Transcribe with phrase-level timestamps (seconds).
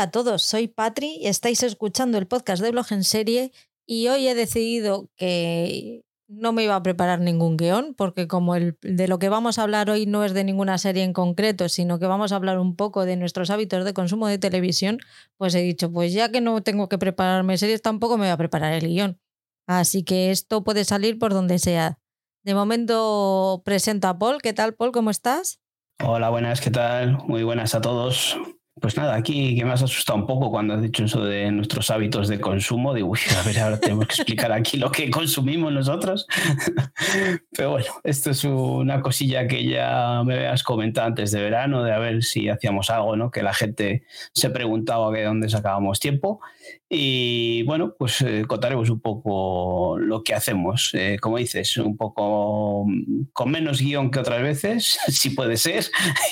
[0.00, 3.52] Hola a todos, soy Patri y estáis escuchando el podcast de Blog en Serie
[3.84, 8.78] y hoy he decidido que no me iba a preparar ningún guion porque como el,
[8.80, 11.98] de lo que vamos a hablar hoy no es de ninguna serie en concreto, sino
[11.98, 15.00] que vamos a hablar un poco de nuestros hábitos de consumo de televisión,
[15.36, 18.38] pues he dicho, pues ya que no tengo que prepararme series, tampoco me voy a
[18.38, 19.20] preparar el guion.
[19.66, 21.98] Así que esto puede salir por donde sea.
[22.42, 24.40] De momento presento a Paul.
[24.40, 24.92] ¿Qué tal, Paul?
[24.92, 25.60] ¿Cómo estás?
[26.02, 27.18] Hola, buenas, ¿qué tal?
[27.26, 28.38] Muy buenas a todos.
[28.80, 31.90] Pues nada, aquí que me has asustado un poco cuando has dicho eso de nuestros
[31.90, 32.94] hábitos de consumo.
[32.94, 36.26] Digo, uy, a ver, ahora tenemos que explicar aquí lo que consumimos nosotros.
[37.56, 41.92] Pero bueno, esto es una cosilla que ya me habías comentado antes de verano, de
[41.92, 43.30] a ver si hacíamos algo, ¿no?
[43.30, 46.40] Que la gente se preguntaba de dónde sacábamos tiempo.
[46.88, 50.90] Y bueno, pues eh, contaremos un poco lo que hacemos.
[50.94, 55.86] Eh, como dices, un poco mm, con menos guion que otras veces, si puede ser,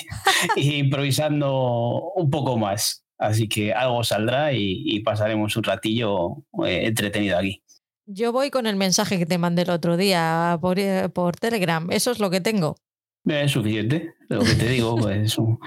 [0.55, 3.05] y improvisando un poco más.
[3.17, 7.61] Así que algo saldrá y, pasaremos un ratillo eh, entretenido aquí.
[8.05, 10.77] Yo voy con el mensaje que te mandé el otro día por,
[11.11, 11.89] por Telegram.
[11.91, 12.77] Eso es lo que tengo.
[13.25, 15.59] Es suficiente, lo que te digo, pues un,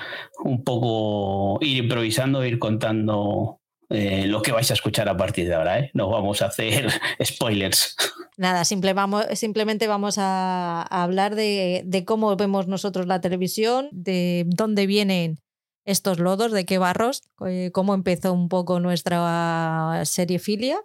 [0.45, 3.62] un poco ir improvisando, ir contando
[3.93, 5.79] eh, lo que vais a escuchar a partir de ahora.
[5.79, 5.91] ¿eh?
[5.95, 6.89] No vamos a hacer
[7.23, 7.97] spoilers.
[8.37, 15.39] Nada, simplemente vamos a, hablar de, cómo vemos nosotros la televisión, de dónde vienen
[15.85, 20.81] estos lodos, de qué barros, eh, cómo empezó un poco nuestra serie filia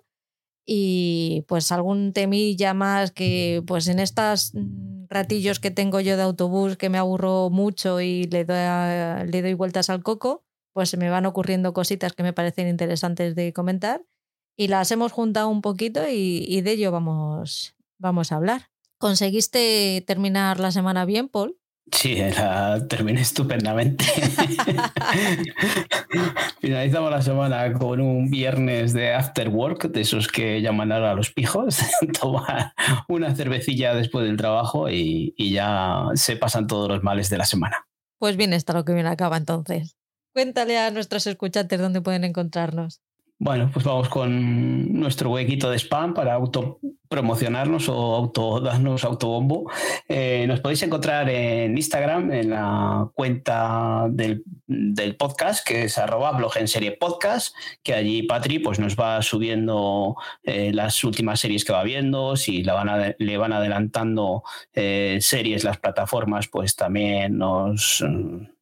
[0.66, 4.51] y pues algún temilla más que pues en estos
[5.07, 8.57] ratillos que tengo yo de autobús que me aburro mucho y le doy,
[9.31, 10.44] le doy vueltas al coco,
[10.77, 14.03] pues se me van ocurriendo cositas que me parecen interesantes de comentar
[14.55, 18.69] y las hemos juntado un poquito y, de ello vamos, vamos a hablar.
[18.99, 21.57] ¿Conseguiste terminar la semana bien, Paul?
[21.91, 24.05] Sí, la terminé estupendamente.
[26.61, 31.16] Finalizamos la semana con un viernes de after work, de esos que llaman ahora a
[31.16, 31.79] los pijos,
[32.21, 32.73] tomar
[33.07, 37.45] una cervecilla después del trabajo y, y ya se pasan todos los males de la
[37.45, 37.87] semana.
[38.19, 39.97] Pues bien está lo que viene acaba entonces.
[40.37, 43.01] Cuéntale a nuestros escuchantes dónde pueden encontrarnos.
[43.39, 49.71] Bueno, pues vamos con nuestro huequito de spam para autopromocionarnos o auto, darnos autobombo.
[50.07, 54.43] Eh, nos podéis encontrar en Instagram, en la cuenta del,
[55.17, 60.17] podcast, que es arroba blog en serie podcast, que allí Patri pues, nos va subiendo
[60.43, 66.47] eh, las últimas series que va viendo, si le van adelantando eh, series las plataformas,
[66.47, 68.03] pues también nos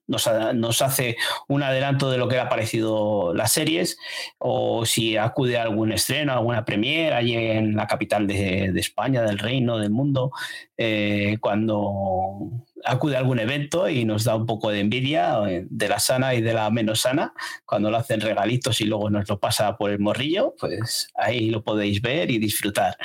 [0.07, 1.17] nos, hace
[1.47, 3.97] un adelanto de lo que le ha parecido las series,
[4.37, 9.39] o si acude a algún estreno, alguna premiere allí en la capital de, España, del
[9.39, 10.31] reino, del mundo,
[10.77, 12.51] eh, cuando
[12.83, 16.35] acude a algún evento y nos da un poco de envidia eh, de la sana
[16.35, 17.33] y de la menos sana,
[17.65, 21.63] cuando lo hacen regalitos y luego nos lo pasa por el morrillo, pues ahí lo
[21.63, 22.95] podéis ver y disfrutar.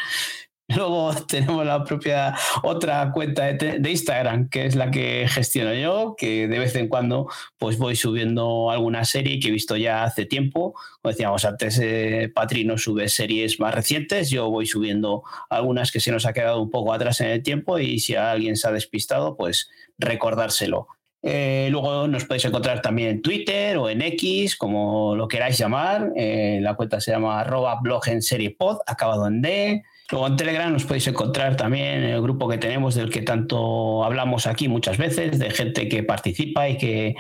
[0.77, 6.47] Luego tenemos la propia otra cuenta de, Instagram, que es la que gestiono yo, que
[6.47, 10.75] de vez en cuando pues voy subiendo alguna serie que he visto ya hace tiempo.
[11.03, 15.99] Como decíamos antes, eh, Patri nos sube series más recientes, yo voy subiendo algunas que
[15.99, 18.73] se nos ha quedado un poco atrás en el tiempo y si alguien se ha
[18.73, 20.87] despistado, pues recordárselo.
[21.23, 26.13] Eh, luego nos podéis encontrar también en Twitter o en X, como lo queráis llamar.
[26.17, 28.57] Eh, la cuenta se llama arroba blog en serie
[28.87, 29.83] acabado en D.
[30.11, 34.49] Luego en Telegram nos podéis encontrar también el grupo que tenemos del que tanto hablamos
[34.49, 37.15] aquí muchas veces, de gente que participa y que,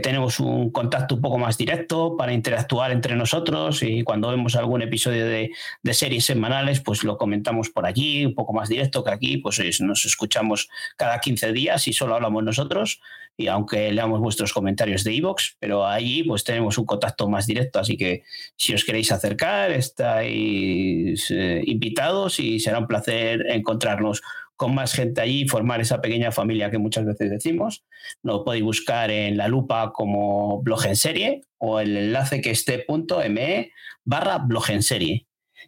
[0.00, 3.82] tenemos un contacto un poco más directo para interactuar entre nosotros.
[3.82, 5.50] Y cuando vemos algún episodio de,
[5.92, 10.04] series semanales, pues lo comentamos por allí, un poco más directo que aquí, pues nos
[10.04, 13.00] escuchamos cada 15 días y solo hablamos nosotros
[13.36, 17.78] y aunque leamos vuestros comentarios de iVoox, pero allí pues tenemos un contacto más directo,
[17.78, 18.22] así que
[18.56, 24.22] si os queréis acercar, estáis eh, invitados y será un placer encontrarnos
[24.56, 27.84] con más gente allí y formar esa pequeña familia que muchas veces decimos.
[28.22, 32.78] Lo podéis buscar en la lupa como blog en serie o el enlace que esté
[32.78, 33.72] punto me
[34.04, 35.25] barra blog en serie.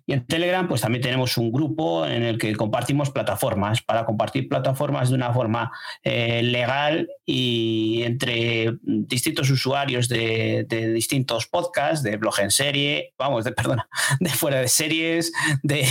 [0.08, 4.48] Y en Telegram, pues también tenemos un grupo en el que compartimos plataformas, para compartir
[4.48, 5.70] plataformas de una forma
[6.02, 10.64] eh, legal y entre distintos usuarios de,
[10.94, 13.86] distintos podcasts, de blog en serie, vamos, de, perdona,
[14.20, 15.30] de fuera de series,
[15.62, 15.86] de,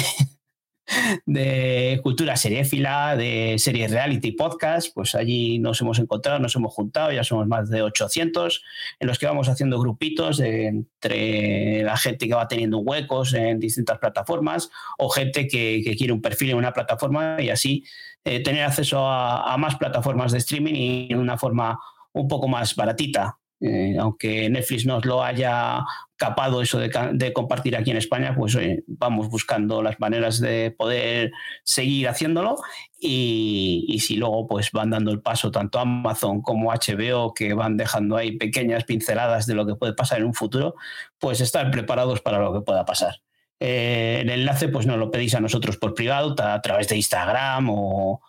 [1.25, 7.11] de cultura seriéfila, de series reality podcast, pues allí nos hemos encontrado, nos hemos juntado,
[7.11, 8.63] ya somos más de 800,
[8.99, 13.99] en los que vamos haciendo grupitos entre la gente que va teniendo huecos en distintas
[13.99, 17.83] plataformas o gente que, quiere un perfil en una plataforma y así
[18.23, 21.79] eh, tener acceso a, más plataformas de streaming y en una forma
[22.13, 23.37] un poco más baratita.
[23.59, 25.83] Eh, aunque Netflix nos lo haya
[26.17, 31.31] capado eso de, compartir aquí en España, pues vamos buscando las maneras de poder
[31.63, 32.57] seguir haciéndolo
[32.99, 38.17] y, si luego pues van dando el paso tanto Amazon como HBO que van dejando
[38.17, 40.75] ahí pequeñas pinceladas de lo que puede pasar en un futuro,
[41.19, 43.21] pues estar preparados para lo que pueda pasar.
[43.59, 47.69] Eh, el enlace pues nos lo pedís a nosotros por privado a, través de Instagram
[47.69, 48.21] o,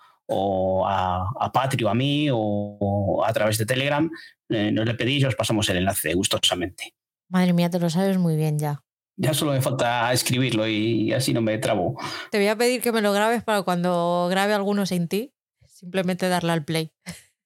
[0.86, 4.10] a, a Patri o a mí o, a través de Telegram.
[4.50, 6.97] Eh, nos le pedís y os pasamos el enlace gustosamente.
[7.28, 8.82] Madre mía, te lo sabes muy bien ya.
[9.16, 11.96] Ya solo me falta escribirlo y así no me trabo.
[12.30, 15.34] Te voy a pedir que me lo grabes para cuando grabe alguno sin ti,
[15.66, 16.92] simplemente darle al play.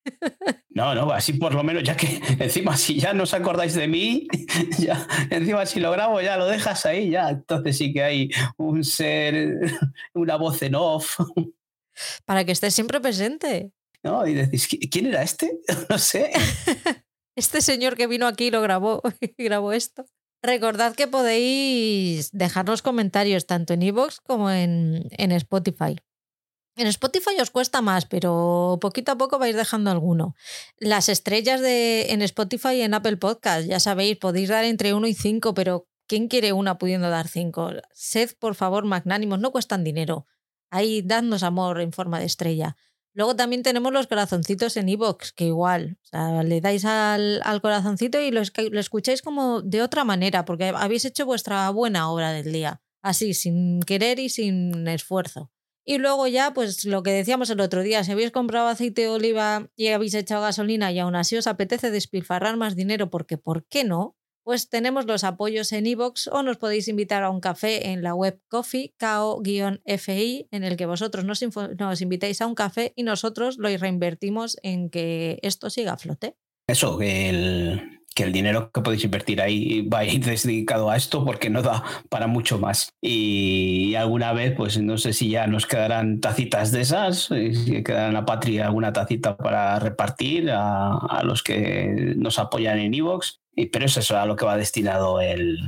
[0.75, 3.89] No, no, así por lo menos, ya que encima si ya no os acordáis de
[3.89, 4.27] mí,
[4.79, 8.83] ya, encima si lo grabo ya lo dejas ahí, ya, entonces sí que hay un
[8.83, 9.61] ser,
[10.15, 11.21] una voz en off.
[12.25, 13.73] Para que estés siempre presente.
[14.03, 15.61] No, y decís, ¿quién era este?
[15.89, 16.33] No sé.
[17.37, 20.05] Este señor que vino aquí lo grabó y grabó esto.
[20.43, 25.97] Recordad que podéis dejarnos comentarios tanto en iVoox como en, en Spotify.
[26.75, 30.35] En Spotify os cuesta más, pero poquito a poco vais dejando alguno.
[30.79, 35.07] Las estrellas de, en Spotify y en Apple Podcast, ya sabéis, podéis dar entre 1
[35.07, 37.73] y 5, pero ¿quién quiere una pudiendo dar 5?
[37.93, 40.27] Sed, por favor, magnánimos, no cuestan dinero.
[40.71, 42.77] Ahí, dadnos amor en forma de estrella.
[43.15, 45.99] Luego también tenemos los corazoncitos en iVoox, que igual,
[46.45, 51.27] le dais al, corazoncito y lo, lo escucháis como de otra manera, porque habéis hecho
[51.27, 55.51] vuestra buena obra del día, así, sin querer y sin esfuerzo.
[55.85, 59.09] Y luego ya, pues lo que decíamos el otro día, si habéis comprado aceite de
[59.09, 63.67] oliva y habéis echado gasolina y aún así os apetece despilfarrar más dinero porque ¿por
[63.67, 64.17] qué no?
[64.45, 68.15] Pues tenemos los apoyos en iVoox o nos podéis invitar a un café en la
[68.15, 71.43] web Coffee, KO-FI, en el que vosotros nos,
[71.79, 76.37] nos invitáis a un café y nosotros lo reinvertimos en que esto siga a flote.
[76.67, 81.25] Eso, el, que el dinero que podéis invertir ahí va a ir dedicado a esto
[81.25, 82.91] porque no da para mucho más.
[83.01, 87.83] Y alguna vez, pues no sé si ya nos quedarán tacitas de esas, eh, si
[87.83, 93.41] quedará en la patria alguna tacita para repartir a, los que nos apoyan en Evox,
[93.73, 95.59] pero es eso a lo que va destinado el,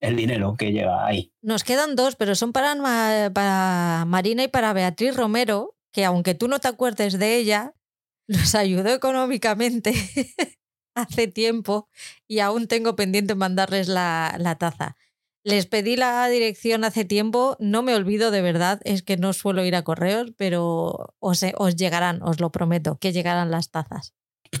[0.00, 1.32] dinero que llega ahí.
[1.42, 6.48] Nos quedan dos, pero son para, para Marina y para Beatriz Romero, que aunque tú
[6.48, 7.74] no te acuerdes de ella,
[8.28, 9.94] nos ayudó económicamente
[11.02, 11.88] hace tiempo
[12.26, 14.96] y aún tengo pendiente mandarles la, taza.
[15.44, 19.64] Les pedí la dirección hace tiempo, no me olvido de verdad, es que no suelo
[19.64, 24.14] ir a correos, pero os, os llegarán, os lo prometo, que llegarán las tazas.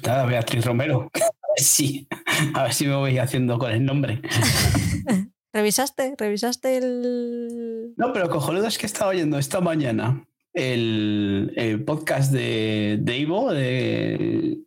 [0.04, 1.10] Nada, Beatriz Romero.
[1.56, 2.06] Sí,
[2.54, 4.22] a ver si me voy haciendo con el nombre.
[5.52, 6.14] ¿Revisaste?
[6.16, 7.94] ¿Revisaste el...?
[7.96, 14.58] No, pero cojonudo es que estaba oyendo esta mañana el, podcast de, de Ivo, de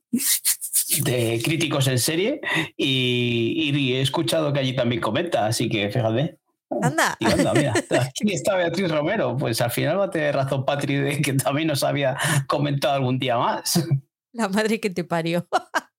[0.99, 2.41] de críticos en serie
[2.75, 6.37] y, he escuchado que allí también comenta, así que fíjate.
[6.81, 7.17] Anda.
[7.53, 9.35] mira, aquí está Beatriz Romero.
[9.37, 12.17] Pues al final va a tener razón, Patri, de que también nos había
[12.47, 13.83] comentado algún día más.
[14.31, 15.47] La madre que te parió.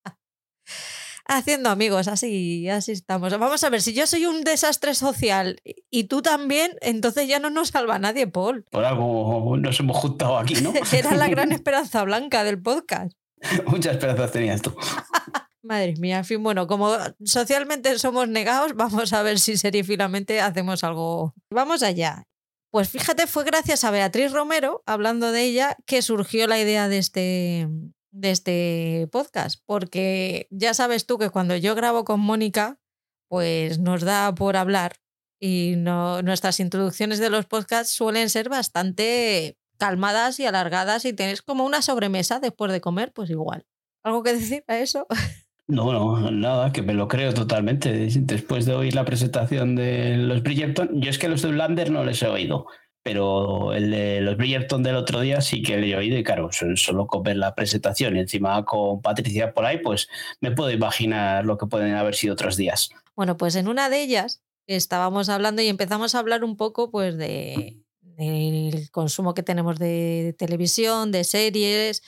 [1.24, 3.38] Haciendo amigos, así, así estamos.
[3.38, 7.48] Vamos a ver, si yo soy un desastre social y tú también, entonces ya no
[7.48, 8.64] nos salva nadie, Paul.
[8.70, 10.72] Por algo nos hemos juntado aquí, ¿no?
[10.92, 13.12] Era la gran esperanza blanca del podcast.
[13.66, 14.74] Muchas esperanzas tenías tú.
[15.62, 16.92] Madre mía, en fin, bueno, como
[17.24, 21.34] socialmente somos negados, vamos a ver si serifilamente hacemos algo.
[21.50, 22.24] Vamos allá.
[22.72, 26.98] Pues fíjate, fue gracias a Beatriz Romero, hablando de ella, que surgió la idea de
[26.98, 27.68] este,
[28.10, 32.80] de este podcast, porque ya sabes tú que cuando yo grabo con Mónica,
[33.28, 34.96] pues nos da por hablar
[35.38, 41.66] y nuestras introducciones de los podcasts suelen ser bastante calmadas y alargadas y tenés como
[41.66, 43.66] una sobremesa después de comer, pues igual.
[44.04, 45.08] ¿Algo que decir a eso?
[45.66, 48.08] No, no, nada, que me lo creo totalmente.
[48.14, 52.04] Después de oír la presentación de los Bridgerton, yo es que los de Ulander no
[52.04, 52.66] les he oído,
[53.02, 56.50] pero el de los Bridgerton del otro día sí que le he oído y claro,
[56.74, 60.08] solo con ver la presentación y encima con Patricia por ahí, pues
[60.40, 62.90] me puedo imaginar lo que pueden haber sido otros días.
[63.16, 67.16] Bueno, pues en una de ellas estábamos hablando y empezamos a hablar un poco pues
[67.16, 67.82] de
[68.22, 72.02] el consumo que tenemos de televisión, de series,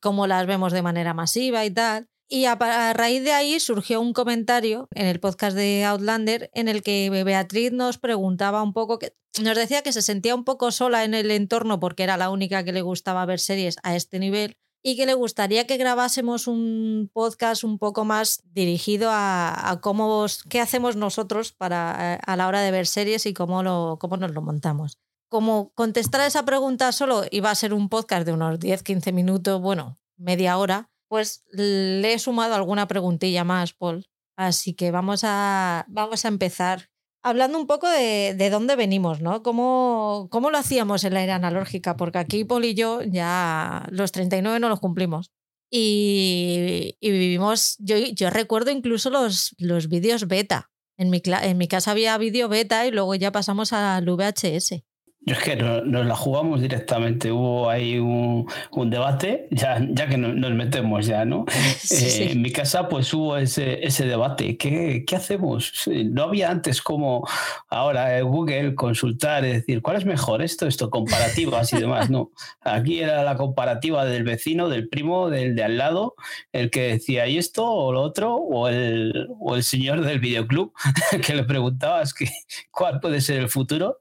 [0.00, 2.08] cómo las vemos de manera masiva y tal.
[2.28, 2.56] Y a,
[2.94, 7.72] raíz de ahí surgió un comentario en el podcast de Outlander en el que Beatriz
[7.72, 8.98] nos preguntaba un poco,
[9.42, 12.64] nos decía que se sentía un poco sola en el entorno porque era la única
[12.64, 17.10] que le gustaba ver series a este nivel y que le gustaría que grabásemos un
[17.12, 22.70] podcast un poco más dirigido a, cómo, qué hacemos nosotros para, a la hora de
[22.70, 27.24] ver series y cómo, lo, cómo nos lo montamos como contestar a esa pregunta solo
[27.30, 32.18] iba a ser un podcast de unos 10-15 minutos, bueno, media hora, pues le he
[32.18, 34.06] sumado alguna preguntilla más, Paul.
[34.36, 36.90] Así que vamos a, vamos a empezar
[37.22, 39.42] hablando un poco de, de dónde venimos, ¿no?
[39.42, 41.96] ¿Cómo, ¿Cómo, lo hacíamos en la era analógica?
[41.96, 45.30] Porque aquí Paul y yo ya los 39 no los cumplimos.
[45.70, 50.70] Y, y vivimos, yo, yo, recuerdo incluso los, los vídeos beta.
[50.96, 54.84] En mi, en mi casa había vídeo beta y luego ya pasamos al VHS.
[55.26, 57.32] Yo es que nos, la jugamos directamente.
[57.32, 61.44] Hubo ahí un, un debate, ya, ya que nos, metemos ya, ¿no?
[61.90, 64.56] Eh, en mi casa, pues hubo ese, ese debate.
[64.56, 65.72] ¿Qué, ¿Qué, hacemos?
[65.86, 67.26] No había antes como
[67.68, 72.10] ahora Google consultar, es decir, ¿cuál es mejor esto, esto, comparativas y demás?
[72.10, 72.30] No.
[72.60, 76.14] Aquí era la comparativa del vecino, del primo, del de al lado,
[76.52, 78.34] el que decía, ¿y esto o lo otro?
[78.34, 80.72] O el, o el señor del videoclub
[81.26, 82.28] que le preguntabas que,
[82.70, 83.98] cuál puede ser el futuro.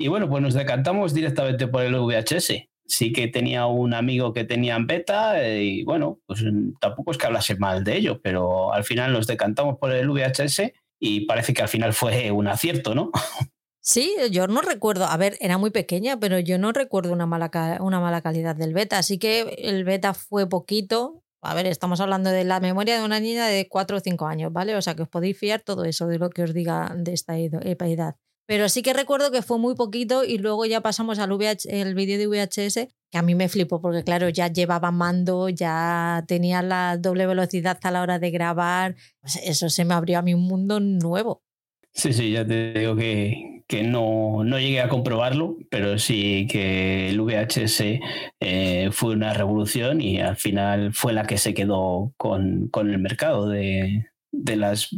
[0.00, 2.70] Y bueno, pues nos decantamos directamente por el VHS.
[2.86, 7.10] Sí que tenía un amigo que tenía en beta eh, y bueno, pues mm, tampoco
[7.10, 11.26] es que hablase mal de ello, pero al final nos decantamos por el VHS y
[11.26, 13.12] parece que al final fue un acierto, ¿no?
[13.82, 17.78] Sí, yo no recuerdo, a ver, era muy pequeña, pero yo no recuerdo una mala,
[17.80, 21.24] una mala calidad del beta, así que el beta fue poquito.
[21.40, 24.52] A ver, estamos hablando de la memoria de una niña de 4 o 5 años,
[24.52, 24.76] ¿vale?
[24.76, 27.38] O sea que os podéis fiar todo eso de lo que os diga de esta
[27.38, 28.16] edad.
[28.50, 32.18] Pero sí que recuerdo que fue muy poquito y luego ya pasamos al el vídeo
[32.18, 36.96] de VHS, que a mí me flipó porque claro, ya llevaba mando, ya tenía la
[36.96, 38.96] doble velocidad a la hora de grabar.
[39.20, 41.44] Pues eso se me abrió a mí un mundo nuevo.
[41.92, 47.10] Sí, sí, ya te digo que, que no, no, llegué a comprobarlo, pero sí que
[47.10, 48.00] el VHS
[48.40, 52.98] eh, fue una revolución y al final fue la que se quedó con, con el
[52.98, 54.90] mercado de, de las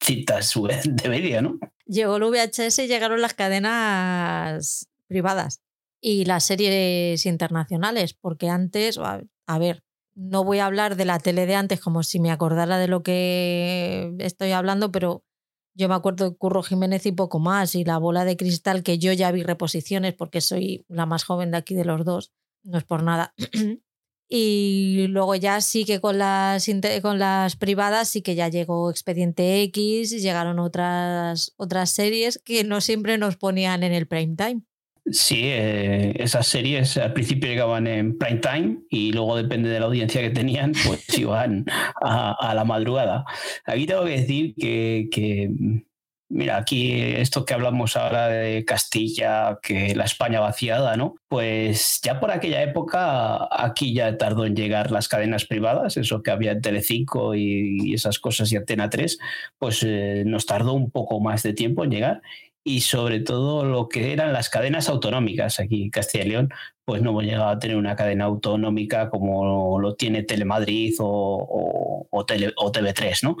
[0.00, 1.58] citas de media, ¿no?
[1.90, 5.60] Llegó el VHS y llegaron las cadenas privadas
[6.00, 9.82] y las series internacionales, porque antes, a ver,
[10.14, 13.02] no voy a hablar de la tele de antes como si me acordara de lo
[13.02, 15.24] que estoy hablando, pero
[15.74, 18.98] yo me acuerdo de Curro Jiménez y poco más, y la bola de cristal que
[18.98, 22.32] yo ya vi reposiciones porque soy la más joven de aquí de los dos,
[22.62, 23.34] no es por nada.
[24.32, 26.70] Y luego ya sí que con las,
[27.02, 32.62] con las privadas sí que ya llegó Expediente X, y llegaron otras, otras series que
[32.62, 34.62] no siempre nos ponían en el prime time.
[35.10, 39.86] Sí, eh, esas series al principio llegaban en prime time y luego depende de la
[39.86, 41.64] audiencia que tenían, pues iban
[42.00, 43.24] a, a la madrugada.
[43.64, 45.50] Aquí tengo que decir que, que
[46.32, 51.16] Mira, aquí esto que hablamos ahora de Castilla, que la España vaciada, ¿no?
[51.26, 56.30] Pues ya por aquella época aquí ya tardó en llegar las cadenas privadas, eso que
[56.30, 59.18] había en Telecinco y, esas cosas y Antena 3,
[59.58, 62.22] pues eh, nos tardó un poco más de tiempo en llegar
[62.64, 66.50] y sobre todo lo que eran las cadenas autonómicas aquí en Castilla y León,
[66.84, 72.26] pues no hemos llegado a tener una cadena autonómica como lo tiene Telemadrid o, o,
[72.26, 73.36] TV3, ¿no?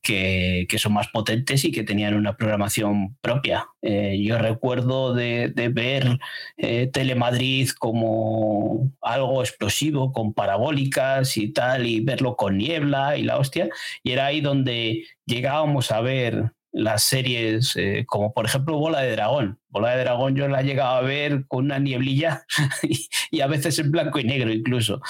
[0.00, 3.66] Que, son más potentes y que tenían una programación propia.
[3.82, 6.18] Eh, yo recuerdo de, ver
[6.56, 13.38] eh, Telemadrid como algo explosivo, con parabólicas y tal, y verlo con niebla y la
[13.38, 13.68] hostia,
[14.02, 19.12] y era ahí donde llegábamos a ver las series eh, como por ejemplo Bola de
[19.12, 19.58] Dragón.
[19.68, 22.44] Bola de Dragón yo la he llegado a ver con una nieblilla
[23.30, 25.00] y, a veces en blanco y negro incluso.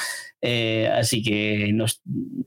[0.41, 1.73] Eh, así que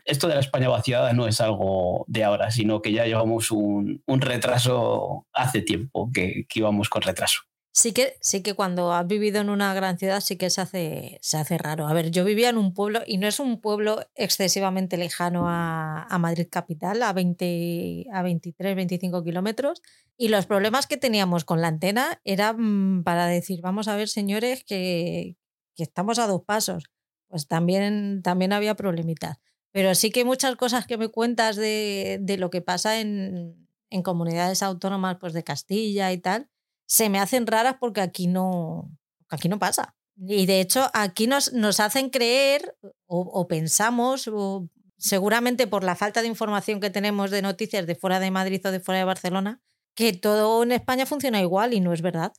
[0.06, 4.02] esto de la España vaciada no es algo de ahora, sino que ya llevamos un,
[4.08, 7.40] retraso hace tiempo que íbamos con retraso.
[7.78, 11.20] Sí que, sí que cuando has vivido en una gran ciudad sí que se hace,
[11.22, 11.90] se hace raro.
[11.90, 16.08] A ver, yo vivía en un pueblo y no es un pueblo excesivamente lejano a,
[16.18, 19.82] Madrid capital, a, 20, a 23, 25 kilómetros.
[20.16, 24.64] Y los problemas que teníamos con la antena eran para decir, vamos a ver señores
[24.64, 25.36] que,
[25.76, 26.86] que estamos a dos pasos.
[27.28, 29.38] Pues también, también había problemitas.
[29.74, 34.02] Pero sí que muchas cosas que me cuentas de, de lo que pasa en, en
[34.02, 36.50] comunidades autónomas pues de Castilla y tal
[36.86, 38.92] se me hacen raras porque aquí no,
[39.30, 39.96] aquí no pasa.
[40.18, 42.76] Y de hecho, aquí nos, nos hacen creer
[43.06, 48.20] o, pensamos, o seguramente por la falta de información que tenemos de noticias de fuera
[48.20, 49.62] de Madrid o de fuera de Barcelona,
[49.94, 52.32] que todo en España funciona igual y no es verdad.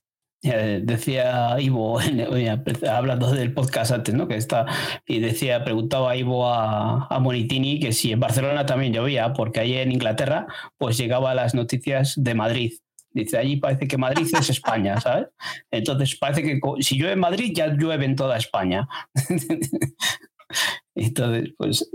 [0.43, 1.99] Decía Ivo,
[2.91, 4.29] hablando del podcast antes, ¿no?
[4.29, 4.67] Que está,
[5.07, 9.61] y decía, preguntaba a Ivo a, a, Monitini que si en Barcelona también llovía, porque
[9.61, 10.47] ahí en Inglaterra,
[10.79, 12.75] pues llegaba las noticias de Madrid.
[13.17, 15.29] Dice, allí parece que Madrid es España, ¿sabes?
[15.71, 18.87] Entonces parece que si llueve en Madrid, ya llueve en toda España.
[20.95, 21.91] Entonces, pues,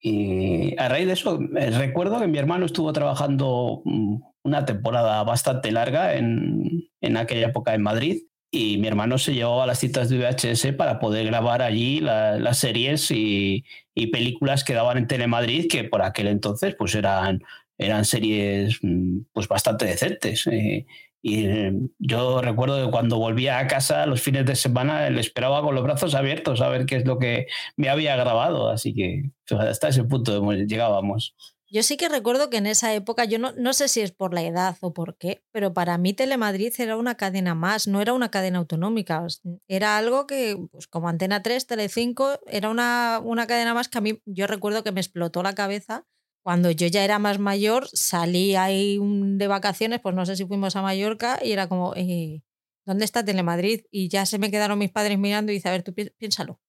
[0.00, 5.22] y a raíz de eso, eh, recuerdo que mi hermano estuvo trabajando mm, una temporada
[5.24, 10.08] bastante larga en, en aquella época en Madrid y mi hermano se llevaba las citas
[10.08, 13.64] de VHS para poder grabar allí las series y,
[14.12, 17.42] películas que daban en Telemadrid, que por aquel entonces pues eran,
[17.78, 20.46] eran series mm, pues bastante decentes.
[20.46, 20.86] Eh,
[21.22, 25.60] y eh, yo recuerdo que cuando volvía a casa los fines de semana le esperaba
[25.60, 28.68] con los brazos abiertos a ver qué es lo que me había grabado.
[28.68, 31.34] Así que hasta ese punto llegábamos.
[31.68, 34.32] Yo sí que recuerdo que en esa época, yo no, no sé si es por
[34.32, 38.12] la edad o por qué, pero para mí Telemadrid era una cadena más, no era
[38.12, 39.26] una cadena autonómica.
[39.66, 44.00] Era algo que, pues como Antena 3, Telecinco, era una, una cadena más que a
[44.00, 46.06] mí, yo recuerdo que me explotó la cabeza
[46.46, 50.76] cuando yo ya era más mayor, salí ahí de vacaciones, pues no sé si fuimos
[50.76, 52.44] a Mallorca y era como, eh,
[52.84, 53.80] ¿dónde está Telemadrid?
[53.90, 56.60] Y ya se me quedaron mis padres mirando y dice, a ver, tú piénsalo.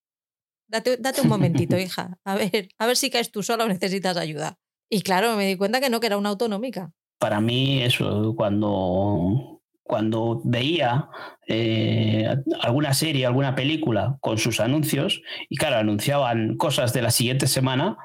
[0.67, 2.17] Date, date un momentito, hija.
[2.24, 4.57] A ver, a ver si caes tú sola o necesitas ayuda.
[4.89, 6.91] Y claro, me di cuenta que no, que era una autonómica.
[7.19, 11.07] Para mí, eso, cuando, cuando veía
[11.46, 12.27] eh,
[12.62, 17.96] alguna serie, alguna película con sus anuncios, y claro, anunciaban cosas de la siguiente semana,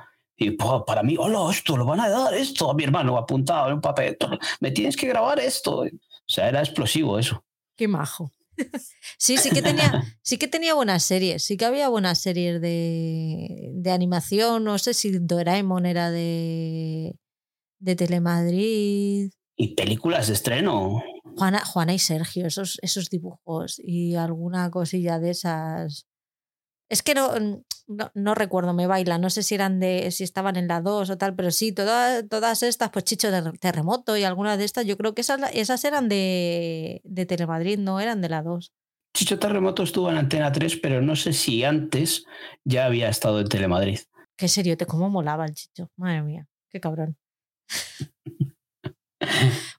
[0.43, 3.75] y para mí, hola, esto lo van a dar, esto a mi hermano apuntado en
[3.75, 4.17] un papel,
[4.61, 5.81] me tienes que grabar esto.
[5.81, 5.89] O
[6.27, 7.45] sea, era explosivo eso.
[7.77, 8.31] Qué majo.
[9.19, 13.71] Sí, sí que tenía, sí que tenía buenas series, sí que había buenas series de,
[13.73, 17.17] de animación, no sé si Doraemon era de,
[17.79, 19.31] de Telemadrid.
[19.57, 21.03] Y películas de estreno.
[21.37, 26.07] Juana, Juana y Sergio, esos, esos dibujos y alguna cosilla de esas.
[26.89, 27.31] Es que no,
[27.87, 31.19] no, recuerdo, me baila, no sé si eran de, si estaban en la 2 o
[31.19, 34.97] tal, pero sí, todas, todas estas, pues Chicho de Terremoto y algunas de estas, yo
[34.97, 38.73] creo que esas, esas eran de, de Telemadrid, no eran de la 2.
[39.15, 42.25] Chicho Terremoto estuvo en Antena 3, pero no sé si antes
[42.65, 44.01] ya había estado en Telemadrid.
[44.37, 45.91] Qué serio, te cómo molaba el Chicho.
[45.97, 47.17] Madre mía, qué cabrón.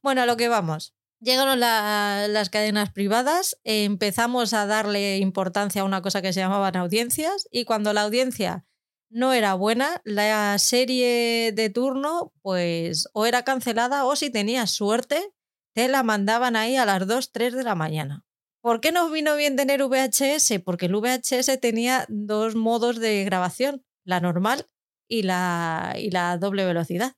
[0.03, 0.93] bueno, a lo que vamos.
[1.23, 7.47] Llegaron las cadenas privadas, empezamos a darle importancia a una cosa que se llamaban audiencias
[7.49, 8.65] y cuando la audiencia
[9.09, 15.33] no era buena, la serie de turno pues o era cancelada o si tenías suerte,
[15.73, 18.25] te la mandaban ahí a las 2, 3 de la mañana.
[18.61, 20.59] ¿Por qué nos vino bien tener VHS?
[20.65, 24.67] Porque el VHS tenía dos modos de grabación, la normal
[25.07, 27.15] y la, y la doble velocidad.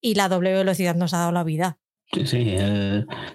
[0.00, 1.80] Y la doble velocidad nos ha dado la vida.
[2.12, 2.56] Sí, sí,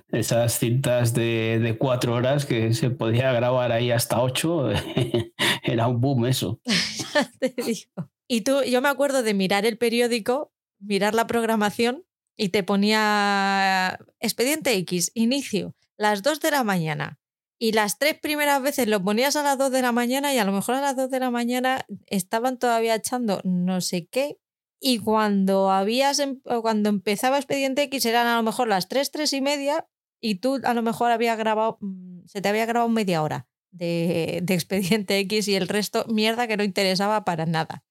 [0.10, 4.70] esas cintas de, cuatro horas que se podía grabar ahí hasta ocho,
[5.64, 6.60] era un boom eso.
[7.40, 8.10] Te digo.
[8.28, 12.04] Y tú, yo me acuerdo de mirar el periódico, mirar la programación
[12.36, 17.20] y te ponía expediente X, inicio, las dos de la mañana.
[17.60, 20.46] Y las tres primeras veces lo ponías a las dos de la mañana y a
[20.46, 24.40] lo mejor a las dos de la mañana estaban todavía echando no sé qué
[24.84, 29.32] y cuando habías em, cuando empezaba Expediente X eran a lo mejor las 3, 3
[29.32, 29.88] y media
[30.20, 34.42] y tú a lo mejor había grabado, mm, se te había grabado media hora de,
[34.44, 37.86] de Expediente X y el resto mierda que no interesaba para nada.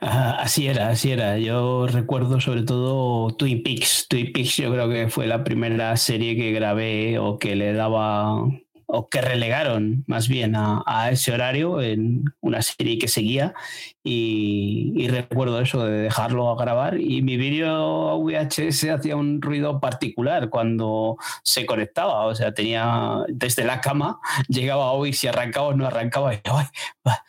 [0.00, 1.38] así era, así era.
[1.38, 4.06] Yo recuerdo sobre todo Twin Peaks.
[4.08, 8.42] Twin Peaks yo creo que fue la primera serie que grabé o que le daba
[8.90, 13.54] o que relegaron más bien a, ese horario en una serie que seguía.
[14.02, 16.98] Y, recuerdo eso de dejarlo a grabar.
[16.98, 23.64] Y mi vídeo VHS hacía un ruido particular cuando se conectaba, o sea, tenía desde
[23.64, 26.40] la cama, llegaba a oír si arrancaba o no arrancaba y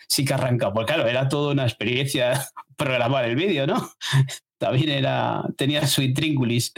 [0.07, 3.91] sí que arranca, porque claro, era toda una experiencia programar el vídeo, ¿no?
[4.59, 6.73] También era, tenía su intríngulis.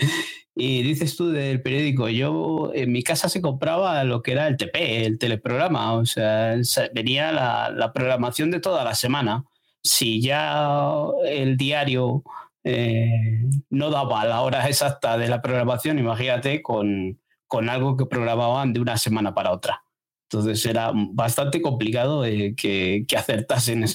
[0.55, 4.57] Y dices tú del periódico, yo en mi casa se compraba lo que era el
[4.57, 6.55] TP, el teleprograma, o sea,
[6.93, 9.45] venía la, programación de toda la semana.
[9.81, 10.85] Si ya
[11.25, 12.23] el diario
[12.63, 18.73] eh, no daba la hora exacta de la programación, imagínate con, con algo que programaban
[18.73, 19.83] de una semana para otra.
[20.31, 23.85] Entonces era bastante complicado eh, que, que, acertasen,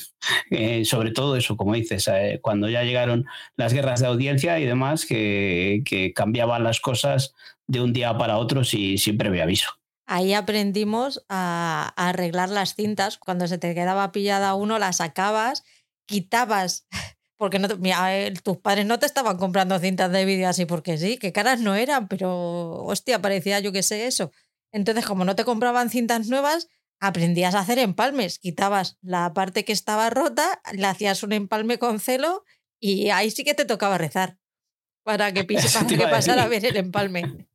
[0.51, 3.25] eh, sobre todo eso, como dices, eh, cuando ya llegaron
[3.57, 7.33] las guerras de audiencia y demás, que, que, cambiaban las cosas
[7.67, 9.71] de un día para otro si, siempre me aviso.
[10.05, 13.17] Ahí aprendimos a, arreglar las cintas.
[13.17, 15.65] Cuando se te quedaba pillada uno, la sacabas,
[16.05, 16.87] quitabas
[17.39, 21.33] porque no tus padres no te estaban comprando cintas de vídeo así porque sí, que
[21.33, 24.33] caras no eran, pero hostia, parecía yo que sé eso.
[24.77, 26.69] Entonces, como no te compraban cintas nuevas,
[27.01, 28.39] aprendías a hacer empalmes.
[28.39, 32.45] Quitabas la parte que estaba rota, le hacías un empalme con celo
[32.79, 34.39] y ahí sí que te tocaba rezar
[35.03, 37.47] para que, pise, para que pasara a ver el empalme.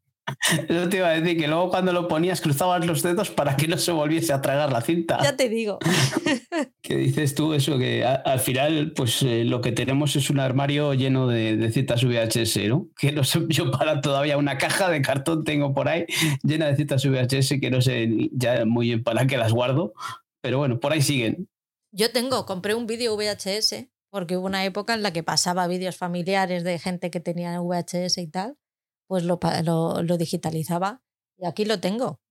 [0.67, 3.67] Eso te iba a decir que luego cuando lo ponías cruzabas los dedos para que
[3.67, 5.19] no se volviese a tragar la cinta.
[5.21, 5.79] Ya te digo.
[6.81, 7.77] ¿Qué dices tú eso?
[7.77, 12.03] Que al final, pues eh, lo que tenemos es un armario lleno de, de, cintas
[12.03, 12.88] VHS, ¿no?
[12.97, 16.05] Que no sé, yo para todavía una caja de cartón tengo por ahí
[16.43, 19.93] llena de cintas VHS que no sé ya muy bien para qué las guardo,
[20.41, 21.49] pero bueno, por ahí siguen.
[21.91, 25.97] Yo tengo, compré un vídeo VHS porque hubo una época en la que pasaba vídeos
[25.97, 28.57] familiares de gente que tenía VHS y tal
[29.12, 29.38] pues lo,
[30.04, 31.02] lo, digitalizaba
[31.38, 32.21] y aquí lo tengo.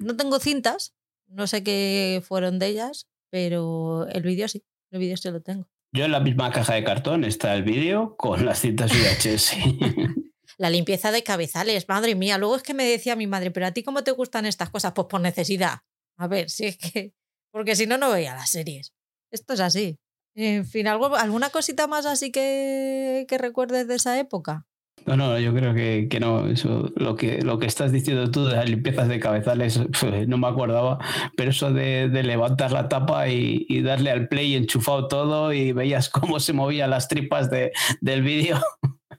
[0.00, 0.94] No tengo cintas,
[1.26, 5.68] no sé qué fueron de ellas, pero el vídeo sí, el vídeo sí lo tengo.
[5.94, 9.56] Yo en la misma caja de cartón está el vídeo con las cintas VHS.
[10.56, 12.38] la limpieza de cabezales, madre mía.
[12.38, 14.92] Luego es que me decía mi madre, pero a ti cómo te gustan estas cosas?
[14.94, 15.80] Pues por necesidad.
[16.16, 17.12] A ver, si es que...
[17.50, 18.94] Porque si no, no veía las series.
[19.30, 19.98] Esto es así.
[20.34, 24.66] En fin, ¿algo, ¿alguna cosita más así que, que recuerdes de esa época?
[25.06, 26.46] No, no, yo creo que, que, no.
[26.48, 29.80] Eso, lo que, lo que estás diciendo tú de las limpiezas de cabezales,
[30.28, 30.98] no me acordaba,
[31.36, 35.72] pero eso de, de levantar la tapa y, y, darle al play enchufado todo y
[35.72, 38.60] veías cómo se movían las tripas de, del vídeo,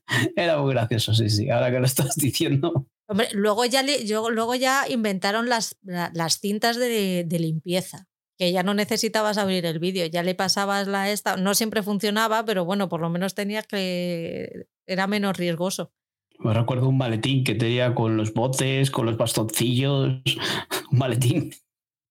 [0.36, 2.88] era muy gracioso, sí, sí, ahora que lo estás diciendo.
[3.08, 8.64] Hombre, luego ya, yo, luego ya inventaron las, las cintas de, de limpieza que ya
[8.64, 12.90] no necesitabas abrir el vídeo, ya le pasabas la esta, no siempre funcionaba, pero bueno,
[12.90, 15.94] por lo menos tenías que era menos riesgoso.
[16.40, 20.22] Me recuerdo un maletín que tenía con los botes, con los bastoncillos,
[20.92, 21.52] un maletín.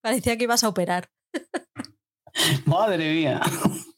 [0.02, 1.10] Parecía que ibas a operar.
[2.66, 3.40] Madre mía.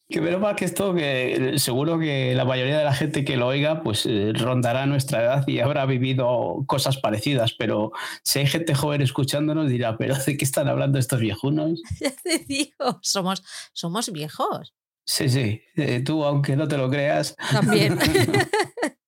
[0.06, 3.46] Que menos mal que esto, que seguro que la mayoría de la gente que lo
[3.46, 7.90] oiga, pues eh, rondará nuestra edad y habrá vivido cosas parecidas, pero
[8.22, 11.82] si hay gente joven escuchándonos dirá, pero ¿de qué están hablando estos viejunos?
[12.00, 14.74] Ya te digo, somos, somos viejos.
[15.06, 17.36] Sí, sí, eh, tú aunque no te lo creas.
[17.50, 17.98] También.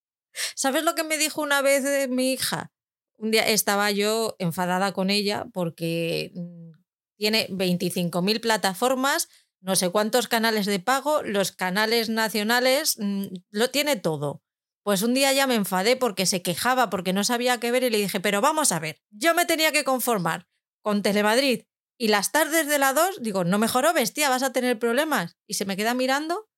[0.54, 2.72] ¿Sabes lo que me dijo una vez eh, mi hija?
[3.18, 6.72] Un día estaba yo enfadada con ella porque mm,
[7.16, 9.28] tiene 25.000 plataformas,
[9.60, 14.42] no sé cuántos canales de pago, los canales nacionales, mm, lo tiene todo.
[14.82, 17.90] Pues un día ya me enfadé porque se quejaba, porque no sabía qué ver y
[17.90, 20.46] le dije, pero vamos a ver, yo me tenía que conformar
[20.82, 21.62] con Telemadrid
[21.98, 25.36] y las tardes de la 2, digo, no mejoró, bestia, vas a tener problemas.
[25.46, 26.48] Y se me queda mirando.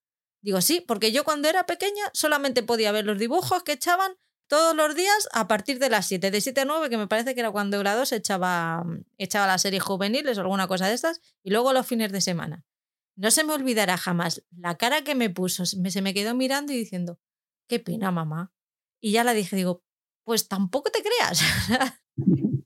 [0.43, 4.13] Digo, sí, porque yo cuando era pequeña solamente podía ver los dibujos que echaban
[4.49, 7.35] todos los días a partir de las 7, de 7 a 9, que me parece
[7.35, 8.85] que era cuando la 2 echaba,
[9.19, 12.65] echaba la serie juveniles o alguna cosa de estas, y luego los fines de semana.
[13.17, 16.77] No se me olvidará jamás la cara que me puso, se me quedó mirando y
[16.77, 17.21] diciendo,
[17.69, 18.53] qué pena, mamá.
[19.01, 19.85] Y ya la dije, digo,
[20.25, 21.43] pues tampoco te creas.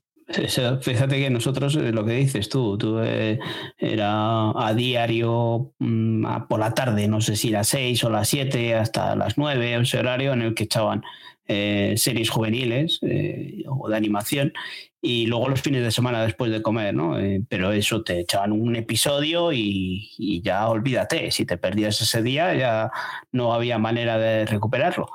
[0.81, 3.39] Fíjate que nosotros, eh, lo que dices tú, tú eh,
[3.77, 8.75] era a diario mm, por la tarde, no sé si las 6 o las 7
[8.75, 11.03] hasta las 9, ese horario en el que echaban
[11.45, 13.01] eh, series juveniles
[13.67, 14.53] o de animación
[15.01, 17.17] y luego los fines de semana después de comer, ¿no?
[17.49, 22.55] pero eso te echaban un episodio y, y, ya olvídate, si te perdías ese día
[22.55, 22.91] ya
[23.33, 25.09] no había manera de recuperarlo.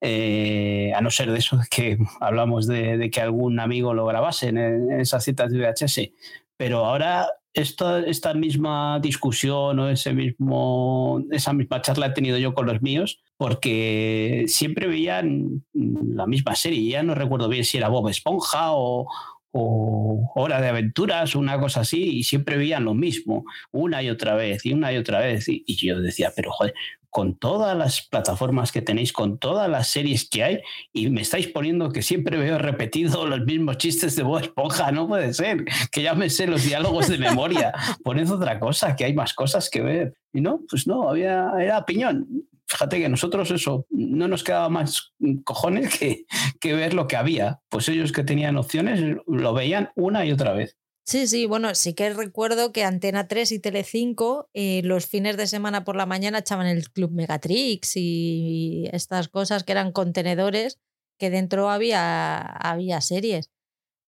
[0.00, 4.92] Eh, a no ser de eso que hablamos de, que algún amigo lo grabase en,
[4.92, 6.12] esas citas de VHS.
[6.56, 12.54] Pero ahora esta, esta misma discusión o ese mismo, esa misma charla he tenido yo
[12.54, 16.90] con los míos porque siempre veían la misma serie.
[16.90, 19.08] Ya no recuerdo bien si era Bob Esponja o,
[19.52, 24.34] o Hora de Aventuras, una cosa así, y siempre veían lo mismo, una y otra
[24.34, 25.46] vez, y una y otra vez.
[25.48, 26.74] Y, yo decía, pero joder,
[27.10, 30.60] con todas las plataformas que tenéis, con todas las series que hay,
[30.92, 35.08] y me estáis poniendo que siempre veo repetido los mismos chistes de Bob Esponja, no
[35.08, 37.72] puede ser, que ya me sé los diálogos de memoria,
[38.04, 40.14] poned otra cosa, que hay más cosas que ver.
[40.32, 42.46] Y no, pues no, había, era piñón.
[42.68, 46.26] Fíjate que nosotros eso, no nos quedaba más cojones que,
[46.60, 47.60] que ver lo que había.
[47.70, 50.76] Pues ellos que tenían opciones lo veían una y otra vez.
[51.06, 55.46] Sí, sí, bueno, sí que recuerdo que Antena 3 y Telecinco eh, los fines de
[55.46, 60.78] semana por la mañana echaban el Club Megatrix y estas cosas que eran contenedores
[61.18, 63.50] que dentro había, había series.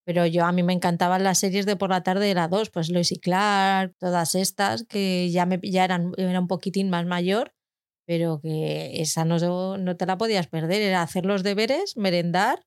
[0.05, 2.69] Pero yo a mí me encantaban las series de por la tarde de la 2,
[2.69, 7.07] pues Lois y Clark, todas estas que ya, me, ya eran era un poquitín más
[7.07, 7.55] mayor,
[8.07, 12.65] pero que esa no, no te la podías perder, era hacer los deberes, merendar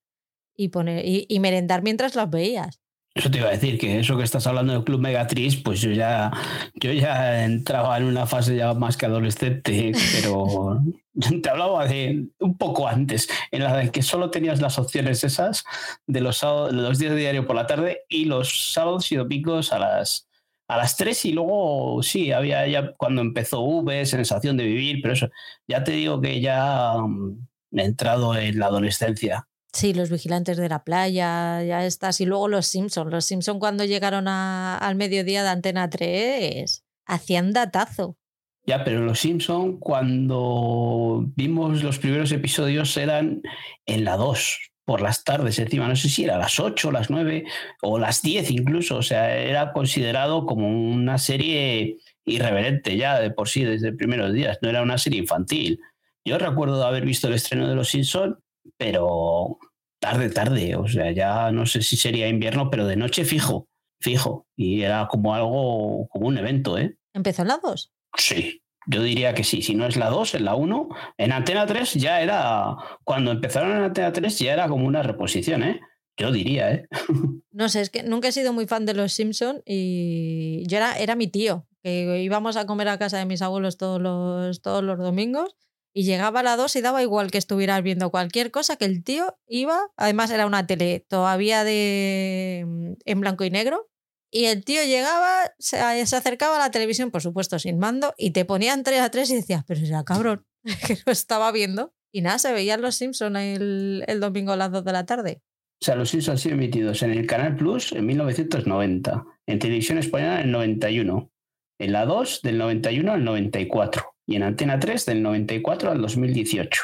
[0.56, 2.84] y, poner, y, y merendar mientras las veías.
[3.16, 5.92] Eso te iba a decir, que eso que estás hablando del Club Megatriz, pues yo
[5.92, 6.32] ya,
[6.74, 10.82] yo ya entraba en una fase ya más que adolescente, pero
[11.44, 15.64] te hablaba de un poco antes, en la que solo tenías las opciones esas
[16.08, 19.78] de los, los días de diario por la tarde y los sábados y domingos a
[19.78, 20.28] las,
[20.74, 25.14] a las 3 y luego sí, había ya cuando empezó V, sensación de vivir, pero
[25.14, 25.30] eso,
[25.68, 29.48] ya te digo que ya mm, he entrado en la adolescencia.
[29.74, 32.22] Sí, los vigilantes de la playa, ya estás.
[32.22, 33.12] Y luego los Simpsons.
[33.12, 38.18] Los Simpsons cuando llegaron al mediodía de Antena 3 hacían datazo.
[38.66, 43.42] Ya, pero los Simpson cuando vimos los primeros episodios eran
[43.86, 47.46] en la 2, por las tardes encima, no sé si era las 8, las 9
[47.82, 53.50] o las 10 incluso, o sea, era considerado como una serie irreverente ya de por
[53.50, 55.80] sí desde primeros días, no era una serie infantil.
[56.26, 58.40] Yo recuerdo haber visto el estreno de Los Simpson,
[58.78, 59.60] pero
[60.00, 63.68] tarde, tarde, o sea, ya no sé si sería invierno, pero de noche fijo,
[64.00, 66.96] fijo, y era como algo, como un evento, ¿eh?
[67.14, 67.92] ¿Empezó en la 2?
[68.18, 69.62] Sí, yo diría que sí.
[69.62, 70.90] Si no es la 2, es la 1.
[71.18, 72.76] En Antena 3 ya era.
[73.04, 75.82] Cuando empezaron en Antena 3 ya era como una reposición, ¿eh?
[76.18, 76.88] Yo diría, ¿eh?
[77.52, 80.98] No sé, es que nunca he sido muy fan de los Simpsons y yo era,
[80.98, 84.84] era mi tío, que íbamos a comer a casa de mis abuelos todos los, todos
[84.84, 85.56] los domingos
[85.94, 89.04] y llegaba a la 2 y daba igual que estuvieras viendo cualquier cosa, que el
[89.04, 93.88] tío iba, además era una tele todavía de en blanco y negro,
[94.34, 98.46] y el tío llegaba, se, acercaba a la televisión, por supuesto, sin mando, y te
[98.46, 100.48] ponían 3 a 3 y decías, pero era cabrón,
[100.88, 101.94] que lo estaba viendo.
[102.12, 105.42] Y nada, se veían los Simpsons el, el domingo a las 2 de la tarde.
[105.80, 110.00] O sea, los Simpsons han sido emitidos en el Canal Plus en 1990, en Televisión
[110.00, 111.32] Española en el 91,
[111.78, 116.82] en la 2 del 91 al 94 y en Antena 3 del 94 al 2018.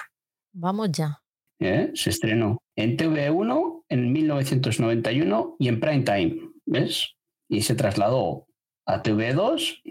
[0.54, 1.20] Vamos ya.
[1.60, 1.92] ¿Eh?
[1.96, 6.52] Se estrenó en TV1 en 1991 y en Prime Time.
[6.66, 7.16] ¿Ves?
[7.50, 8.48] Y se trasladó
[8.86, 9.82] a TV2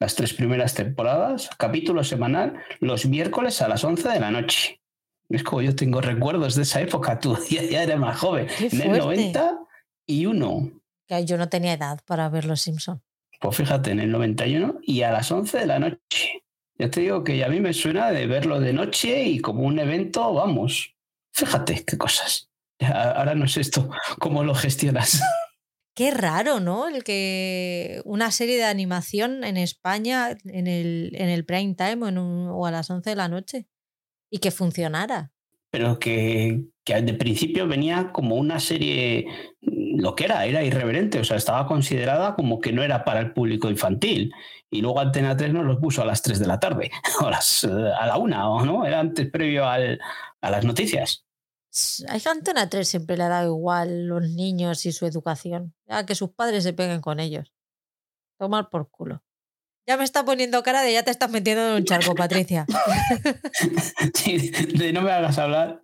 [0.00, 4.80] las tres primeras temporadas, capítulo semanal, los miércoles a las 11 de la noche.
[5.28, 8.80] Es como yo tengo recuerdos de esa época, tú ya, ya eres más joven, en
[8.80, 10.72] el 91.
[11.06, 13.00] Que yo no tenía edad para ver Los Simpson.
[13.40, 16.42] Pues fíjate, en el 91 y a las 11 de la noche.
[16.78, 19.78] Ya te digo que a mí me suena de verlo de noche y como un
[19.78, 20.94] evento, vamos.
[21.32, 22.50] Fíjate qué cosas.
[22.80, 25.22] Ahora no sé esto, cómo lo gestionas.
[25.94, 26.88] Qué raro, ¿no?
[26.88, 32.18] El que una serie de animación en España en el, en el prime time
[32.50, 33.66] o, a las 11 de la noche
[34.30, 35.32] y que funcionara.
[35.70, 39.26] Pero que, que de principio venía como una serie,
[39.60, 43.32] lo que era, era irreverente, o sea, estaba considerada como que no era para el
[43.34, 44.32] público infantil.
[44.70, 47.64] Y luego Antena 3 nos los puso a las 3 de la tarde, o las,
[47.64, 48.86] a la 1, ¿no?
[48.86, 50.00] Era antes previo al,
[50.40, 51.26] a las noticias.
[52.08, 55.74] Hay Antena 3 siempre le ha dado igual los niños y su educación.
[55.88, 57.52] A que sus padres se peguen con ellos.
[58.38, 59.22] Tomar por culo.
[59.86, 62.66] Ya me está poniendo cara de ya te estás metiendo en un charco, Patricia.
[64.14, 65.80] Sí, de no me hagas hablar.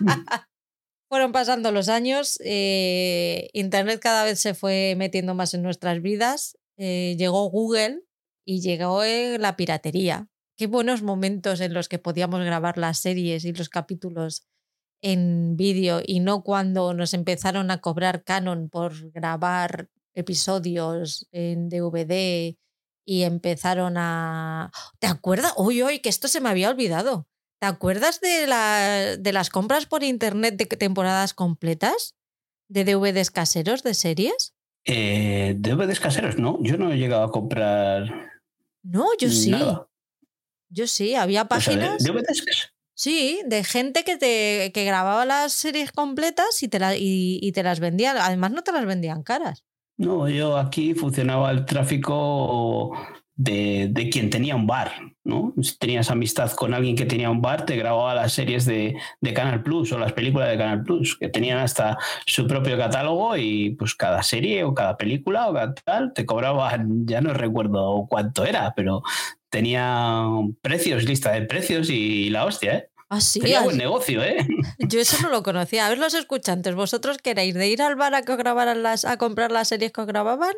[1.08, 6.58] Fueron pasando los años, eh, Internet cada vez se fue metiendo más en nuestras vidas,
[6.78, 8.02] eh, llegó Google
[8.44, 10.28] y llegó eh, la piratería.
[10.56, 14.46] Qué buenos momentos en los que podíamos grabar las series y los capítulos
[15.02, 22.56] en vídeo y no cuando nos empezaron a cobrar canon por grabar episodios en DVD
[23.04, 24.72] y empezaron a...
[24.98, 25.54] ¿Te acuerdas?
[25.56, 27.28] Uy, uy, que esto se me había olvidado.
[27.60, 32.16] ¿Te acuerdas de, la, de las compras por internet de temporadas completas?
[32.68, 34.54] ¿De DVDs caseros de series?
[34.84, 36.58] Eh, DVDs caseros, no.
[36.62, 38.30] Yo no he llegado a comprar.
[38.82, 39.54] No, yo sí.
[40.68, 42.02] Yo sí, había páginas.
[42.98, 47.78] Sí, de gente que te que grababa las series completas y te, y, te las
[47.78, 48.16] vendían.
[48.16, 49.64] Además, no te las vendían caras.
[49.98, 52.92] No, yo aquí funcionaba el tráfico
[53.34, 54.92] de, de, quien tenía un bar,
[55.24, 55.52] ¿no?
[55.60, 59.34] Si tenías amistad con alguien que tenía un bar, te grababa las series de, de,
[59.34, 63.76] Canal Plus o las películas de Canal Plus, que tenían hasta su propio catálogo y
[63.78, 68.46] pues cada serie o cada película o cada tal te cobraban, ya no recuerdo cuánto
[68.46, 69.02] era, pero
[69.56, 70.28] tenía
[70.60, 72.90] precios, lista de precios y la hostia, ¿eh?
[73.08, 73.40] Ah, sí.
[73.40, 74.46] buen negocio, ¿eh?
[74.78, 75.86] Yo eso no lo conocía.
[75.86, 79.16] A ver, los escuchantes, ¿vosotros queréis de ir al bar a que grabaran las, a
[79.16, 80.52] comprar las series que grababan?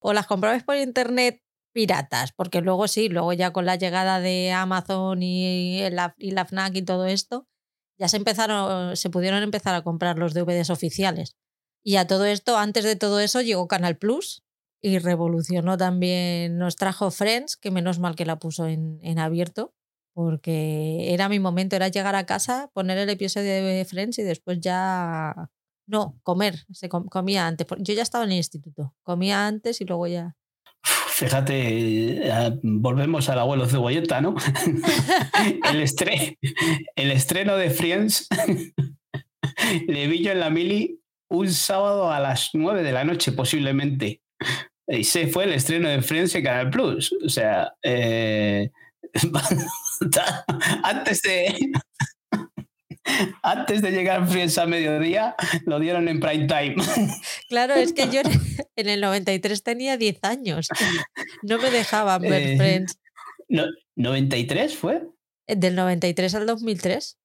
[0.00, 2.32] ¿O las comprabais por internet piratas?
[2.32, 6.74] Porque luego sí, luego ya con la llegada de Amazon y la, y la FNAC
[6.74, 7.46] y todo esto,
[7.98, 11.36] ya se empezaron, se pudieron empezar a comprar los DVDs oficiales.
[11.84, 14.42] Y a todo esto, antes de todo eso, llegó Canal Plus,
[14.82, 19.74] y revolucionó también, nos trajo Friends, que menos mal que la puso en, en, abierto,
[20.14, 24.60] porque era mi momento, era llegar a casa, poner el episodio de Friends y después
[24.60, 25.50] ya...
[25.86, 27.66] No, comer, se comía antes.
[27.80, 30.36] Yo ya estaba en el instituto, comía antes y luego ya...
[31.20, 34.36] Fíjate, eh, volvemos al abuelo cebolleta, ¿no?
[35.70, 36.38] el, estre
[36.96, 38.28] el estreno de Friends
[39.86, 44.22] le vi yo en la mili un sábado a las 9 de la noche posiblemente.
[44.90, 47.14] Y se fue el estreno de Friends en Canal Plus.
[47.24, 48.70] O sea, eh,
[50.82, 51.72] antes de.
[53.42, 56.76] Antes de llegar Friends a mediodía, lo dieron en prime time.
[57.48, 58.20] Claro, es que yo
[58.76, 60.68] en el 93 tenía 10 años.
[61.42, 62.98] No me dejaban ver Eh, Friends.
[63.48, 63.64] No,
[63.96, 65.02] ¿93 fue?
[65.48, 67.18] Del 93 al 2003.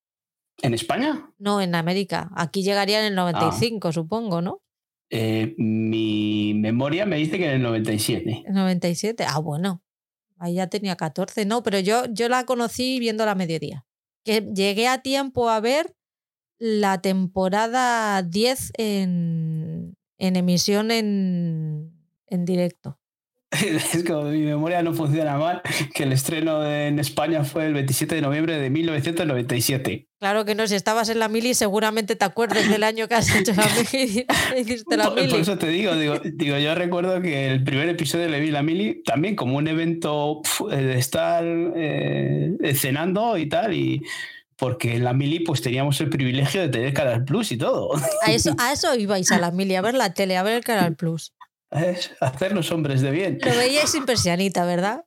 [0.64, 1.30] ¿En España?
[1.38, 2.30] No, en América.
[2.36, 4.62] Aquí llegaría en el 95, supongo, ¿no?
[5.10, 8.44] Eh, mi memoria me dice que en el 97.
[8.46, 9.26] En 97.
[9.28, 9.84] Ah, bueno.
[10.38, 11.46] Ahí ya tenía 14.
[11.46, 13.86] No, pero yo, yo la conocí viendo la mediodía.
[14.24, 15.96] Que llegué a tiempo a ver
[16.58, 21.94] la temporada 10 en, en emisión en,
[22.28, 23.00] en directo.
[23.94, 25.62] Es como mi memoria no funciona mal,
[25.94, 30.08] que el estreno de- en España fue el 27 de noviembre de 1997.
[30.20, 33.34] Claro que no, si estabas en la mili seguramente te acuerdes del año que has
[33.36, 34.26] hecho la mili.
[34.60, 38.28] hiciste la Por, por eso te digo, digo, digo, yo recuerdo que el primer episodio
[38.30, 43.48] le vi la mili también como un evento pf, eh, de estar eh, cenando y
[43.50, 44.02] tal, y
[44.58, 47.92] porque en la mili pues teníamos el privilegio de tener Canal Plus y todo.
[48.24, 50.64] A eso, a eso ibais a la mili, a ver la tele, a ver el
[50.64, 51.34] Canal Plus.
[51.76, 53.40] Es hacer los hombres de bien.
[53.44, 55.06] Lo veíais sin persianita, ¿verdad?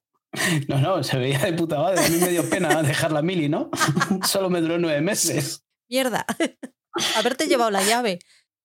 [0.68, 2.04] No, no, se veía de puta madre.
[2.04, 3.70] A mí me dio pena dejar la mili, ¿no?
[4.26, 5.64] Solo me duró nueve meses.
[5.88, 6.26] Mierda.
[7.16, 8.18] Haberte llevado la llave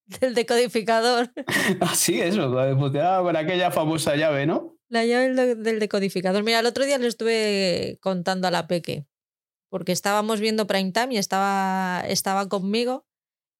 [0.06, 1.32] del decodificador.
[1.82, 4.78] Así, eso, me puteaba con aquella famosa llave, ¿no?
[4.90, 6.44] La llave del del decodificador.
[6.44, 9.06] Mira, el otro día le estuve contando a la Peque,
[9.70, 13.06] porque estábamos viendo Prime Time y estaba, estaba conmigo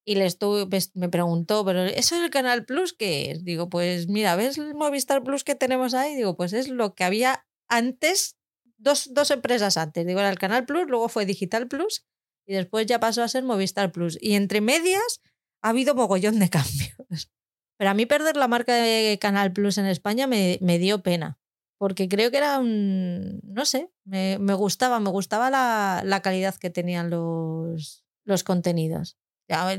[0.06, 3.44] y le estuve, pues, me preguntó, ¿pero eso es el Canal Plus qué es?
[3.44, 6.16] Digo, pues mira, ¿ves el Movistar Plus que tenemos ahí?
[6.16, 8.38] Digo, pues es lo que había antes,
[8.78, 10.06] dos, dos empresas antes.
[10.06, 12.06] Digo, era el Canal Plus, luego fue Digital Plus
[12.46, 14.18] y después ya pasó a ser Movistar Plus.
[14.22, 15.22] Y entre medias
[15.62, 17.32] ha habido mogollón de cambios.
[17.78, 21.40] Pero a mí perder la marca de Canal Plus en España me, me dio pena.
[21.78, 23.42] Porque creo que era un.
[23.44, 29.18] No sé, me, me gustaba, me gustaba la, la calidad que tenían los, los contenidos.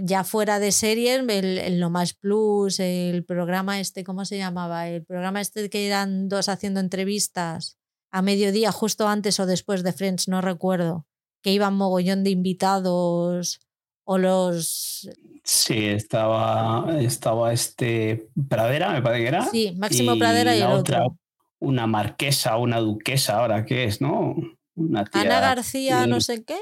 [0.02, 4.88] Ya, fuera de series, el, el No Más Plus, el programa este, ¿cómo se llamaba?
[4.88, 7.78] El programa este que eran dos haciendo entrevistas
[8.10, 11.06] a mediodía, justo antes o después de Friends, no recuerdo.
[11.42, 13.60] Que iban mogollón de invitados
[14.04, 15.10] o los.
[15.42, 19.44] Sí, estaba, estaba este Pradera, me parece que era.
[19.46, 21.18] Sí, Máximo Pradera y la el otra, otro.
[21.58, 24.36] una marquesa, una duquesa, ahora qué es, ¿no?
[24.76, 25.22] Una tía.
[25.22, 26.56] Ana García, no sé qué.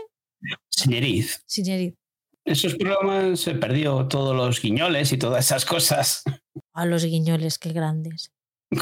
[0.70, 1.42] Señoriz.
[1.46, 2.02] Señorita.
[2.44, 6.22] Esos programas se perdió todos los guiñoles y todas esas cosas.
[6.74, 8.33] A los guiñoles, qué grandes.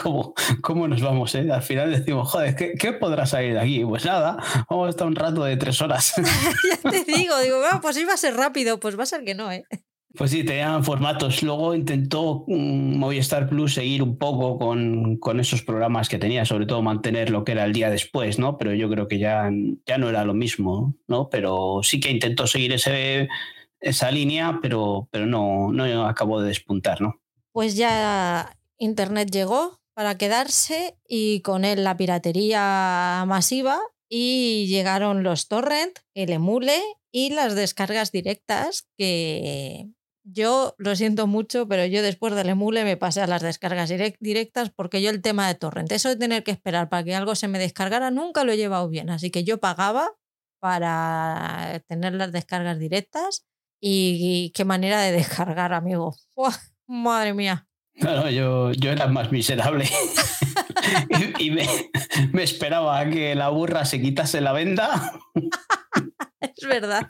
[0.03, 1.35] ¿Cómo, cómo nos vamos?
[1.35, 1.51] eh?
[1.53, 3.85] Al final decimos, joder, ¿qué, ¿qué podrá salir de aquí?
[3.85, 4.37] Pues nada,
[4.70, 6.14] vamos a estar un rato de tres horas.
[6.85, 9.35] ya te digo, digo, "Ah, pues iba a ser rápido, pues va a ser que
[9.35, 9.64] no, ¿eh?
[10.16, 11.42] Pues sí, tenían formatos.
[11.42, 16.66] Luego intentó mm, Movistar Plus seguir un poco con, con esos programas que tenía, sobre
[16.66, 18.59] todo mantener lo que era el día después, ¿no?
[18.59, 19.49] Pero yo creo que ya,
[19.87, 21.29] ya no era lo mismo, ¿no?
[21.29, 23.29] Pero sí que intentó seguir ese,
[23.81, 27.20] esa línea, pero, pero no, no acabó de despuntar, ¿no?
[27.53, 35.46] Pues ya Internet llegó para quedarse y con él la piratería masiva y llegaron los
[35.46, 36.81] torrent, el emule
[37.12, 39.88] y las descargas directas que
[40.33, 44.16] yo lo siento mucho, pero yo después del emule me pasé a las descargas direct-
[44.21, 47.35] directas porque yo el tema de torrent, eso de tener que esperar para que algo
[47.35, 49.11] se me descargara, nunca lo he llevado bien.
[49.11, 50.09] Así que yo pagaba
[50.61, 53.47] para tener las descargas directas
[53.81, 56.14] y, y qué manera de descargar, amigo.
[56.37, 56.55] ¡Buah!
[56.87, 57.66] Madre mía.
[57.95, 59.85] No, no, yo, yo era más miserable.
[61.38, 61.66] y y me,
[62.33, 65.12] me esperaba a que la burra se quitase la venda.
[66.41, 67.07] Es verdad.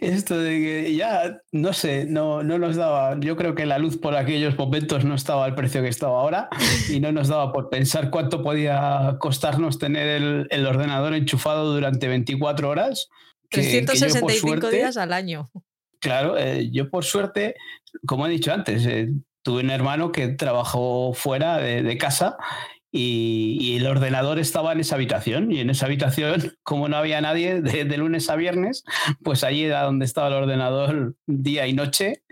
[0.00, 3.98] Esto de que ya, no sé, no, no nos daba, yo creo que la luz
[3.98, 6.48] por aquellos momentos no estaba al precio que estaba ahora
[6.90, 12.08] y no nos daba por pensar cuánto podía costarnos tener el, el ordenador enchufado durante
[12.08, 13.08] 24 horas.
[13.48, 15.50] que- que yo, por 365 suerte- días al año.
[16.00, 17.54] Claro, eh, yo por suerte,
[18.06, 19.10] como he dicho antes, eh,
[19.42, 22.36] tuve un hermano que trabajó fuera de, de casa
[22.94, 27.20] y, y el ordenador estaba en esa habitación y en esa habitación, como no había
[27.22, 28.84] nadie de, de lunes a viernes,
[29.24, 32.22] pues allí era donde estaba el ordenador día y noche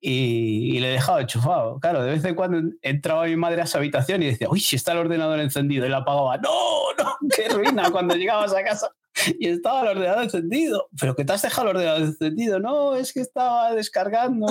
[0.00, 1.78] y, y le dejaba enchufado.
[1.78, 4.76] Claro, de vez en cuando entraba mi madre a esa habitación y decía, uy, si
[4.76, 6.38] está el ordenador encendido y la apagaba.
[6.38, 8.90] No, no, qué ruina cuando llegabas a casa
[9.38, 10.88] y estaba el ordenador encendido.
[10.98, 12.60] Pero que te has dejado el ordenador encendido.
[12.60, 14.46] No, es que estaba descargando.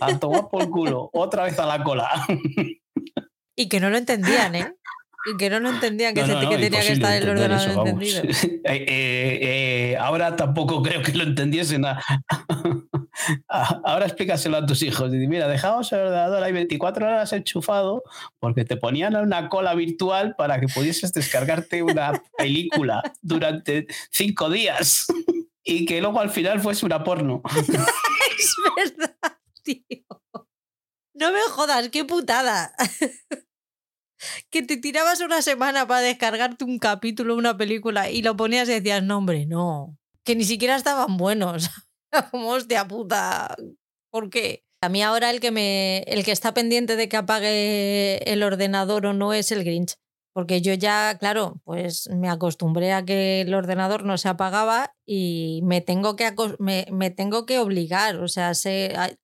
[0.00, 1.10] A tomar por culo.
[1.12, 2.08] Otra vez a la cola.
[3.56, 4.74] Y que no lo entendían, ¿eh?
[5.26, 7.28] Y que no lo entendían, que, No, se- no, no, que tenía que estar el
[7.28, 8.02] ordenador eso, vamos.
[8.02, 8.22] encendido.
[8.66, 9.38] Eh, eh,
[9.92, 11.84] eh, ahora tampoco creo que lo entendiesen.
[11.86, 12.00] a-
[13.48, 15.10] Ahora explícaselo a tus hijos.
[15.10, 18.02] Dice, mira, dejamos el ordenador ahí 24 horas enchufado
[18.38, 25.06] porque te ponían una cola virtual para que pudieses descargarte una película durante cinco días
[25.62, 27.42] y que luego al final fuese una porno.
[28.38, 29.14] es verdad,
[29.62, 30.04] tío.
[31.14, 32.74] No me jodas, qué putada.
[34.50, 38.72] Que te tirabas una semana para descargarte un capítulo, una película y lo ponías y
[38.72, 39.96] decías, no, hombre, no.
[40.24, 41.70] Que ni siquiera estaban buenos.
[42.30, 43.54] Como hostia puta.
[44.10, 44.64] ¿Por qué?
[44.80, 45.98] A mí ahora el que me.
[46.06, 49.94] el que está pendiente de que apague el ordenador o no es el Grinch.
[50.34, 55.60] Porque yo ya, claro, pues me acostumbré a que el ordenador no se apagaba y
[55.62, 58.50] me tengo que, me, tengo que obligar, o sea,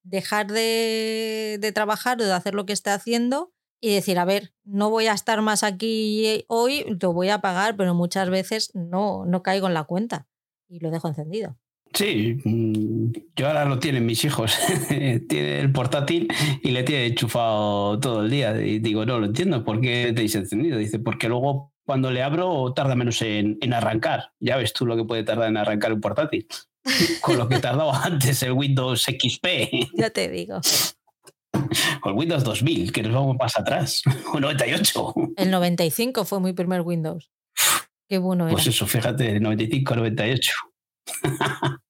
[0.04, 4.52] dejar de, de trabajar o de hacer lo que esté haciendo y decir, a ver,
[4.64, 9.24] no voy a estar más aquí hoy, lo voy a pagar, pero muchas veces no,
[9.24, 10.28] no caigo en la cuenta
[10.68, 11.56] y lo dejo encendido.
[11.92, 14.56] Sí, mm, yo ahora lo tienen mis hijos.
[15.28, 16.28] tiene el portátil
[16.62, 18.60] y le tiene enchufado todo el día.
[18.60, 20.78] Y digo, no lo entiendo, ¿por qué tenéis encendido?
[20.78, 24.32] Dice, porque luego cuando le abro tarda menos en, arrancar.
[24.38, 26.46] Ya ves tú lo que puede tardar en arrancar un portátil.
[27.20, 29.46] Con lo que tardaba antes el Windows XP.
[29.94, 30.60] Ya te digo.
[32.04, 34.02] El Windows 2000, que nos vamos más atrás.
[34.32, 35.14] O 98.
[35.36, 37.30] El 95 fue mi primer Windows.
[38.08, 38.64] Qué bueno pues era.
[38.64, 40.52] Pues eso, fíjate, 95, 98.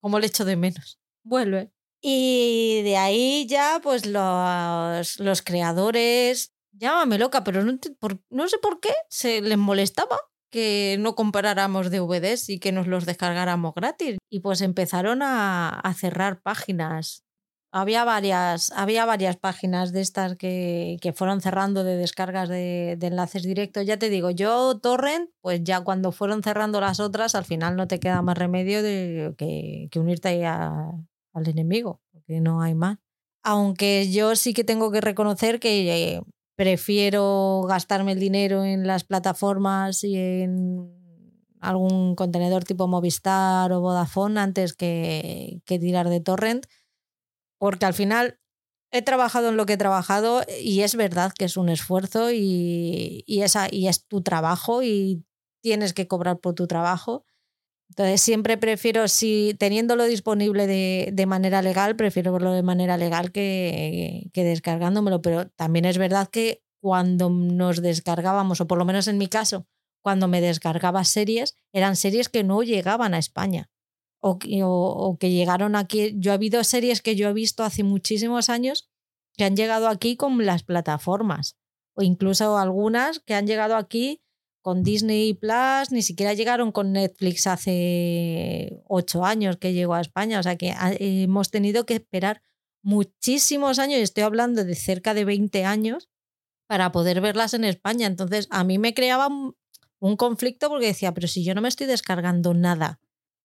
[0.00, 0.98] Como le echo de menos.
[1.24, 1.70] Vuelve.
[2.02, 7.78] Y de ahí ya, pues los, los creadores, llámame loca, pero no,
[8.30, 10.18] no sé por qué se les molestaba
[10.50, 14.16] que no comparáramos DVDs y que nos los descargáramos gratis.
[14.30, 17.24] Y pues empezaron a, a cerrar páginas
[17.72, 23.42] había varias, había varias páginas de estas que, que fueron cerrando de descargas de, enlaces
[23.42, 23.86] directos.
[23.86, 27.86] Ya te digo, yo Torrent, pues ya cuando fueron cerrando las otras, al final no
[27.86, 30.90] te queda más remedio de que, que unirte a,
[31.32, 32.98] al enemigo, porque no hay más.
[33.42, 36.22] Aunque yo sí que tengo que reconocer que eh,
[36.56, 41.00] prefiero gastarme el dinero en las plataformas y en
[41.60, 46.66] algún contenedor tipo Movistar o Vodafone antes que, que tirar de Torrent
[47.60, 48.40] porque al final
[48.90, 53.22] he trabajado en lo que he trabajado y es verdad que es un esfuerzo y,
[53.26, 55.24] es tu trabajo y
[55.62, 57.26] tienes que cobrar por tu trabajo.
[57.90, 63.30] Entonces siempre prefiero, si teniéndolo disponible de, de manera legal, prefiero verlo de manera legal
[63.30, 65.20] que, que descargándomelo.
[65.20, 69.66] Pero también es verdad que cuando nos descargábamos, o por lo menos en mi caso,
[70.02, 73.70] cuando me descargaba series, eran series que no llegaban a España
[74.20, 76.14] o, o, que llegaron aquí.
[76.16, 78.88] Yo he habido series que yo he visto hace muchísimos años
[79.36, 81.56] que han llegado aquí con las plataformas,
[81.94, 84.22] o incluso algunas que han llegado aquí
[84.62, 90.38] con Disney Plus, ni siquiera llegaron con Netflix hace ocho años que llegó a España,
[90.38, 92.42] o sea que hemos tenido que esperar
[92.82, 96.10] muchísimos años, estoy hablando de cerca de 20 años,
[96.66, 98.06] para poder verlas en España.
[98.06, 101.88] Entonces, a mí me creaba un conflicto porque decía, pero si yo no me estoy
[101.88, 103.00] descargando nada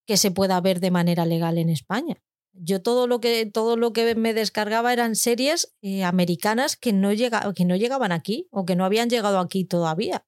[0.05, 2.21] que se pueda ver de manera legal en España.
[2.53, 7.11] Yo todo lo que, todo lo que me descargaba eran series eh, americanas que no,
[7.11, 10.25] llega, que no llegaban aquí o que no habían llegado aquí todavía.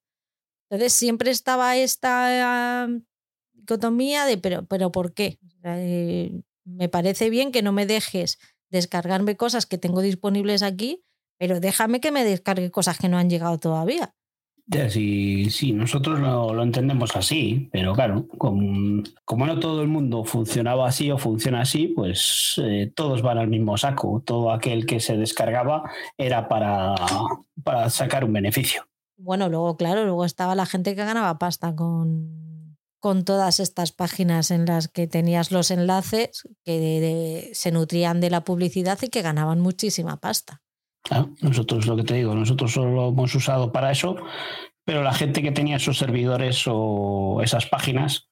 [0.68, 2.86] Entonces siempre estaba esta
[3.54, 5.38] dicotomía de, pero, pero ¿por qué?
[5.64, 8.38] Eh, me parece bien que no me dejes
[8.70, 11.04] descargarme cosas que tengo disponibles aquí,
[11.38, 14.14] pero déjame que me descargue cosas que no han llegado todavía.
[14.70, 20.86] Sí, sí, nosotros lo, entendemos así, pero claro, como, como, no todo el mundo funcionaba
[20.86, 24.22] así o funciona así, pues eh, todos van al mismo saco.
[24.26, 26.94] Todo aquel que se descargaba era para,
[27.64, 28.86] para sacar un beneficio.
[29.16, 34.50] Bueno, luego, claro, luego estaba la gente que ganaba pasta con, con todas estas páginas
[34.50, 39.60] en las que tenías los enlaces que se nutrían de la publicidad y que ganaban
[39.60, 40.60] muchísima pasta
[41.40, 44.16] nosotros lo que te digo, nosotros solo lo hemos usado para eso,
[44.84, 48.28] pero la gente que tenía esos servidores o esas páginas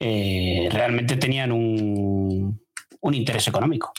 [0.00, 2.60] eh, realmente tenían un,
[3.00, 3.92] un, interés económico.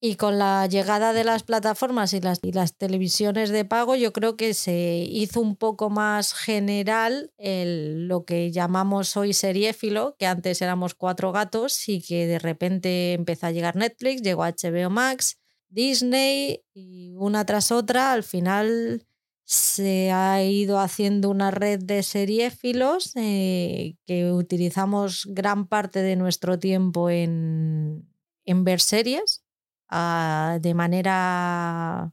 [0.00, 4.12] Y con la llegada de las plataformas y las, y las televisiones de pago, yo
[4.12, 10.60] creo que se hizo un poco más general lo que llamamos hoy seriéfilo, que antes
[10.60, 15.40] éramos cuatro gatos y que de repente empezó a llegar Netflix, llegó HBO Max,
[15.74, 19.06] Disney y una tras otra, al final
[19.44, 26.58] se ha ido haciendo una red de seriéfilos eh, que utilizamos gran parte de nuestro
[26.58, 28.08] tiempo en,
[28.44, 29.44] en ver series
[29.88, 32.12] ah, de manera...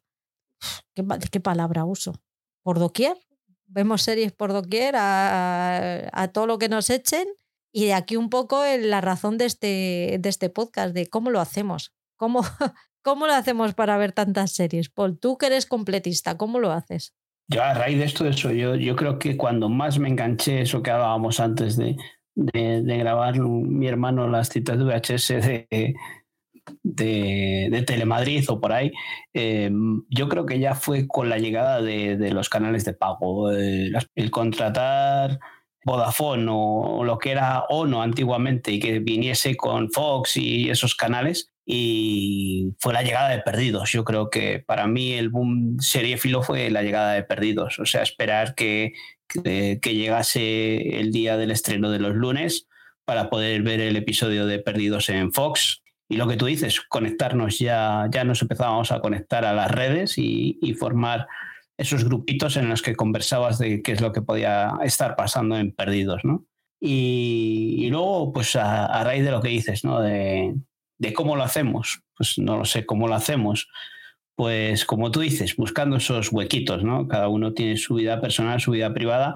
[0.94, 2.14] ¿qué, palabra uso?
[2.64, 3.18] ¿Por doquier?
[3.68, 7.28] Vemos series por doquier a, a, todo lo que nos echen
[7.72, 11.40] y de aquí un poco la razón de este, de este podcast, de cómo lo
[11.40, 12.42] hacemos ¿Cómo,
[13.02, 14.90] ¿Cómo lo hacemos para ver tantas series?
[14.90, 17.14] Paul, tú que eres completista, ¿cómo lo haces?
[17.48, 20.92] Yo a raíz de esto, eso, yo, creo que cuando más me enganché, eso que
[20.92, 21.98] hablábamos antes de,
[22.36, 25.28] de, grabar mi hermano las citas de VHS
[26.84, 28.92] de, de, Telemadrid o por ahí,
[29.34, 34.32] em, yo creo que ya fue con la llegada de, los canales de pago, el,
[34.32, 35.40] contratar
[35.84, 41.52] Vodafone o, lo que era ONO antiguamente y que viniese con Fox y esos canales.
[41.66, 43.92] Y fue la llegada de Perdidos.
[43.92, 47.80] Yo creo que para mí el boom seriéfilo fue la llegada de Perdidos.
[47.80, 48.94] O sea, esperar que,
[49.28, 52.68] que, llegase el día del estreno de los lunes
[53.06, 55.82] para poder ver el episodio de Perdidos en Fox.
[56.10, 60.18] Y lo que tú dices, conectarnos ya, ya nos empezábamos a conectar a las redes
[60.18, 61.28] y, formar
[61.82, 65.72] esos grupitos en los que conversabas de qué es lo que podía estar pasando en
[65.72, 66.46] Perdidos, ¿no?
[66.80, 70.02] Y, luego, pues a, raíz de lo que dices, ¿no?
[70.02, 70.56] De,
[70.98, 73.68] de cómo lo hacemos, pues no lo sé cómo lo hacemos
[74.42, 77.08] pues como tú dices, buscando esos huequitos, ¿no?
[77.08, 79.36] Cada uno tiene su vida personal, su vida privada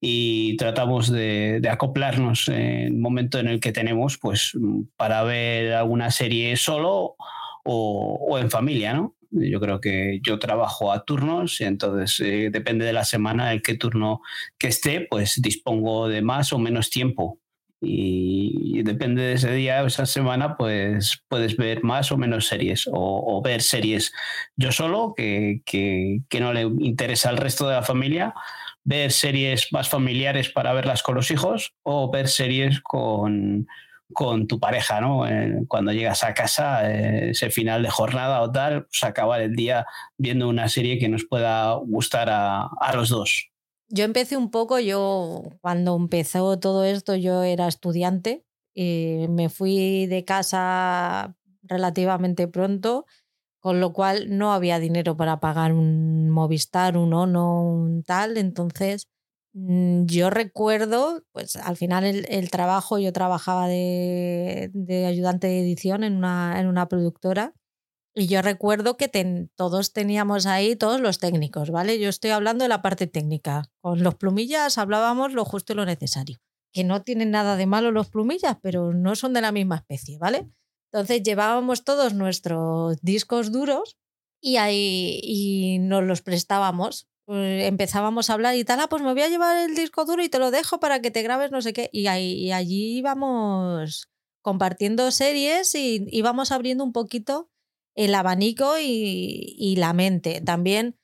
[0.00, 4.52] y tratamos de, acoplarnos en el momento en el que tenemos, pues
[4.96, 7.16] para ver alguna serie solo
[7.64, 9.14] o, en familia, ¿no?
[9.38, 13.62] Yo creo que yo trabajo a turnos y entonces eh, depende de la semana, el
[13.62, 14.20] qué turno
[14.58, 17.40] que esté, pues dispongo de más o menos tiempo.
[17.80, 22.88] Y, depende de ese día o esa semana, pues puedes ver más o menos series
[22.90, 24.12] o, ver series
[24.56, 28.34] yo solo, que, que, no le interesa al resto de la familia,
[28.84, 33.66] ver series más familiares para verlas con los hijos o ver series con,
[34.12, 35.26] con tu pareja, ¿no?
[35.26, 39.54] Eh, cuando llegas a casa, eh, ese final de jornada o tal, pues acabar el
[39.56, 39.86] día
[40.16, 43.50] viendo una serie que nos pueda gustar a, a los dos.
[43.88, 48.44] Yo empecé un poco, yo cuando empezó todo esto yo era estudiante,
[48.74, 53.06] y me fui de casa relativamente pronto,
[53.58, 59.08] con lo cual no había dinero para pagar un Movistar, un Ono, un tal, entonces
[59.58, 66.16] yo recuerdo, pues al final el, trabajo, yo trabajaba de, de, ayudante de edición en
[66.16, 67.54] una, en una productora
[68.18, 69.10] y yo recuerdo que
[69.56, 71.98] todos teníamos ahí, todos los técnicos, ¿vale?
[71.98, 73.70] Yo estoy hablando de la parte técnica.
[73.82, 76.38] Con los plumillas hablábamos lo justo y lo necesario.
[76.72, 80.16] Que no tienen nada de malo los plumillas, pero no son de la misma especie,
[80.16, 80.50] ¿vale?
[80.90, 83.98] Entonces llevábamos todos nuestros discos duros
[84.40, 87.08] y ahí y nos los prestábamos.
[87.26, 90.22] Pues empezábamos a hablar y tal, ah, pues me voy a llevar el disco duro
[90.22, 91.90] y te lo dejo para que te grabes no sé qué.
[91.92, 94.08] Y, ahí, y allí íbamos
[94.42, 97.50] compartiendo series y íbamos abriendo un poquito
[97.96, 100.40] el abanico y, la mente.
[100.40, 100.96] También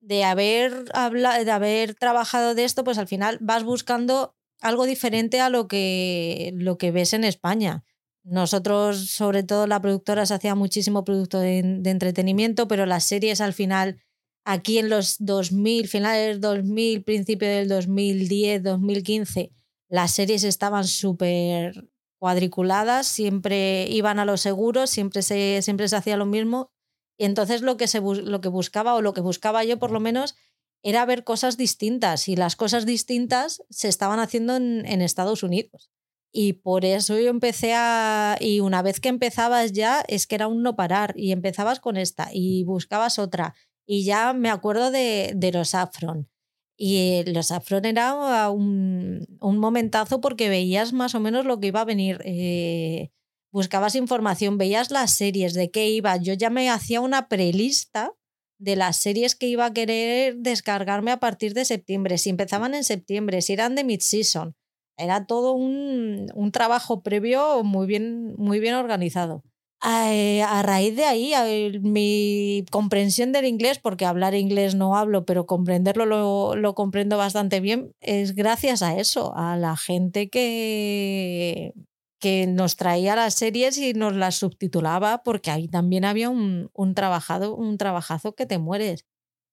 [0.00, 5.50] de haber, de haber trabajado de esto, pues al final vas buscando algo diferente a
[5.50, 7.84] lo que, lo que ves en España.
[8.24, 13.52] Nosotros, sobre todo la productora, se hacía muchísimo producto de, entretenimiento, pero las series al
[13.52, 14.00] final,
[14.48, 19.52] aquí en los 2000, finales del 2000, principio del 2010, 2015,
[19.90, 26.16] las series estaban súper cuadriculadas, siempre iban a los seguros, siempre se, siempre se hacía
[26.16, 26.70] lo mismo.
[27.18, 30.00] Y entonces lo que, se, lo que buscaba, o lo que buscaba yo por lo
[30.00, 30.34] menos,
[30.82, 32.26] era ver cosas distintas.
[32.26, 35.90] Y las cosas distintas se estaban haciendo en, en Estados Unidos.
[36.32, 38.36] Y por eso yo empecé a...
[38.40, 41.12] Y una vez que empezabas ya, es que era un no parar.
[41.16, 43.54] Y empezabas con esta y buscabas otra.
[43.90, 46.28] Y ya me acuerdo de, de los Afron.
[46.76, 51.80] Y los Afron era un, un, momentazo porque veías más o menos lo que iba
[51.80, 52.20] a venir.
[52.26, 53.10] Eh,
[53.50, 56.18] buscabas información, veías las series, de qué iba.
[56.18, 58.12] Yo ya me hacía una prelista
[58.58, 62.18] de las series que iba a querer descargarme a partir de septiembre.
[62.18, 64.54] Si empezaban en septiembre, si eran de mid-season.
[64.98, 69.44] Era todo un, un, trabajo previo muy bien, muy bien organizado.
[69.84, 71.32] Eh, a, raíz de ahí,
[71.80, 77.60] mi comprensión del inglés, porque hablar inglés no hablo, pero comprenderlo lo, lo, comprendo bastante
[77.60, 81.74] bien, es gracias a eso, a la gente que,
[82.18, 86.94] que nos traía las series y nos las subtitulaba, porque ahí también había un, un,
[86.94, 89.04] trabajado, un trabajazo que te mueres.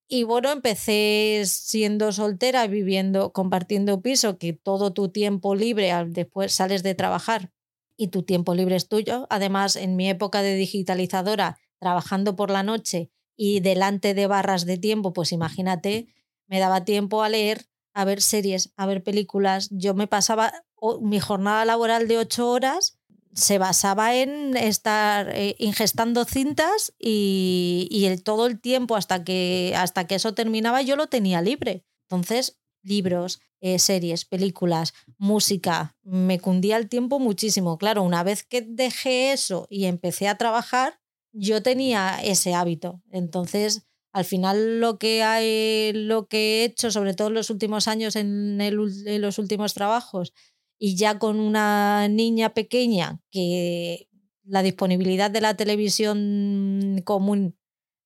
[0.07, 6.83] Y bueno, empecé siendo soltera, viviendo, compartiendo piso, que todo tu tiempo libre, después sales
[6.83, 7.51] de trabajar,
[7.97, 9.27] y tu tiempo libre es tuyo.
[9.29, 14.77] Además, en mi época de digitalizadora, trabajando por la noche y delante de barras de
[14.77, 16.07] tiempo, pues imagínate,
[16.47, 19.69] me daba tiempo a leer, a ver series, a ver películas.
[19.71, 20.53] Yo me pasaba
[21.01, 22.99] mi jornada laboral de ocho horas
[23.35, 29.73] se basaba en estar eh, ingestando cintas y, y el, todo el tiempo hasta que,
[29.75, 31.83] hasta que eso terminaba yo lo tenía libre.
[32.09, 37.77] Entonces, libros, eh, series, películas, música, me cundía el tiempo muchísimo.
[37.77, 40.99] Claro, una vez que dejé eso y empecé a trabajar,
[41.33, 43.01] yo tenía ese hábito.
[43.11, 48.15] Entonces, al final lo que, lo que he hecho, sobre todo en los últimos años,
[48.15, 50.33] en, en los últimos trabajos,
[50.79, 54.07] y ya con una niña pequeña que
[54.43, 57.57] la disponibilidad de la televisión común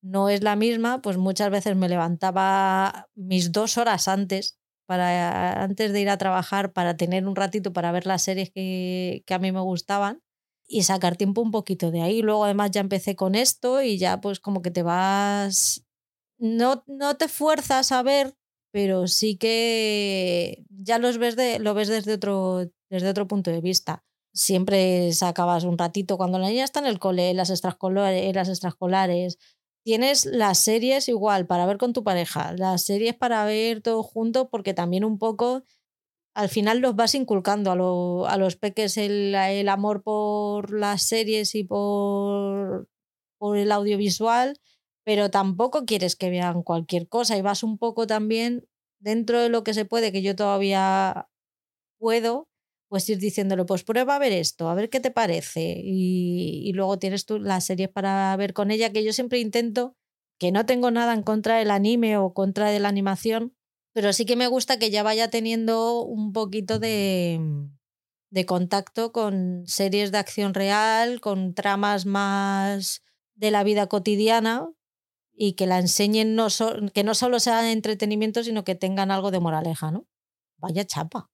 [0.02, 4.59] no es la misma, pues muchas veces me levantaba mis dos horas antes,
[4.90, 9.24] para, antes de ir a trabajar, para tener un ratito para ver las series que,
[9.30, 10.24] a mí me gustaban
[10.68, 12.24] y sacar tiempo un poquito de ahí.
[12.24, 15.86] Luego además ya empecé con esto y ya pues como que te vas,
[16.40, 18.36] no, no te fuerzas a ver,
[18.72, 23.62] pero sí que ya los ves de, lo ves desde otro, desde otro punto de
[23.62, 24.04] vista.
[24.34, 29.38] Siempre sacabas un ratito cuando la niña está en el cole, las extraescolares, las extraescolares.
[29.84, 34.50] Tienes las series igual para ver con tu pareja, las series para ver todo junto,
[34.50, 35.64] porque también un poco
[36.36, 41.56] al final los vas inculcando a, a los peques el, el, amor por las series
[41.56, 42.88] y por,
[43.38, 44.60] por el audiovisual,
[45.04, 48.68] pero tampoco quieres que vean cualquier cosa y vas un poco también
[49.00, 51.30] dentro de lo que se puede, que yo todavía
[52.00, 52.49] puedo,
[52.90, 55.80] pues ir diciéndole, pues prueba a ver esto, a ver qué te parece.
[55.84, 59.96] Y, luego tienes tú las series para ver con ella, que yo siempre intento,
[60.40, 63.56] que no tengo nada en contra del anime o contra de la animación,
[63.94, 67.40] pero sí que me gusta que ya vaya teniendo un poquito de,
[68.32, 73.04] de contacto con series de acción real, con tramas más
[73.36, 74.70] de la vida cotidiana
[75.34, 76.48] y que la enseñen, no
[76.94, 80.08] que no solo sea entretenimiento, sino que tengan algo de moraleja, ¿no?
[80.58, 81.30] Vaya chapa.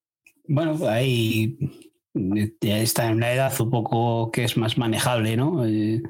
[0.47, 1.57] Bueno, ahí
[2.61, 5.65] ya está en una edad un poco que es más manejable, ¿no?
[5.65, 6.01] Eh,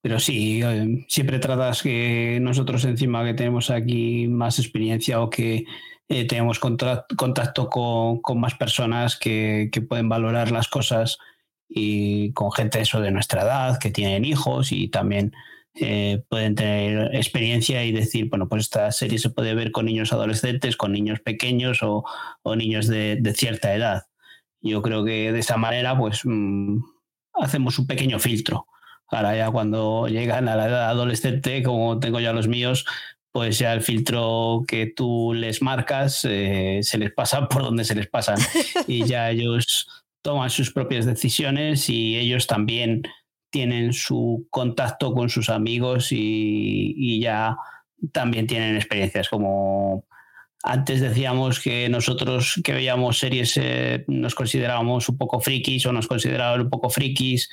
[0.00, 5.64] pero sí, eh, siempre tratas que nosotros encima que tenemos aquí más experiencia o que
[6.08, 11.18] eh, tenemos contacto con, con, más personas que, que, pueden valorar las cosas
[11.68, 15.32] y con gente eso de nuestra edad, que tienen hijos y también
[15.80, 20.12] eh, pueden tener experiencia y decir, bueno, pues esta serie se puede ver con niños
[20.12, 22.04] adolescentes, con niños pequeños o,
[22.42, 24.04] o niños de, de, cierta edad.
[24.60, 26.78] Yo creo que de esa manera, pues mmm,
[27.34, 28.66] hacemos un pequeño filtro
[29.10, 32.84] Ahora ya cuando llegan a la edad adolescente, como tengo ya los míos,
[33.32, 37.94] pues ya el filtro que tú les marcas eh, se les pasa por donde se
[37.94, 38.38] les pasan
[38.86, 43.02] y ya ellos toman sus propias decisiones y ellos también
[43.50, 47.56] tienen su contacto con sus amigos y, ya
[48.12, 50.06] también tienen experiencias como
[50.62, 56.06] antes decíamos que nosotros que veíamos series eh, nos considerábamos un poco frikis o nos
[56.06, 57.48] consideraban un poco frikis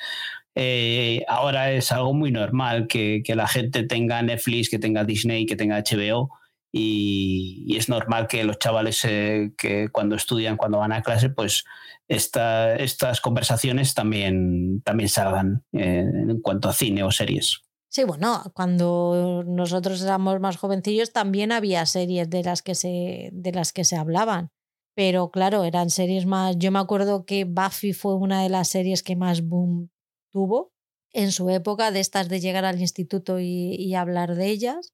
[0.56, 5.58] eh, ahora es algo muy normal que, la gente tenga Netflix, que tenga Disney, que
[5.58, 6.32] tenga HBO.
[6.72, 11.30] Y, y es normal que los chavales eh, que cuando estudian, cuando van a clase,
[11.30, 11.66] pues
[12.08, 17.62] esta, estas conversaciones también, también salgan eh, en cuanto a cine o series.
[17.90, 23.52] Sí, bueno, cuando nosotros éramos más jovencillos también había series de las que se, de
[23.54, 24.50] las que se hablaban.
[24.96, 26.58] Pero claro, eran series más.
[26.58, 29.90] Yo me acuerdo que Buffy fue una de las series que más boom
[30.32, 30.74] tuvo
[31.12, 34.94] en su época de estas de llegar al instituto y, y hablar de ellas.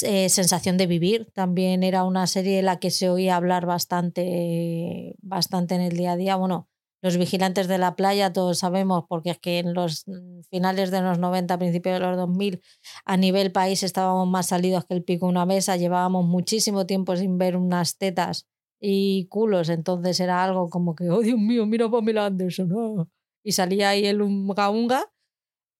[0.00, 1.30] Eh, Sensación de vivir.
[1.34, 6.12] También era una serie de la que se oía hablar bastante, bastante en el día
[6.12, 6.36] a día.
[6.36, 6.68] Bueno,
[7.02, 10.04] los vigilantes de la playa, todos sabemos, porque es que en los
[10.50, 12.62] finales de los 90, principios de los 2000,
[13.04, 17.38] a nivel país estábamos más salidos que el pico una mesa, llevábamos muchísimo tiempo sin
[17.38, 18.46] ver unas tetas
[18.80, 23.08] y culos, entonces era algo como que, oh Dios mío, mira Pamela Anderson, oh
[23.44, 25.12] y salía ahí el unga unga,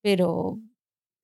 [0.02, 0.58] pero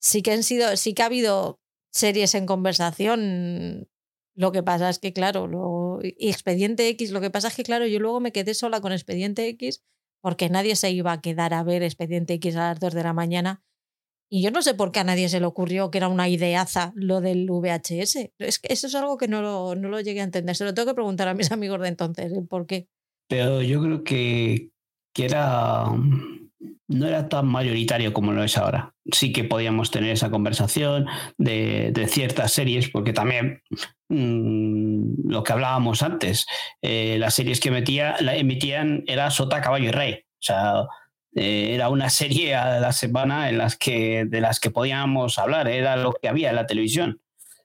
[0.00, 1.60] sí que han sido, sí que ha habido
[1.98, 3.88] series en conversación.
[4.34, 7.64] Lo que pasa es que, claro, lo, y Expediente X, lo que pasa es que,
[7.64, 9.82] claro, yo luego me quedé sola con Expediente X
[10.20, 13.12] porque nadie se iba a quedar a ver Expediente X a las 2 de la
[13.12, 13.62] mañana.
[14.30, 16.92] Y yo no sé por qué a nadie se le ocurrió que era una ideaza
[16.94, 18.30] lo del VHS.
[18.38, 20.54] Es que eso es algo que no lo, no lo llegué a entender.
[20.54, 22.88] Se lo tengo que preguntar a mis amigos de entonces, por qué.
[23.28, 24.70] Pero yo creo que,
[25.14, 25.86] que era
[26.88, 28.94] no era tan mayoritario como lo es ahora.
[29.12, 31.06] Sí que podíamos tener esa conversación
[31.36, 33.62] de, ciertas series, porque también
[34.08, 36.46] mmm, lo que hablábamos antes,
[36.82, 40.14] eh, las series que la emitían era Sota, Caballo y Rey.
[40.14, 40.86] O sea,
[41.34, 45.68] eh, era una serie a la semana en las que, de las que podíamos hablar,
[45.68, 47.20] era lo que había en la televisión.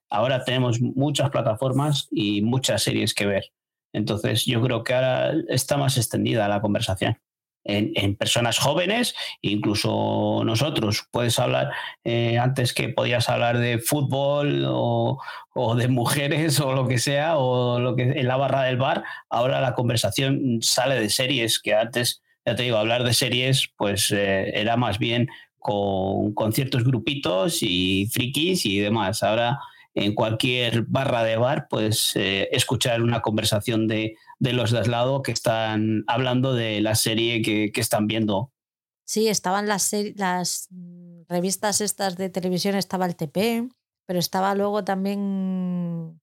[0.09, 3.45] Ahora tenemos muchas plataformas y muchas series que ver.
[3.93, 7.17] Entonces yo creo que ahora está más extendida la conversación
[7.65, 11.07] en, personas jóvenes, incluso nosotros.
[11.11, 11.71] Puedes hablar,
[12.03, 15.19] eh, antes que podías hablar de fútbol o,
[15.75, 19.61] de mujeres o lo que sea, o lo que en la barra del bar, ahora
[19.61, 24.51] la conversación sale de series, que antes, ya te digo, hablar de series, pues eh,
[24.59, 29.23] era más bien con, con ciertos grupitos y frikis y demás.
[29.23, 29.59] Ahora
[29.95, 35.21] en cualquier barra de bar, pues escuchar una conversación de, de los de al lado
[35.21, 38.51] que están hablando de la serie que, que están viendo.
[39.05, 40.69] Sí, estaban las, las
[41.27, 43.69] revistas estas de televisión, estaba el TP,
[44.05, 46.19] pero estaba luego también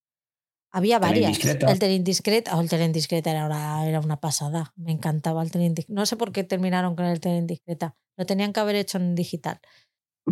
[0.73, 1.45] había varias.
[1.45, 2.57] El Tren Discreta.
[2.57, 4.73] Oh, el Tren Discreta era, era una pasada.
[4.77, 7.97] Me encantaba el Tren No sé por qué terminaron con el Tren Discreta.
[8.17, 9.61] Lo tenían que haber hecho en digital.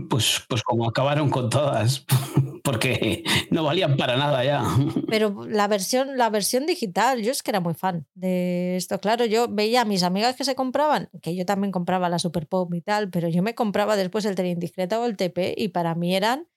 [0.08, 2.04] Pues, pues como acabaron con todas,
[2.62, 4.62] porque no valían para nada ya.
[5.08, 9.00] Pero la versión, la versión digital, yo es que era muy fan de esto.
[9.00, 12.46] Claro, yo veía a mis amigas que se compraban, que yo también compraba la Super
[12.46, 15.68] Pop y tal, pero yo me compraba después el Tren Discreta o el TP y
[15.68, 16.48] para mí eran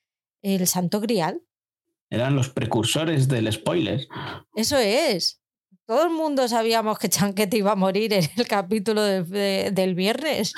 [0.41, 1.41] el santo grial.
[2.09, 4.07] Eran los precursores del spoiler.
[4.55, 5.41] Eso es.
[5.85, 10.53] Todo el mundo sabíamos que Chanquete iba a morir en el capítulo del viernes.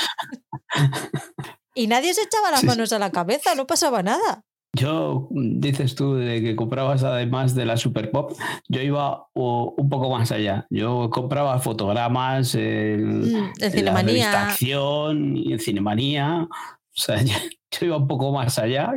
[1.75, 4.45] y nadie se echaba las manos a la cabeza, no pasaba nada.
[4.75, 8.31] Yo, dices tú, de que comprabas además de la Super Pop,
[8.67, 10.65] yo iba un poco más allá.
[10.71, 14.47] Yo compraba fotogramas, en, mm, Cinemanía.
[14.47, 16.47] acción y en Cinemanía.
[16.49, 17.17] O sea,
[17.71, 18.93] yo, iba un poco más allá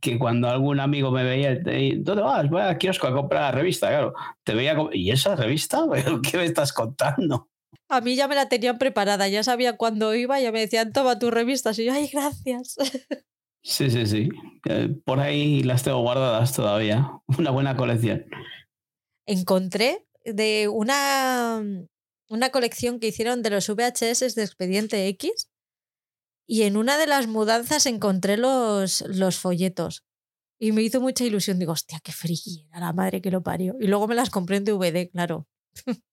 [0.00, 2.48] que, cuando algún amigo me veía, ¿dónde vas?
[2.48, 4.14] Voy a kiosco a comprar la revista, claro.
[4.44, 5.84] Te veía, ¿y esa revista?
[6.30, 7.50] ¿Qué me estás contando?
[7.90, 11.18] A mí ya me la tenían preparada, ya sabía cuándo iba, ya me decían, toma
[11.18, 11.78] tus revistas.
[11.78, 12.76] Y yo, ay, gracias.
[13.62, 14.28] Sí, sí, sí.
[15.04, 17.10] Por ahí las tengo guardadas todavía.
[17.38, 18.26] Una buena colección.
[19.26, 21.62] Encontré de una,
[22.28, 25.48] una colección que hicieron de los VHS de Expediente X
[26.46, 30.04] y en una de las mudanzas encontré los, los folletos.
[30.58, 31.58] Y me hizo mucha ilusión.
[31.58, 33.76] Digo, hostia, qué friki era la madre que lo parió.
[33.78, 35.46] Y luego me las compré en DVD, claro.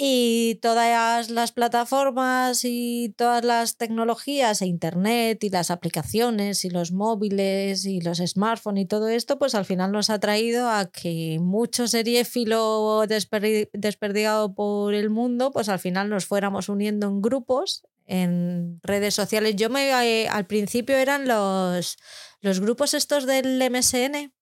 [0.00, 6.92] y todas las plataformas y todas las tecnologías e internet y las aplicaciones y los
[6.92, 11.38] móviles y los smartphones y todo esto, pues al final nos ha traído a que
[11.40, 18.78] mucho seriéfilo desperdigado por el mundo, pues al final nos fuéramos uniendo en grupos en
[18.84, 19.56] redes sociales.
[19.56, 21.98] Yo me eh, al principio eran los,
[22.40, 24.32] los grupos estos del MSN.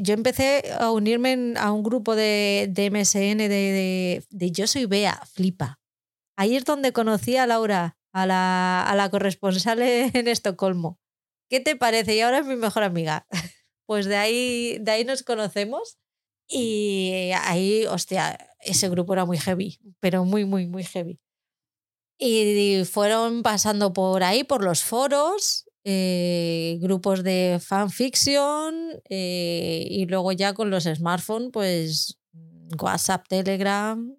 [0.00, 5.20] Yo empecé a unirme a un grupo de, de MSN de, de, Yo soy Bea,
[5.32, 5.78] flipa.
[6.36, 10.98] Ahí es donde conocí a Laura, a la, a la corresponsal en Estocolmo.
[11.50, 12.16] ¿Qué te parece?
[12.16, 13.26] Y ahora es mi mejor amiga.
[13.86, 15.98] Pues de ahí, de ahí nos conocemos
[16.46, 21.18] y ahí, hostia, ese grupo era muy heavy, pero muy, muy, muy heavy.
[22.18, 28.74] Y fueron pasando por ahí, por los foros, eh, grupos de fanfiction
[29.08, 32.18] eh, y luego ya con los smartphones, pues
[32.80, 34.14] WhatsApp, Telegram.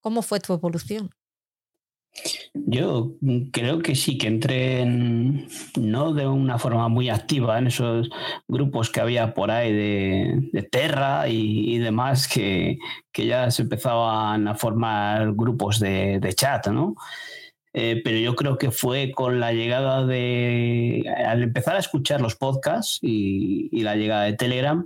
[0.00, 1.10] ¿Cómo fue tu evolución?
[2.52, 3.14] Yo
[3.52, 5.48] creo que sí, que entré en,
[5.80, 8.10] no de una forma muy activa en esos
[8.46, 12.78] grupos que había por ahí de, Terra y, demás, que,
[13.12, 16.96] que, ya se empezaban a formar grupos de chat, ¿no?
[17.74, 22.36] Eh, pero yo creo que fue con la llegada de, al empezar a escuchar los
[22.36, 24.84] podcasts y, la llegada de Telegram,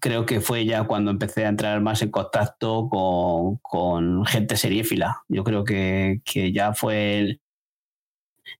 [0.00, 5.22] creo que fue ya cuando empecé a entrar más en contacto con, con gente seriéfila.
[5.28, 7.40] Yo creo que, que ya fue el,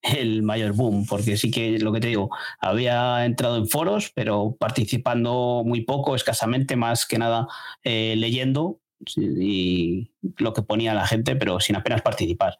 [0.02, 4.56] el, mayor boom, porque sí que lo que te digo, había entrado en foros, pero
[4.58, 7.48] participando muy poco, escasamente, más que nada
[7.82, 8.80] eh, leyendo
[9.16, 12.58] y lo que ponía la gente, pero sin apenas participar.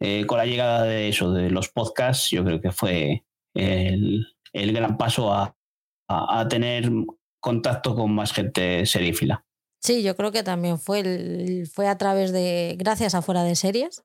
[0.00, 3.24] Eh, con la llegada de eso, de los podcasts, yo creo que fue
[3.54, 5.56] el, el gran paso a,
[6.08, 6.90] a, tener
[7.40, 9.44] contacto con más gente serífila.
[9.82, 14.04] Sí, yo creo que también fue, fue a través de, gracias a Fuera de Series,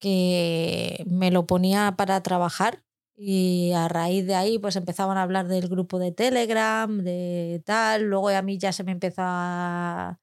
[0.00, 2.84] que me lo ponía para trabajar
[3.16, 8.04] y a raíz de ahí pues empezaban a hablar del grupo de Telegram, de tal,
[8.04, 10.20] luego a mí ya se me empezó a...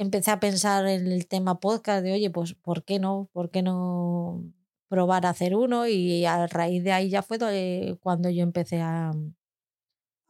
[0.00, 3.28] Empecé a pensar en el tema podcast de, oye, pues ¿por qué no?
[3.34, 4.42] ¿Por qué no
[4.88, 5.86] probar a hacer uno?
[5.86, 7.36] Y a raíz de ahí ya fue
[8.00, 9.12] cuando yo empecé a,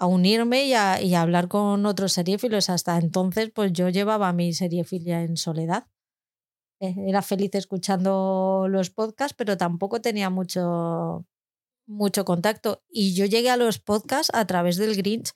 [0.00, 2.68] a unirme y a, y a, hablar con otros seriéfilos.
[2.68, 5.86] Hasta entonces, pues yo llevaba mi seriefilia en soledad.
[6.80, 11.26] Eh, era feliz escuchando los podcasts, pero tampoco tenía mucho,
[11.86, 12.82] mucho contacto.
[12.90, 15.32] Y yo llegué a los podcasts a través del Grinch.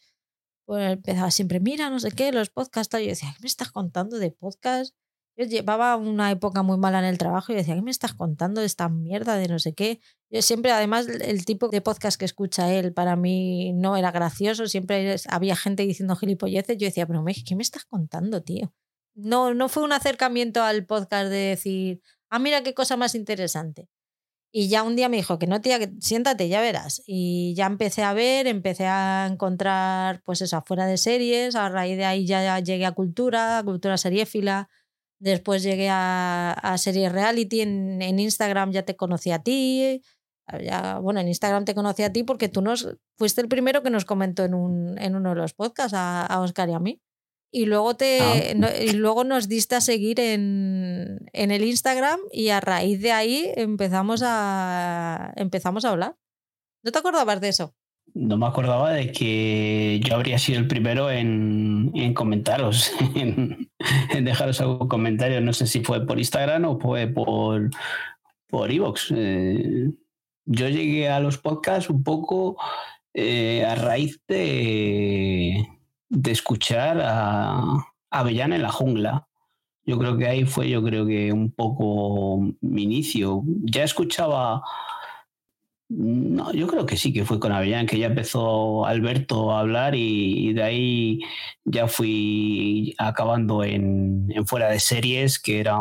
[0.69, 2.97] Empezaba siempre, mira, no sé qué, los podcasts.
[2.99, 4.95] Yo decía, ¿qué me estás contando de podcasts?
[5.37, 8.61] Yo llevaba una época muy mala en el trabajo y decía, ¿qué me estás contando
[8.61, 10.01] de esta mierda de no sé qué?
[10.31, 14.69] Yo siempre, además, el tipo de podcast que escucha él para mí no era gracioso,
[14.69, 16.77] siempre había gente diciendo gilipolleces.
[16.79, 18.73] Yo decía, pero ¿qué me estás contando, tío?
[19.15, 22.01] No, no fue un acercamiento al podcast de decir,
[22.31, 23.89] ah, mira qué cosa más interesante.
[24.57, 27.03] Y ya un día me dijo que no, tía, que siéntate, ya verás.
[27.09, 31.57] Y ya empecé a ver, empecé a encontrar, pues eso, fuera de series.
[31.57, 34.69] A raíz de ahí ya llegué a cultura, cultura seriéfila.
[35.19, 37.63] Después llegué a, a series reality.
[37.63, 40.03] En, en, Instagram ya te conocí a ti.
[40.63, 43.91] Ya, bueno, en Instagram te conocí a ti porque tú nos fuiste el primero que
[43.91, 47.01] nos comentó en, un, en uno de los podcasts a, a Oscar y a mí
[47.55, 48.83] y luego, te, ah.
[48.83, 53.53] y luego nos diste a seguir en, en, el Instagram y a raíz de ahí
[53.55, 56.17] empezamos a, empezamos a hablar.
[56.83, 57.73] ¿No te acordabas de eso?
[58.13, 63.71] No me acordaba de que yo habría sido el primero en, en comentaros, en,
[64.11, 65.41] en, dejaros algún comentario.
[65.41, 67.71] No sé si fue por Instagram o fue por
[68.49, 69.13] por Evox.
[69.17, 69.93] Eh,
[70.45, 72.57] yo llegué a los podcasts un poco
[73.15, 75.65] eh, a raíz de
[76.09, 79.29] de escuchar a Avellana en la jungla.
[79.85, 83.43] Yo creo que ahí fue, yo creo que un poco mi inicio.
[83.65, 84.63] Ya escuchaba,
[85.89, 89.95] no, yo creo que sí, que fue con Avellana, que ya empezó Alberto a hablar
[89.95, 91.21] y, de ahí
[91.65, 95.79] ya fui acabando en, fuera de series, que era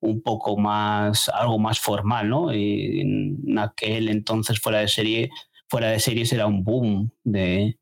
[0.00, 2.50] un poco más, algo más formal, ¿no?
[2.52, 5.30] En aquel entonces fuera de serie,
[5.68, 7.78] fuera de series era un boom de,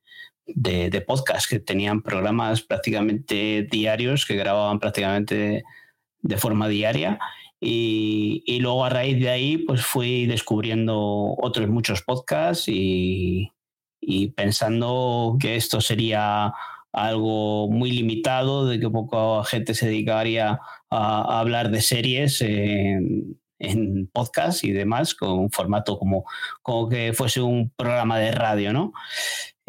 [0.55, 5.65] de, podcast que tenían programas prácticamente diarios, que grababan prácticamente
[6.23, 7.19] de forma diaria.
[7.61, 13.53] Y, luego a raíz de ahí, pues fui descubriendo otros muchos podcasts y,
[14.37, 16.53] pensando que esto sería
[16.93, 24.09] algo muy limitado, de que poca gente se dedicaría a, hablar de series en, en,
[24.09, 26.25] podcast y demás, con un formato como,
[26.63, 28.93] como que fuese un programa de radio, ¿no?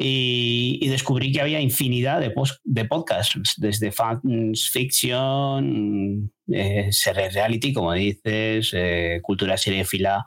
[0.03, 6.89] y, descubrí que había infinidad de, podcasts, desde fans fiction, eh,
[7.33, 10.25] reality, como dices, eh, cultura seriefila,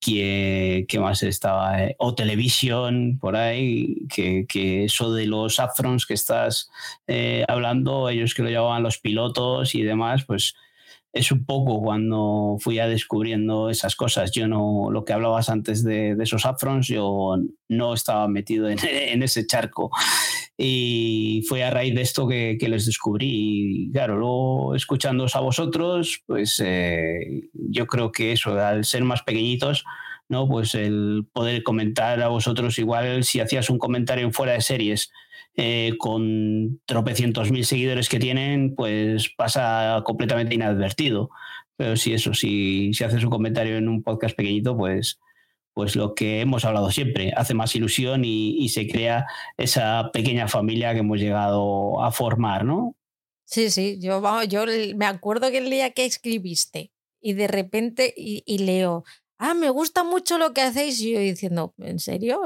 [0.00, 6.06] que, que, más estaba, eh, o televisión, por ahí, que, que, eso de los afrons
[6.06, 6.70] que estás
[7.08, 10.54] eh, hablando, ellos que lo llamaban los pilotos y demás, pues
[11.18, 14.30] es un poco cuando fui ya descubriendo esas cosas.
[14.30, 17.36] Yo no, lo que hablabas antes de, esos afrons, yo
[17.68, 19.90] no estaba metido en, ese charco.
[20.56, 23.28] Y fue a raíz de esto que, les descubrí.
[23.30, 29.22] Y claro, luego escuchándoos a vosotros, pues eh, yo creo que eso, al ser más
[29.22, 29.84] pequeñitos,
[30.28, 30.48] ¿no?
[30.48, 35.10] Pues el poder comentar a vosotros, igual si hacías un comentario en fuera de series,
[35.60, 41.30] eh, con tropecientos mil seguidores que tienen, pues pasa completamente inadvertido.
[41.76, 45.18] Pero si eso, si, si haces un comentario en un podcast pequeñito, pues,
[45.74, 50.92] pues lo que hemos hablado siempre, hace más ilusión y, se crea esa pequeña familia
[50.92, 52.94] que hemos llegado a formar, ¿no?
[53.44, 58.58] Sí, sí, yo, yo me acuerdo que el día que escribiste y de repente y
[58.58, 59.02] leo,
[59.38, 61.00] ah, me gusta mucho lo que hacéis.
[61.00, 62.42] Y yo diciendo, ¿en serio?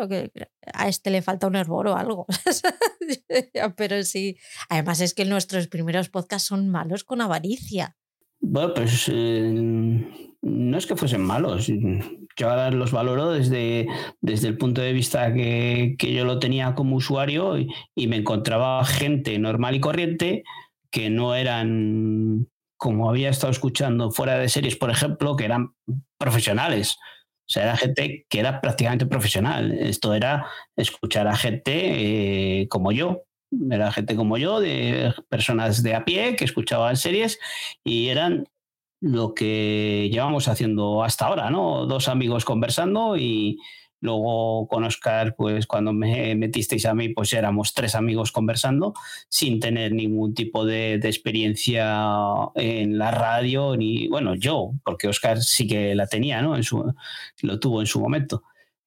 [0.75, 2.27] A este le falta un hervor o algo.
[3.77, 4.37] Pero sí,
[4.69, 7.97] además es que nuestros primeros podcasts son malos con avaricia.
[8.41, 9.53] Bueno, pues eh,
[10.43, 11.69] no es que fuesen malos.
[12.37, 13.87] Yo ahora los valoro desde,
[14.21, 17.57] desde el punto de vista que, que yo lo tenía como usuario
[17.95, 20.43] y me encontraba gente normal y corriente
[20.91, 22.49] que no eran
[22.83, 25.77] como había estado escuchando fuera de series, por ejemplo, que eran
[26.19, 26.97] profesionales.
[27.47, 29.71] O sea, era gente que era prácticamente profesional.
[29.71, 33.23] Esto era escuchar a gente eh, como yo.
[33.71, 37.39] Era gente como yo, de personas de a pie que escuchaban series
[37.85, 38.49] y eran
[39.01, 41.87] lo que llevamos haciendo hasta ahora, ¿no?
[41.87, 43.61] Dos amigos conversando y,
[44.03, 48.95] Luego con Oscar, pues cuando me metisteis a mí, pues éramos tres amigos conversando
[49.29, 51.97] sin tener ningún tipo de, experiencia
[52.57, 56.57] en la radio, ni, bueno, yo, porque Oscar sí que la tenía, ¿no?
[56.57, 56.93] En su,
[57.43, 58.43] lo tuvo en su momento.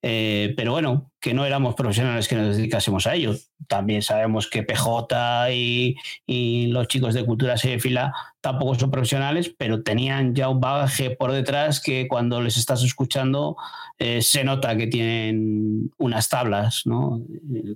[0.07, 3.33] Eh, pero bueno, que no éramos profesionales que nos dedicásemos a ello.
[3.67, 5.95] También sabemos que PJ y,
[6.27, 11.31] y los chicos de cultura fila tampoco son profesionales, pero tenían ya un bagaje por
[11.31, 13.57] detrás que cuando les estás escuchando
[13.97, 17.23] eh, se nota que tienen unas tablas, ¿no?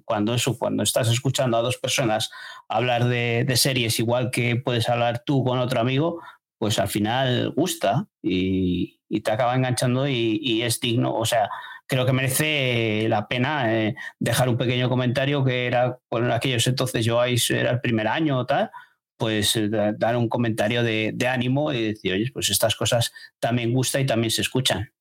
[0.05, 2.29] Cuando eso, cuando estás escuchando a dos personas
[2.67, 6.21] hablar de, series igual que puedes hablar tú con otro amigo,
[6.59, 11.49] pues al final gusta y, y te acaba enganchando y, y es digno, o sea,
[11.89, 17.03] creo que merece la pena eh, dejar un pequeño comentario que era, por aquellos entonces
[17.03, 18.69] yo era el primer año o tal,
[19.17, 24.03] pues eh, dar un comentario de, ánimo y decir, oye, pues estas cosas también gustan
[24.03, 24.93] y también se escuchan.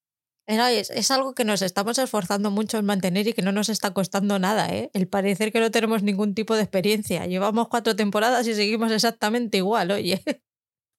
[0.47, 3.93] Es, es, algo que nos estamos esforzando mucho en mantener y que no nos está
[3.93, 4.91] costando nada, ¿eh?
[4.95, 7.27] El parecer que no tenemos ningún tipo de experiencia.
[7.27, 10.23] Llevamos cuatro temporadas y seguimos exactamente igual, oye.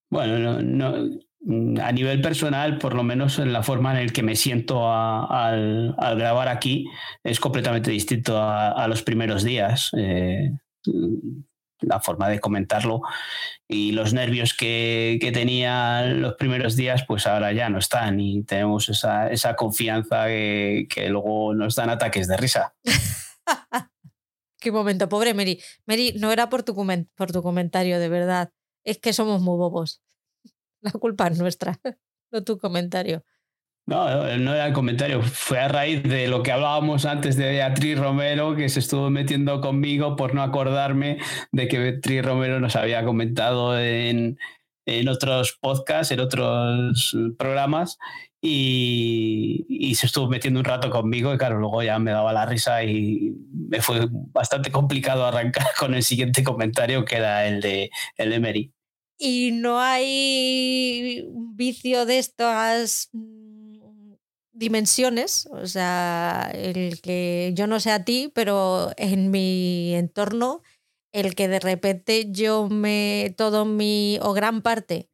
[0.08, 1.20] Bueno, no,
[1.80, 5.94] a nivel personal, por lo menos en la forma en la que me siento al,
[5.96, 6.86] grabar aquí,
[7.24, 9.90] es completamente distinto a, los primeros días.
[9.96, 10.50] Eh,
[11.82, 13.00] la forma de comentarlo
[13.66, 18.88] y los nervios que, tenía los primeros días, pues ahora ya no están y tenemos
[18.88, 22.74] esa, confianza que, luego nos dan ataques de risa.
[24.60, 25.58] Qué momento, pobre Mary.
[25.86, 28.52] Mary, no era por tu comentario, de verdad.
[28.84, 30.02] Es que somos muy bobos.
[30.82, 31.78] La culpa es nuestra,
[32.32, 33.24] no tu comentario.
[33.86, 34.06] No,
[34.38, 38.54] no era el comentario, fue a raíz de lo que hablábamos antes de Beatriz Romero,
[38.54, 41.18] que se estuvo metiendo conmigo por no acordarme
[41.50, 44.38] de que Beatriz Romero nos había comentado en,
[45.08, 47.98] otros podcasts, en otros programas,
[48.40, 52.84] y, se estuvo metiendo un rato conmigo y claro, luego ya me daba la risa
[52.84, 58.30] y me fue bastante complicado arrancar con el siguiente comentario que era el de, el
[58.30, 58.72] de Mary.
[59.22, 63.10] Y no hay vicio de estas
[64.52, 70.62] dimensiones, o sea, el que yo no sé a ti, pero en mi entorno,
[71.12, 75.10] el que de repente yo me, todo mi, o gran parte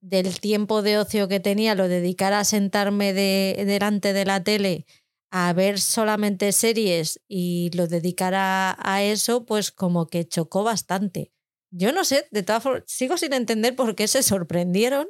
[0.00, 4.86] del tiempo de ocio que tenía lo dedicara a sentarme de, delante de la tele
[5.32, 11.32] a ver solamente series y lo dedicara a eso, pues como que chocó bastante.
[11.70, 15.08] Yo no sé, de todas formas, sigo sin entender por qué se sorprendieron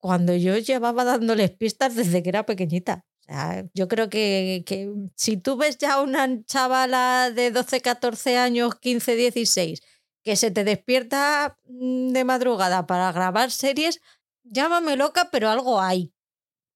[0.00, 3.04] cuando yo llevaba dándoles pistas desde que era pequeñita.
[3.20, 8.36] O sea, yo creo que, que, si tú ves ya una chavala de 12, 14
[8.36, 9.80] años, 15, 16,
[10.24, 14.00] que se te despierta mm, de madrugada para grabar series,
[14.44, 16.12] llámame loca, pero algo hay.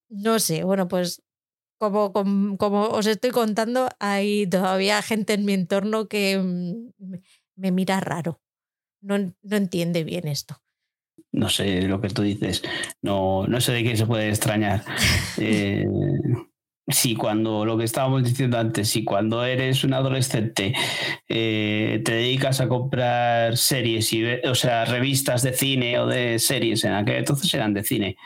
[0.09, 1.23] No sé, bueno, pues
[1.79, 6.93] como, como, como os estoy contando, hay todavía gente en mi entorno que mm,
[7.57, 8.41] me mira raro.
[9.07, 10.61] No, no entiende bien esto.
[11.31, 12.63] No sé lo que tú dices,
[13.03, 14.85] no, no sé de qué se puede extrañar.
[15.39, 15.85] Eh,
[16.89, 20.73] si cuando lo que estábamos diciendo antes, si cuando eres un adolescente
[21.29, 26.85] eh, te dedicas a comprar series, y, o sea, revistas de cine o de series,
[26.85, 28.17] en aquel entonces eran de cine,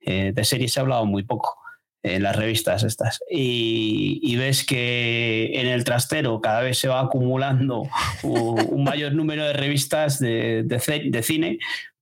[0.00, 1.56] eh, de series se ha hablado muy poco
[2.02, 7.82] en las revistas estas, y, ves que en el trastero cada vez se va acumulando
[8.22, 11.58] un, mayor número de revistas de, de cine,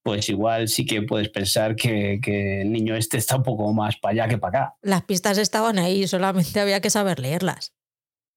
[0.07, 2.21] pues igual sí que puedes pensar que,
[2.63, 4.77] el niño este está un poco más para allá que para acá.
[4.81, 7.75] Las pistas estaban ahí, solamente había que saber leerlas.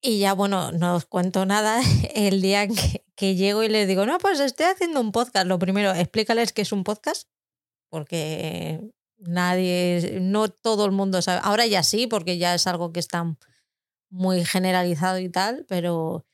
[0.01, 1.79] Y ya, bueno, no os cuento nada.
[2.15, 2.67] El día
[3.15, 5.45] que, llego y les digo, no, pues estoy haciendo un podcast.
[5.45, 7.29] Lo primero, explícales qué es un podcast,
[7.91, 8.79] porque
[9.19, 11.41] nadie, no todo el mundo sabe.
[11.43, 13.35] Ahora ya sí, porque ya es algo que está
[14.09, 16.25] muy generalizado y tal, pero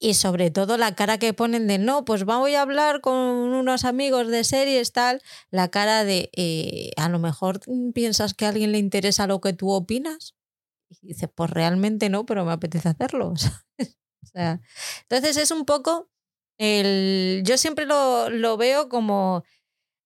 [0.00, 3.84] y sobre todo la cara que ponen de no, pues voy a hablar con unos
[3.84, 7.60] amigos de series, tal, la cara de eh, a lo mejor
[7.94, 10.34] piensas que a alguien le interesa lo que tú opinas.
[10.90, 13.34] Y dices, pues realmente no, pero me apetece hacerlo.
[15.02, 16.10] entonces es un poco
[16.58, 17.42] el.
[17.44, 19.44] Yo siempre lo, lo veo como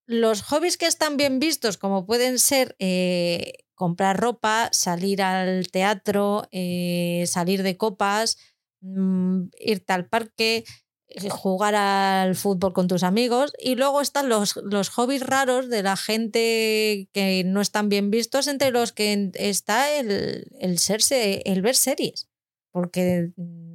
[0.09, 6.49] los hobbies que están bien vistos, como pueden ser eh, comprar ropa, salir al teatro,
[6.51, 8.39] eh, salir de copas
[8.81, 10.65] Mm, irte al parque,
[11.09, 15.83] eh, jugar al fútbol con tus amigos y luego están los, los hobbies raros de
[15.83, 21.63] la gente que no están bien vistos, entre los que está el, el, serse, el
[21.63, 22.29] ver series.
[22.71, 23.68] Porque, mm,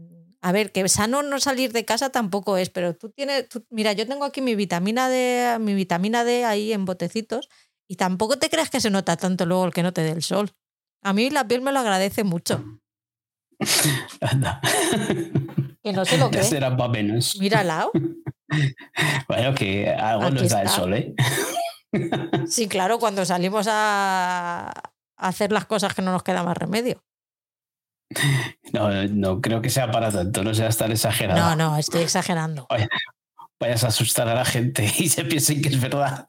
[0.43, 4.05] a ver, que sano no salir de casa tampoco es, pero tú tienes, mira, yo
[4.05, 7.47] tengo aquí mi vitamina D, mi vitamina D ahí en botecitos
[7.87, 10.21] y tampoco te creas que se nota tanto luego el que no te dé el
[10.21, 10.51] sol.
[11.01, 12.61] A mí la piel me lo agradece mucho.
[14.19, 14.59] Anda.
[15.81, 16.43] Que no se lo cree.
[16.43, 17.37] Será para menos.
[17.39, 17.87] Mírala.
[19.29, 21.15] bueno, que algo nos da el sol, ¿eh?
[22.47, 24.73] sí, claro, cuando salimos a
[25.15, 27.01] hacer las cosas que no nos queda más remedio.
[28.73, 31.39] No, no creo que sea para tanto, no sea tan exagerado.
[31.39, 32.67] No, no, estoy exagerando.
[33.59, 36.27] vayas a asustar a la gente y se piensen que es verdad.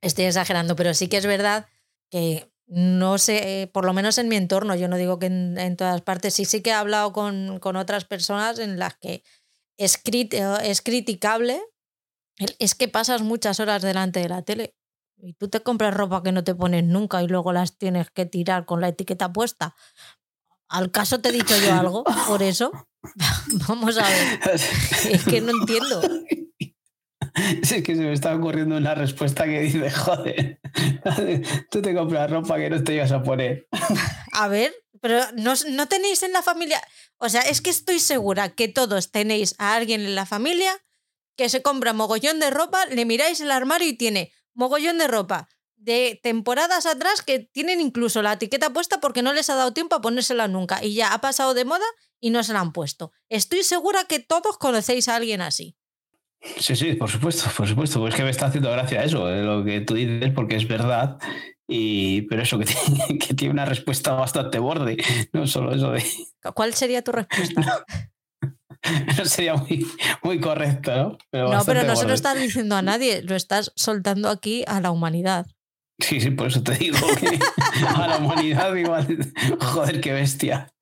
[0.00, 1.66] Estoy exagerando, pero sí que es verdad
[2.10, 6.02] que no sé, por lo menos en mi entorno, yo no digo que en, todas
[6.02, 9.22] partes, sí, sí que he hablado con, otras personas en las que
[9.78, 10.02] es,
[10.62, 11.62] es criticable,
[12.58, 14.74] es que pasas muchas horas delante de la tele
[15.20, 18.26] y tú te compras ropa que no te pones nunca y luego las tienes que
[18.26, 19.74] tirar con la etiqueta puesta.
[20.68, 22.72] ¿Al caso te he dicho yo algo por eso?
[23.68, 24.40] Vamos a ver.
[25.10, 26.02] Es que no entiendo.
[27.62, 30.60] Es que se me está ocurriendo una respuesta que dice, joder,
[31.70, 33.68] tú te compras ropa que no te ibas a poner.
[34.32, 36.82] A ver, pero no, no tenéis en la familia,
[37.18, 40.72] o sea, es que estoy segura que todos tenéis a alguien en la familia
[41.36, 45.48] que se compra mogollón de ropa, le miráis el armario y tiene mogollón de ropa,
[45.88, 49.96] de temporadas atrás que tienen incluso la etiqueta puesta porque no les ha dado tiempo
[49.96, 51.86] a ponérsela nunca y ya ha pasado de moda
[52.20, 53.10] y no se la han puesto.
[53.30, 55.76] Estoy segura que todos conocéis a alguien así.
[56.58, 58.00] Sí, sí, por supuesto, por supuesto.
[58.00, 61.18] Pues que me está haciendo gracia eso, eh, lo que tú dices, porque es verdad.
[61.66, 64.98] Y, pero eso, que tiene, que tiene una respuesta bastante borde,
[65.32, 66.04] no solo eso de.
[66.54, 67.84] ¿Cuál sería tu respuesta?
[69.18, 69.84] No, sería muy,
[70.22, 71.48] muy correcto, ¿no?
[71.48, 74.92] no, pero no se lo estás diciendo a nadie, lo estás soltando aquí a la
[74.92, 75.46] humanidad.
[75.98, 77.38] Sí, sí, por eso te digo que
[77.86, 80.72] a la humanidad igual, joder, qué bestia.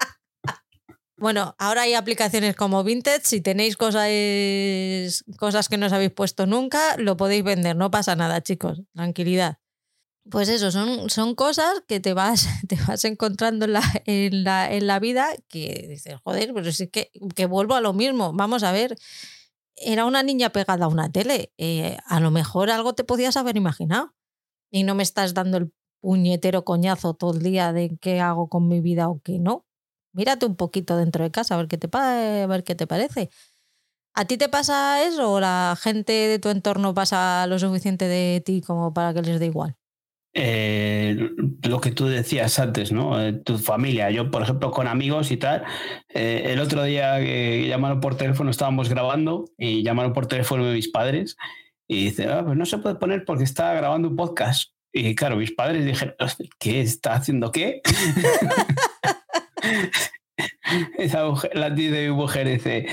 [1.19, 3.23] Bueno, ahora hay aplicaciones como Vinted.
[3.25, 4.11] Si tenéis cosas,
[5.39, 7.75] cosas que no os habéis puesto nunca, lo podéis vender.
[7.75, 8.83] No pasa nada, chicos.
[8.95, 9.59] Tranquilidad.
[10.31, 14.71] Pues eso, son, son cosas que te vas, te vas encontrando en la, en, la,
[14.71, 18.33] en la vida que dices, joder, pero es que, que vuelvo a lo mismo.
[18.35, 18.97] Vamos a ver,
[19.77, 21.53] era una niña pegada a una tele.
[21.57, 24.13] Eh, a lo mejor algo te podías haber imaginado.
[24.71, 28.69] Y no me estás dando el puñetero coñazo todo el día de qué hago con
[28.69, 29.67] mi vida o qué no
[30.17, 33.31] mírate un poquito dentro de casa a ver qué te, a ver qué te parece.
[34.15, 38.43] ¿A ti te pasa eso o la gente de tu entorno pasa lo suficiente de
[38.45, 39.77] ti como para que les dé igual?
[40.33, 41.31] Eh,
[41.63, 43.21] lo que tú decías antes, ¿no?
[43.21, 44.11] Eh, tu familia.
[44.11, 45.65] Yo, por ejemplo, con amigos y tal,
[46.09, 51.37] eh, el otro día llamaron por teléfono, estábamos grabando y llamaron por teléfono mis padres
[51.89, 54.73] y dice, ah, pues no se puede poner porque está grabando un podcast.
[54.93, 56.17] Y claro, mis padres dijeron,
[56.59, 57.81] ¿qué está haciendo qué?
[60.99, 61.25] Esa
[61.55, 62.11] la de
[62.45, 62.87] dice,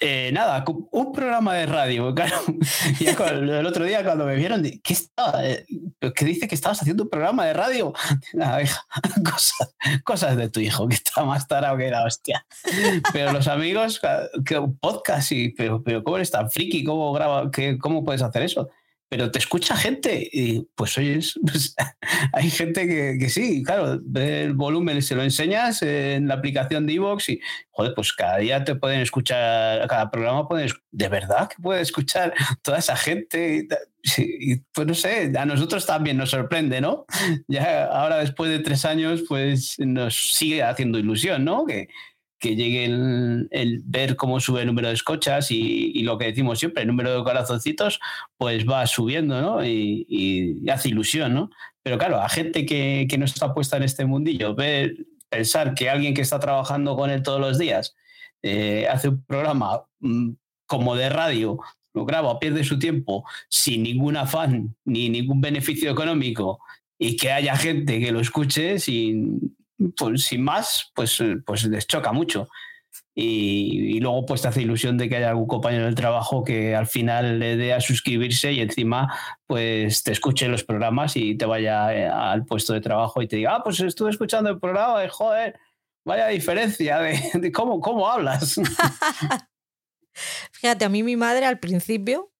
[0.00, 2.14] eh, nada, un programa de radio.
[3.16, 5.66] Claro, el otro día cuando me vieron, ¿qué, estaba, eh,
[6.14, 7.92] ¿qué dice que estabas haciendo un programa de radio?
[9.24, 9.74] Cosas,
[10.04, 12.46] cosas de tu hijo, que está más tarado que la hostia.
[13.12, 14.00] Pero los amigos,
[14.44, 16.84] que podcast, y, pero, pero ¿cómo eres tan friki?
[16.84, 18.68] ¿Cómo, graba, qué, ¿Cómo puedes hacer eso?
[19.14, 21.76] Pero te escucha gente y pues oyes, pues,
[22.32, 26.84] hay gente que, que, sí, claro, ve el volumen, se lo enseñas en la aplicación
[26.84, 27.40] de Evox y,
[27.70, 32.34] joder, pues cada día te pueden escuchar, cada programa puedes, de verdad que puede escuchar
[32.62, 33.68] toda esa gente.
[34.18, 37.06] Y, pues no sé, a nosotros también nos sorprende, ¿no?
[37.46, 41.64] Ya ahora después de tres años, pues nos sigue haciendo ilusión, ¿no?
[41.66, 41.86] Que,
[42.44, 46.82] que llegue el, ver cómo sube el número de escuchas y, lo que decimos siempre,
[46.82, 48.00] el número de corazoncitos,
[48.36, 49.64] pues va subiendo, ¿no?
[49.64, 51.48] Y, hace ilusión, ¿no?
[51.82, 54.54] Pero claro, a gente que, que, no está puesta en este mundillo,
[55.30, 57.96] pensar que alguien que está trabajando con él todos los días
[58.42, 60.32] eh, hace un programa mm,
[60.66, 61.58] como de radio,
[61.94, 66.58] lo graba, pierde su tiempo sin ningún afán ni ningún beneficio económico
[66.98, 69.56] y que haya gente que lo escuche sin
[69.96, 72.48] pues sin más, pues, pues les choca mucho.
[73.16, 76.88] Y, luego pues te hace ilusión de que haya algún compañero del trabajo que al
[76.88, 79.16] final le dé a suscribirse y encima
[79.46, 83.36] pues te escuche los programas y te vaya eh, al puesto de trabajo y te
[83.36, 85.56] diga, ah, pues estuve escuchando el programa y joder,
[86.04, 88.56] vaya diferencia de, cómo, cómo hablas.
[90.52, 92.32] Fíjate, a mí mi madre al principio,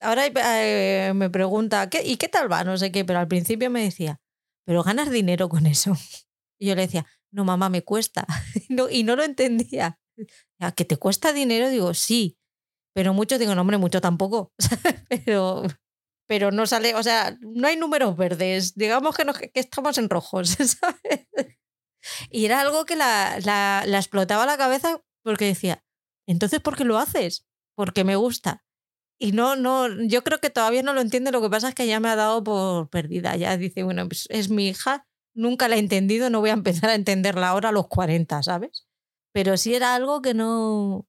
[0.00, 2.64] ahora eh, me pregunta, ¿qué, ¿y qué tal va?
[2.64, 4.20] No sé qué, pero al principio me decía,
[4.64, 5.96] pero ganas dinero con eso.
[6.58, 8.26] Y yo le decía, no, mamá, me cuesta.
[8.90, 9.98] y no lo entendía.
[10.60, 11.68] ¿A que te cuesta dinero?
[11.68, 12.38] Digo, sí.
[12.94, 14.52] Pero mucho, digo, no, hombre, mucho tampoco.
[15.08, 15.64] pero,
[16.28, 18.74] pero no sale, o sea, no hay números verdes.
[18.74, 20.48] Digamos que, que estamos en rojos,
[20.80, 21.26] ¿sabes?
[22.30, 25.82] Y era algo que la, la, la explotaba la cabeza porque decía,
[26.26, 27.46] entonces, ¿por qué lo haces?
[27.74, 28.64] Porque me gusta.
[29.18, 31.32] Y no, no, yo creo que todavía no lo entiende.
[31.32, 33.36] Lo que pasa es que ya me ha dado por perdida.
[33.36, 36.90] Ya dice, bueno, pues es mi hija, nunca la he entendido, no voy a empezar
[36.90, 38.86] a entenderla ahora a los 40, ¿sabes?
[39.32, 41.06] Pero sí era algo que no...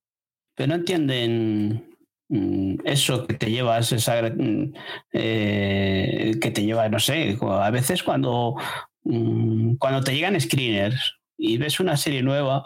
[0.55, 1.95] Pero no entienden
[2.29, 4.73] mm, eso que te llevas, esa, mm,
[5.13, 8.55] eh, que te lleva, no sé, a veces cuando,
[9.03, 12.63] mm, cuando te llegan screeners y ves una serie nueva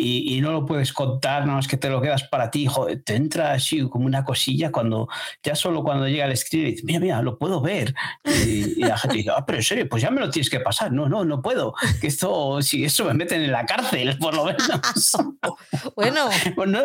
[0.00, 3.16] y, no lo puedes contar, no es que te lo quedas para ti, joder, te
[3.16, 5.08] entra así como una cosilla cuando
[5.42, 7.94] ya solo cuando llega el screen y dices, mira, mira, lo puedo ver.
[8.24, 10.92] Y, la gente dice, ah, pero en serio, pues ya me lo tienes que pasar.
[10.92, 11.74] No, no, no puedo.
[12.00, 14.62] Que esto, si eso me meten en la cárcel, por lo menos.
[15.96, 16.80] bueno, pues no,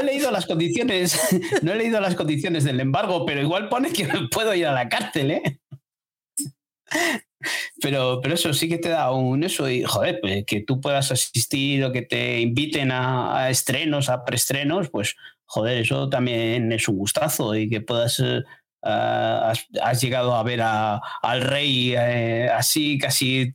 [0.00, 1.20] he leído las condiciones,
[1.62, 4.88] no he leído las condiciones del embargo, pero igual pone que puedo ir a la
[4.88, 5.60] cárcel, ¿eh?
[7.80, 11.10] Pero, pero eso sí que te da un eso y, joder, pues, que tú puedas
[11.12, 16.96] asistir o que te inviten a, estrenos, a preestrenos, pues, joder, eso también es un
[16.98, 18.20] gustazo y que puedas...
[18.20, 18.42] Eh,
[18.82, 23.52] has, llegado a ver al rey eh, así, casi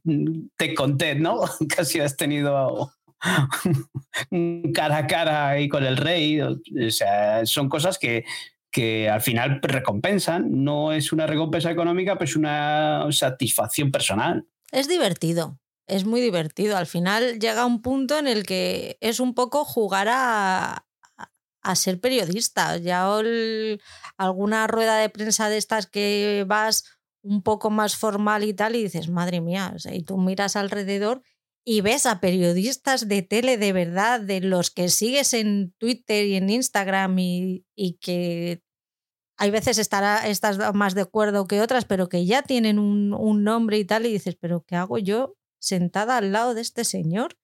[0.58, 1.40] te conté, ¿no?
[1.74, 2.92] casi has tenido
[4.74, 6.42] cara a cara ahí con el rey.
[6.42, 6.58] O
[6.90, 8.26] sea, son cosas que,
[8.72, 10.64] que al final recompensan.
[10.64, 14.48] No es una recompensa económica, pero es una satisfacción personal.
[14.72, 16.78] Es divertido, es muy divertido.
[16.78, 20.86] Al final llega un punto en el que es un poco jugar a,
[21.62, 22.78] a ser periodista.
[22.78, 23.08] Ya
[24.18, 26.86] alguna rueda de prensa de estas que vas
[27.24, 31.22] un poco más formal y tal y dices, madre mía, y tú miras alrededor
[31.66, 36.36] y ves a periodistas de tele de verdad, de los que sigues en Twitter y
[36.36, 37.66] en Instagram y,
[38.02, 38.64] que
[39.38, 43.44] hay veces estará, estás más de acuerdo que otras, pero que ya tienen un, un
[43.44, 47.38] nombre y tal y dices, pero ¿qué hago yo sentada al lado de este señor?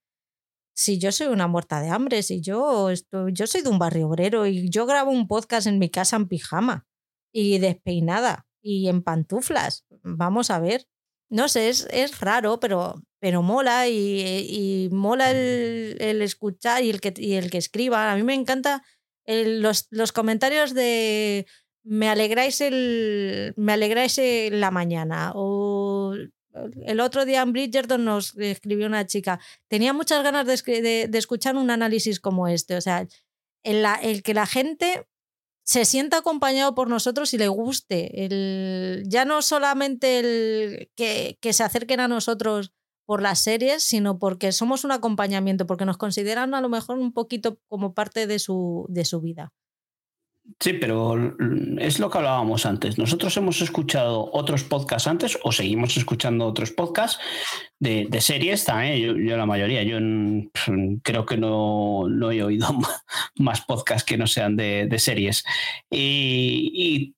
[0.77, 4.07] si yo soy una muerta de hambre, si yo estoy, yo soy de un barrio
[4.07, 6.85] obrero y yo grabo un podcast en mi casa en pijama
[7.33, 10.87] y despeinada y en pantuflas, vamos a ver.
[11.29, 17.13] No sé, es, es raro, pero, pero mola y, mola el, escuchar y el, que,
[17.17, 18.11] y el que escriba.
[18.11, 18.83] A mí me encanta
[19.25, 21.45] los, los comentarios de
[21.83, 24.19] me alegráis el me alegráis
[24.51, 26.13] la mañana o
[26.85, 31.69] el otro día en Bridgerton nos escribió una chica, tenía muchas ganas de, escuchar un
[31.69, 33.07] análisis como este, o sea,
[33.63, 35.07] el, el, que la gente
[35.67, 41.51] se sienta acompañado por nosotros y le guste, el, ya no solamente el que, que
[41.51, 42.71] se acerquen a nosotros
[43.05, 47.11] por las series, sino porque somos un acompañamiento, porque nos consideran a lo mejor un
[47.11, 49.51] poquito como parte de su, de su vida.
[50.59, 51.35] Sí, pero
[51.77, 52.97] es lo que hablábamos antes.
[52.97, 57.19] Nosotros hemos escuchado otros podcasts antes o seguimos escuchando otros podcasts
[57.79, 58.97] de, series también.
[58.97, 59.97] Yo, la mayoría, yo
[61.03, 62.67] creo que no, no, he oído
[63.35, 65.43] más podcasts que no sean de, series.
[65.91, 67.13] y,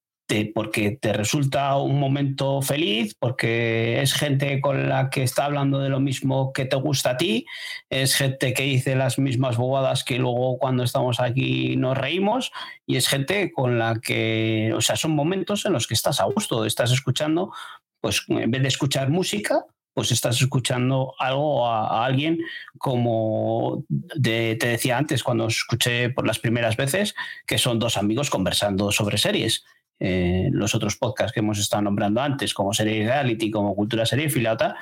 [0.54, 5.90] porque te resulta un momento feliz, porque es gente con la que está hablando de
[5.90, 7.46] lo mismo que te gusta a ti,
[7.90, 12.52] es gente que dice las mismas bobadas que luego cuando estamos aquí nos reímos
[12.86, 16.26] y es gente con la que, o sea, son momentos en los que estás a
[16.26, 17.52] gusto, estás escuchando,
[18.00, 19.66] pues en vez de escuchar música,
[19.96, 22.40] pues estás escuchando algo a, alguien
[22.78, 23.84] como
[24.22, 27.16] te decía antes cuando escuché por las primeras veces,
[27.48, 29.66] que son dos amigos conversando sobre series
[30.00, 34.30] eh, los otros podcasts que hemos estado nombrando antes, como Serie Reality, como Cultura Serie
[34.30, 34.76] Filata,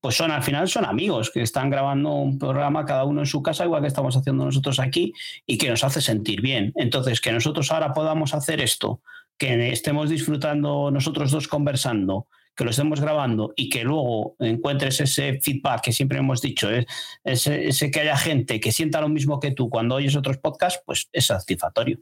[0.00, 3.42] pues son al final son amigos que están grabando un programa cada uno en su
[3.42, 5.12] casa, igual que estamos haciendo nosotros aquí,
[5.46, 6.72] y que nos hace sentir bien.
[6.76, 9.02] Entonces, que nosotros ahora podamos hacer esto,
[9.36, 15.40] que estemos disfrutando nosotros dos conversando, que lo estemos grabando y que luego encuentres ese
[15.40, 16.86] feedback que siempre hemos dicho, ¿eh?
[17.24, 20.82] ese, ese que haya gente que sienta lo mismo que tú cuando oyes otros podcasts,
[20.84, 22.00] pues es satisfactorio.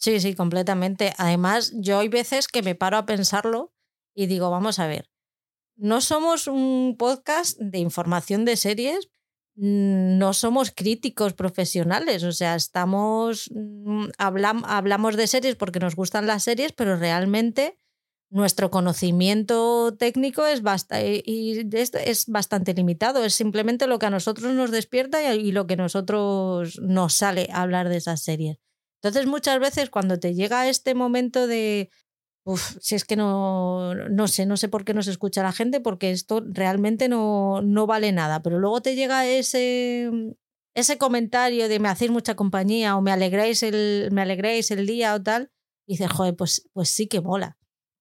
[0.00, 1.12] Sí, sí, completamente.
[1.18, 3.72] Además, yo hay veces que me paro a pensarlo
[4.14, 5.10] y digo, vamos a ver,
[5.76, 9.10] no somos un podcast de información de series,
[9.56, 16.26] mm, no somos críticos profesionales, o sea, estamos, mm, hablamos de series porque nos gustan
[16.26, 17.76] las series, pero realmente
[18.30, 20.62] nuestro conocimiento técnico es,
[21.26, 21.60] y
[22.04, 25.78] es bastante limitado, es simplemente lo que a nosotros nos despierta y lo que a
[25.78, 28.58] nosotros nos sale hablar de esas series.
[29.02, 31.90] Entonces muchas veces cuando te llega este momento de,
[32.44, 35.52] uff, si es que no, no sé, no sé por qué no se escucha la
[35.52, 40.10] gente, porque esto realmente no, no vale nada, pero luego te llega ese,
[40.74, 45.14] ese comentario de me hacéis mucha compañía o me alegráis el, me alegráis el día
[45.14, 45.52] o tal,
[45.86, 47.56] y dices, joder, pues, pues sí que mola.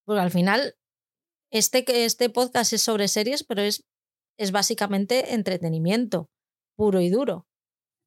[0.05, 0.75] Porque al final,
[1.51, 3.85] este, este podcast es sobre series, pero es,
[4.37, 6.29] es básicamente entretenimiento
[6.75, 7.46] puro y duro.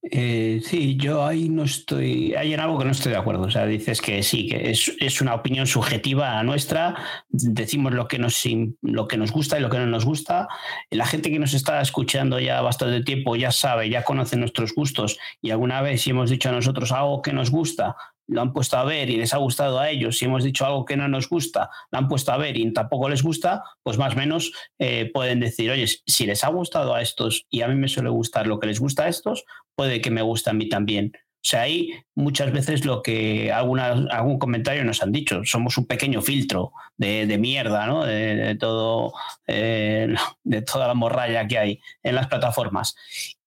[0.03, 3.43] Eh, sí, yo ahí no estoy, hay en algo que no estoy de acuerdo.
[3.43, 6.97] O sea, dices que sí, que es, una opinión subjetiva a nuestra,
[7.29, 8.43] decimos lo que, nos,
[8.81, 10.49] lo que nos gusta y lo que no nos gusta.
[10.91, 15.19] La gente que nos está escuchando ya bastante tiempo ya sabe, ya conoce nuestros gustos
[15.43, 17.97] y alguna vez si hemos dicho a nosotros algo que nos gusta,
[18.31, 20.85] lo han puesto a ver y les ha gustado a ellos, si hemos dicho algo
[20.85, 24.15] que no nos gusta, lo han puesto a ver y tampoco les gusta, pues más
[24.15, 27.75] o menos eh, pueden decir, oye, si les ha gustado a estos y a mí
[27.75, 29.45] me suele gustar lo que les gusta a estos,
[29.75, 31.13] puede que me guste a mí también.
[31.43, 35.87] O sea, ahí muchas veces lo que alguna, algún comentario nos han dicho, somos un
[35.87, 38.05] pequeño filtro de, mierda, ¿no?
[38.05, 39.15] De, todo,
[39.47, 42.95] eh, de toda la morralla que hay en las plataformas.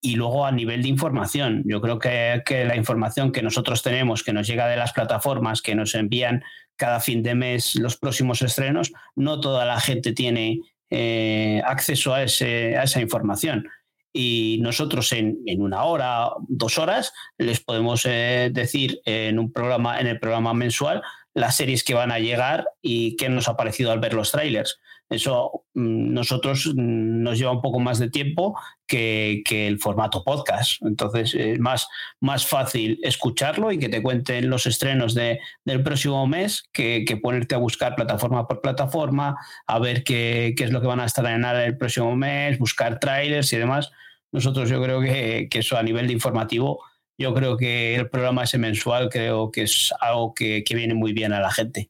[0.05, 4.21] Y luego a nivel de información, yo creo que, que, la información que nosotros tenemos,
[4.21, 6.43] que nos llega de las plataformas, que nos envían
[6.75, 10.59] cada fin de mes los próximos estrenos, no toda la gente tiene
[10.89, 13.65] eh, acceso a, ese, a esa información
[14.13, 20.05] y nosotros en, una hora, dos horas, les podemos eh, decir en un programa, en
[20.05, 21.01] el programa mensual,
[21.33, 24.79] las series que van a llegar y qué nos ha parecido al ver los trailers.
[25.13, 30.81] Eso mm, nosotros mm, nos lleva un poco más de tiempo que, el formato podcast.
[30.81, 31.87] Entonces es más,
[32.19, 37.55] más fácil escucharlo y que te cuenten los estrenos de, del próximo mes que, ponerte
[37.55, 39.37] a buscar plataforma por plataforma,
[39.67, 43.53] a ver qué, qué es lo que van a estrenar el próximo mes, buscar trailers
[43.53, 43.91] y demás.
[44.31, 46.83] Nosotros yo creo que, que eso a nivel de informativo
[47.17, 51.33] yo creo que el programa ese mensual creo que es algo que, viene muy bien
[51.33, 51.89] a la gente.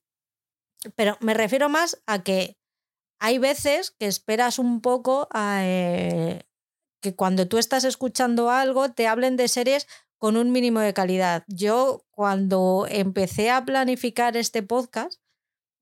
[0.96, 2.58] Pero me refiero más a que
[3.20, 6.46] hay veces que esperas un poco a eh,
[7.02, 9.88] que cuando tú estás escuchando algo te hablen de series
[10.18, 11.44] con un mínimo de calidad.
[11.48, 15.20] Yo cuando empecé a planificar este podcast,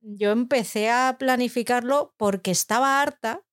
[0.01, 3.43] yo empecé a planificarlo porque estaba harta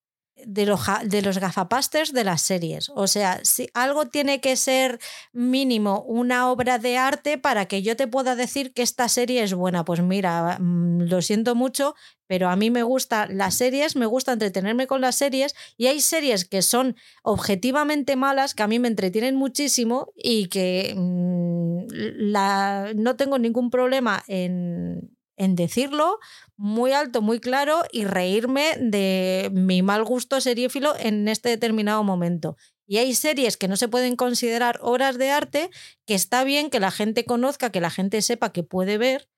[0.46, 2.90] de, los, de los gafapasters de las series.
[2.94, 4.98] O sea, si algo tiene que ser
[5.32, 9.54] mínimo una obra de arte para que yo te pueda decir que esta serie es
[9.54, 9.84] buena.
[9.84, 11.94] Pues mira, mm, lo siento mucho,
[12.26, 16.00] pero a mí me gustan las series, me gusta entretenerme con las series y hay
[16.00, 22.92] series que son objetivamente malas, que a mí me entretienen muchísimo y que mm, la,
[22.94, 26.18] no tengo ningún problema en, en decirlo
[26.58, 32.56] muy alto, muy claro y reírme de mi mal gusto seriéfilo en este determinado momento.
[32.86, 35.70] Y hay series que no se pueden considerar obras de arte,
[36.04, 39.28] que está bien que la gente conozca, que la gente sepa que puede ver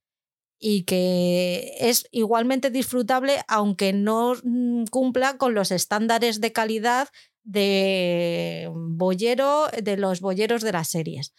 [0.58, 7.08] y que es igualmente disfrutable aunque no mm, cumpla con los estándares de calidad
[7.42, 8.70] de
[9.82, 11.34] de los bolleros de las series.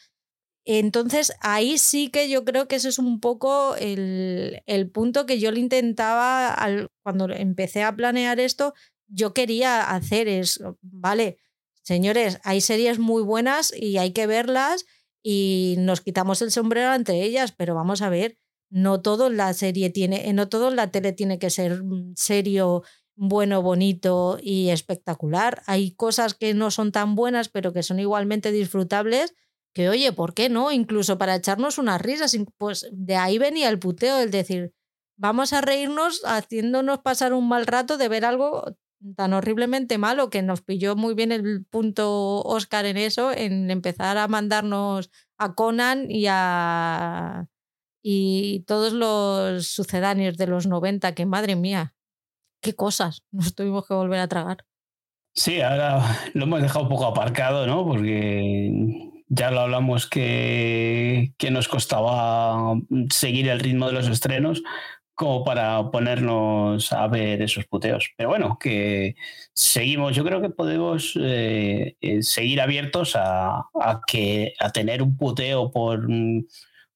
[0.65, 4.61] Entonces, ahí sí que yo creo que ese es un poco el,
[4.93, 6.55] punto que yo le intentaba
[7.03, 8.73] cuando empecé a planear esto,
[9.07, 11.37] yo quería hacer es, vale,
[11.83, 14.85] señores, hay series muy buenas y hay que verlas
[15.23, 18.37] y nos quitamos el sombrero ante ellas, pero vamos a ver,
[18.69, 22.83] no todo la serie tiene, no todo la tele tiene que ser mm, serio,
[23.15, 25.61] bueno, bonito y espectacular.
[25.65, 29.33] Hay cosas que no son tan buenas, pero que son igualmente disfrutables
[29.73, 30.71] que oye, ¿por qué no?
[30.71, 34.73] Incluso para echarnos unas risas, pues de ahí venía el puteo, el decir,
[35.17, 38.75] vamos a reírnos haciéndonos pasar un mal rato de ver algo
[39.15, 44.17] tan horriblemente malo que nos pilló muy bien el punto Oscar en eso, en empezar
[44.17, 47.47] a mandarnos a Conan y a
[48.03, 51.93] y todos los sucedáneos de los 90, que madre mía,
[52.61, 54.65] qué cosas nos tuvimos que volver a tragar.
[55.33, 56.03] Sí, ahora
[56.33, 57.85] lo hemos dejado un poco aparcado, ¿no?
[57.85, 62.75] Porque ya lo hablamos que, que, nos costaba
[63.09, 64.61] seguir el ritmo de los estrenos
[65.15, 68.09] como para ponernos a ver esos puteos.
[68.17, 69.15] Pero bueno, que
[69.53, 75.15] seguimos, yo creo que podemos eh, eh, seguir abiertos a, a, que, a tener un
[75.15, 76.07] puteo por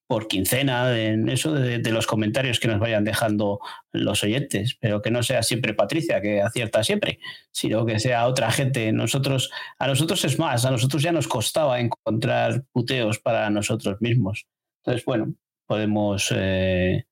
[0.07, 3.59] por quincena, en eso de, los comentarios que nos vayan dejando
[3.91, 7.19] los oyentes, pero que no sea siempre Patricia, que acierta siempre,
[7.51, 8.91] sino que sea otra gente.
[8.91, 9.49] Nosotros,
[9.79, 14.45] a nosotros es más, a nosotros ya nos costaba encontrar puteos para nosotros mismos.
[14.83, 15.33] Entonces, bueno,
[15.65, 17.05] podemos eh,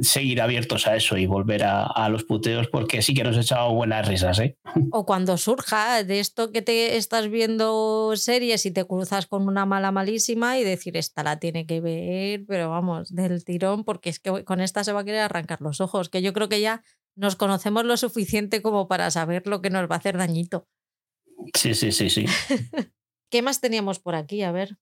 [0.00, 4.06] seguir abiertos a eso y volver a, los puteos porque sí que nos echado buenas
[4.06, 4.38] risas.
[4.38, 4.56] ¿eh?
[4.92, 9.66] O cuando surja de esto que te estás viendo series y te cruzas con una
[9.66, 14.18] mala malísima y decir, esta la tiene que ver, pero vamos, del tirón, porque es
[14.18, 16.82] que con esta se va a querer arrancar los ojos, que yo creo que ya
[17.14, 20.68] nos conocemos lo suficiente como para saber lo que nos va a hacer dañito.
[21.54, 22.26] Sí, sí, sí, sí.
[23.30, 24.42] ¿Qué más teníamos por aquí?
[24.42, 24.76] A ver.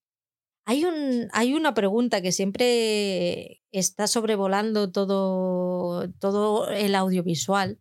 [0.69, 7.81] Hay, un, hay una pregunta que siempre está sobrevolando todo, todo el audiovisual,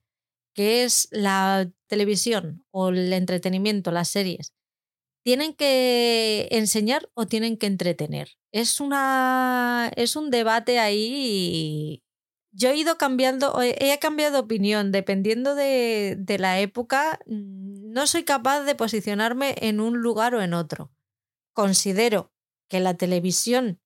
[0.53, 4.53] que es la televisión o el entretenimiento, las series.
[5.21, 8.37] ¿Tienen que enseñar o tienen que entretener?
[8.53, 12.01] Es, una, es un debate ahí.
[12.53, 17.19] Yo he ido cambiando, he cambiado opinión dependiendo de, de la época.
[17.25, 20.89] No soy capaz de posicionarme en un lugar o en otro.
[21.51, 22.31] Considero
[22.69, 23.81] que la televisión,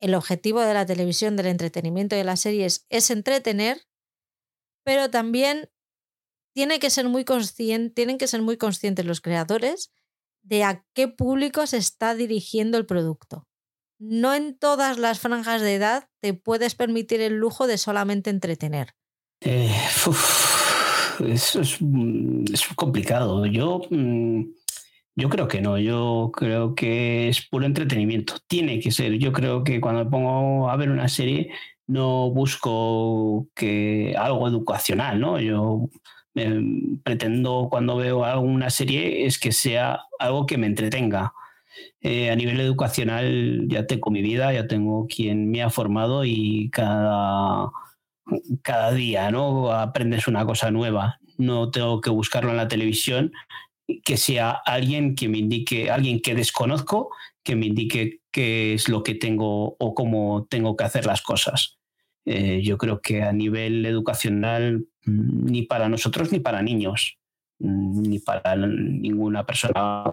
[0.00, 3.82] el objetivo de la televisión, del entretenimiento de las series es entretener,
[4.84, 5.70] pero también
[6.54, 7.24] tiene que ser muy
[7.94, 9.92] tienen que ser muy conscientes los creadores
[10.42, 13.46] de a qué público se está dirigiendo el producto.
[13.98, 18.94] No en todas las franjas de edad te puedes permitir el lujo de solamente entretener.
[19.40, 19.72] Eh,
[21.28, 23.46] eso es, mm, es, complicado.
[23.46, 24.42] Yo mm,
[25.14, 28.36] yo creo que no, yo creo que es puro entretenimiento.
[28.46, 29.18] Tiene que ser.
[29.18, 31.50] Yo creo que cuando pongo a ver una serie
[31.86, 35.40] no busco que algo educacional, ¿no?
[35.40, 35.88] Yo
[37.04, 41.34] pretendo cuando veo alguna serie es que sea algo que me entretenga.
[42.00, 46.70] Eh, a nivel educacional ya tengo mi vida, ya tengo quien me ha formado y
[46.70, 47.70] cada
[48.62, 49.72] cada día, ¿no?
[49.72, 51.18] Aprendes una cosa nueva.
[51.38, 53.32] No tengo que buscarlo en la televisión,
[54.04, 57.10] que sea alguien que me indique, alguien que desconozco,
[57.42, 61.78] que me indique qué es lo que tengo o cómo tengo que hacer las cosas.
[62.24, 67.18] Eh, yo creo que a nivel educacional, mm, ni para nosotros ni para niños,
[67.58, 70.04] mm, ni para ninguna persona,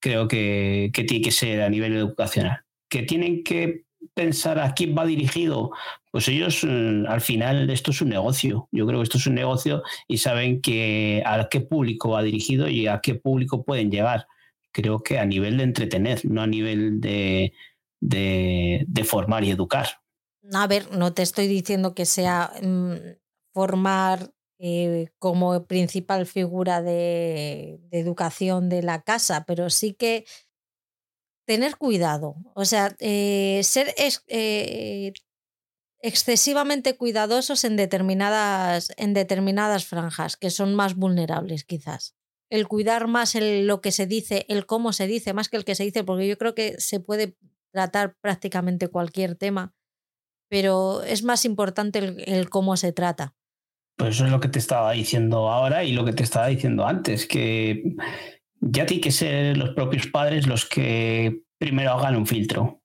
[0.00, 2.60] creo que, que tiene que ser a nivel educacional.
[2.88, 5.70] Que tienen que pensar a quién va dirigido,
[6.10, 8.68] pues ellos mm, al final esto es un negocio.
[8.72, 12.68] Yo creo que esto es un negocio y saben que a qué público va dirigido
[12.68, 14.26] y a qué público pueden llegar.
[14.72, 17.52] Creo que a nivel de entretener, no a nivel de,
[18.00, 19.86] de, formar y educar.
[20.52, 22.94] A ver, no te estoy diciendo que sea mm,
[23.52, 30.24] formar eh, como principal figura de, educación de la casa, pero sí que
[31.46, 32.36] tener cuidado.
[32.54, 33.94] O sea, eh, ser
[34.26, 35.12] eh,
[36.02, 42.14] excesivamente cuidadosos en determinadas, en determinadas franjas, que son más vulnerables quizás.
[42.50, 45.64] El cuidar más el, lo que se dice, el cómo se dice, más que el
[45.64, 47.36] que se dice, porque yo creo que se puede
[47.72, 49.74] tratar prácticamente cualquier tema,
[50.48, 53.34] pero es más importante el, cómo se trata.
[53.96, 56.86] Pues eso es lo que te estaba diciendo ahora y lo que te estaba diciendo
[56.86, 57.82] antes, que
[58.60, 62.82] ya tiene que ser los propios padres los que primero hagan un filtro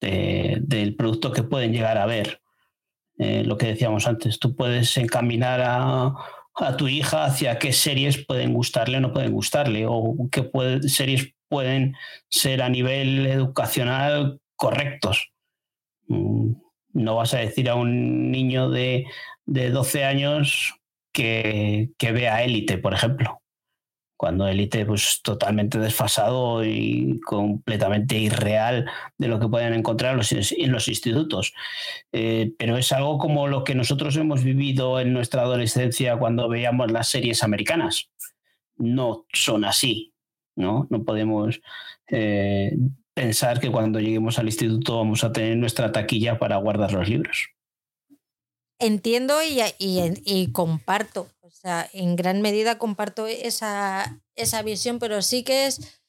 [0.00, 2.40] del producto que pueden llegar a ver.
[3.18, 6.14] Eh, lo que decíamos antes, tú puedes encaminar a,
[6.76, 10.50] tu hija hacia qué series pueden gustarle o no pueden gustarle, o qué
[10.88, 11.94] series pueden
[12.30, 15.32] ser a nivel educacional correctos.
[16.08, 16.52] Mm,
[16.94, 19.06] no vas a decir a un niño de,
[19.46, 20.74] de 12 años
[21.12, 23.40] que, que vea élite, por ejemplo
[24.18, 30.88] cuando élite pues totalmente desfasado y completamente irreal de lo que pueden encontrar en los
[30.88, 31.54] institutos.
[32.10, 36.90] Eh, pero es algo como lo que nosotros hemos vivido en nuestra adolescencia cuando veíamos
[36.90, 38.10] las series americanas.
[38.76, 40.12] No son así,
[40.56, 40.88] ¿no?
[40.90, 41.60] No podemos
[42.08, 42.76] eh,
[43.14, 47.50] pensar que cuando lleguemos al instituto vamos a tener nuestra taquilla para guardar los libros.
[48.80, 55.66] Entiendo y comparto o sea, en gran medida comparto esa, esa visión, pero sí que
[55.66, 56.02] es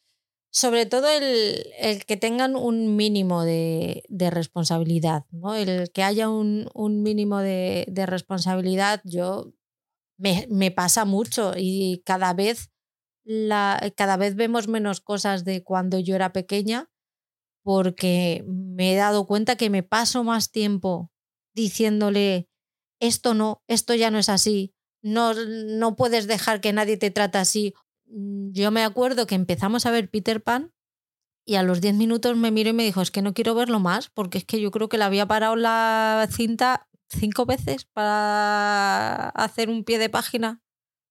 [0.51, 5.55] sobre todo el, el que tengan un mínimo de, de responsabilidad, ¿no?
[5.55, 9.53] El que haya un, un mínimo de, de, responsabilidad, yo
[10.17, 12.71] me, me, pasa mucho y cada vez,
[13.23, 16.89] la, cada vez vemos menos cosas de cuando yo era pequeña
[17.63, 21.11] porque me he dado cuenta que me paso más tiempo
[21.53, 22.49] diciéndole
[22.99, 27.37] esto no, esto ya no es así, no, no puedes dejar que nadie te trate
[27.37, 27.73] así.
[28.05, 30.73] Mm, yo me acuerdo que empezamos a ver Peter Pan
[31.45, 33.79] y a los 10 minutos me miró y me dijo, es que no quiero verlo
[33.79, 39.29] más, porque es que yo creo que le había parado la cinta cinco veces para
[39.29, 40.61] hacer un pie de página.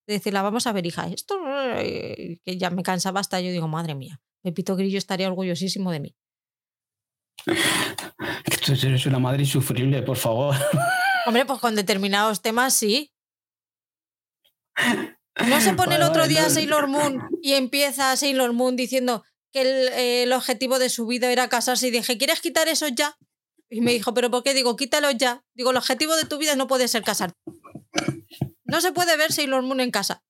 [0.06, 1.38] De decirle, vamos a ver, hija, esto
[1.76, 6.16] que ya me cansaba hasta yo digo, madre mía, Pepito Grillo estaría orgullosísimo de mí.
[8.64, 10.54] Tú eres una madre insufrible, por favor.
[11.26, 13.12] Hombre, pues con determinados temas sí.
[15.46, 20.22] No se pone el otro día Sailor Moon y empieza Sailor Moon diciendo que eh,
[20.24, 23.16] el, objetivo de su vida era casarse y dije, ¿quieres quitar eso ya?
[23.70, 24.54] Y me dijo, ¿pero por qué?
[24.54, 25.44] Digo, quítalo ya.
[25.54, 27.38] Digo, el objetivo de tu vida no puede ser casarte.
[28.64, 30.22] No se puede ver Sailor Moon en casa.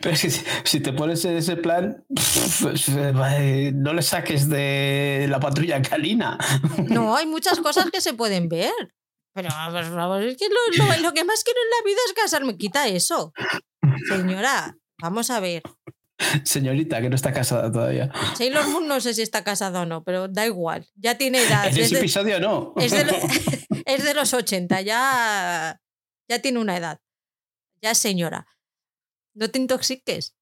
[0.00, 0.30] Pero si,
[0.64, 2.04] si, te pones en ese plan,
[2.60, 6.38] pues, eh, no le saques de la patrulla calina.
[6.88, 8.72] No, hay muchas cosas que se pueden ver.
[9.34, 12.56] Pero, por favor, es que lo, que más quiero en la vida es casarme.
[12.56, 13.32] Quita eso.
[14.08, 15.62] Señora, vamos a ver.
[16.44, 18.10] Señorita, que no está casada todavía.
[18.36, 20.86] Sailor Moon no sé si está casada o no, pero da igual.
[20.94, 21.66] Ya tiene edad.
[21.66, 22.74] En ese episodio no.
[22.76, 23.04] Es de,
[23.86, 25.80] es de, los 80, ya,
[26.28, 27.00] ya tiene una edad.
[27.80, 28.46] Ya es señora.
[29.34, 30.36] No te intoxiques.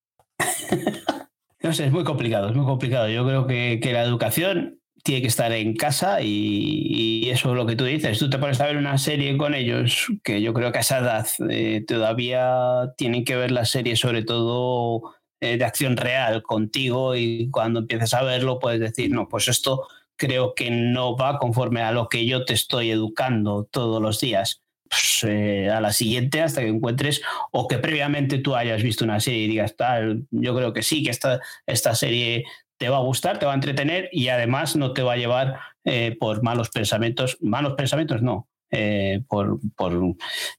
[1.62, 3.08] No sé, es muy complicado, es muy complicado.
[3.08, 7.66] Yo creo que, que la educación tiene que estar en casa y, eso es lo
[7.66, 8.18] que tú dices.
[8.18, 10.98] Tú te pones a ver una serie con ellos, que yo creo que a esa
[10.98, 17.14] edad eh, todavía tienen que ver la serie sobre todo eh, de acción real contigo
[17.16, 19.86] y cuando empieces a verlo puedes decir, no, pues esto
[20.16, 24.62] creo que no va conforme a lo que yo te estoy educando todos los días.
[24.90, 27.22] Pues, eh, a la siguiente hasta que encuentres
[27.52, 31.04] o que previamente tú hayas visto una serie y digas tal, yo creo que sí,
[31.04, 32.44] que esta, esta serie
[32.80, 35.60] te va a gustar, te va a entretener y además no te va a llevar
[35.84, 39.60] eh, por malos pensamientos, malos pensamientos no, eh, por,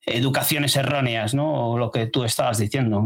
[0.05, 1.79] educaciones erróneas, ¿no?
[1.79, 3.03] Lo que tú estabas diciendo.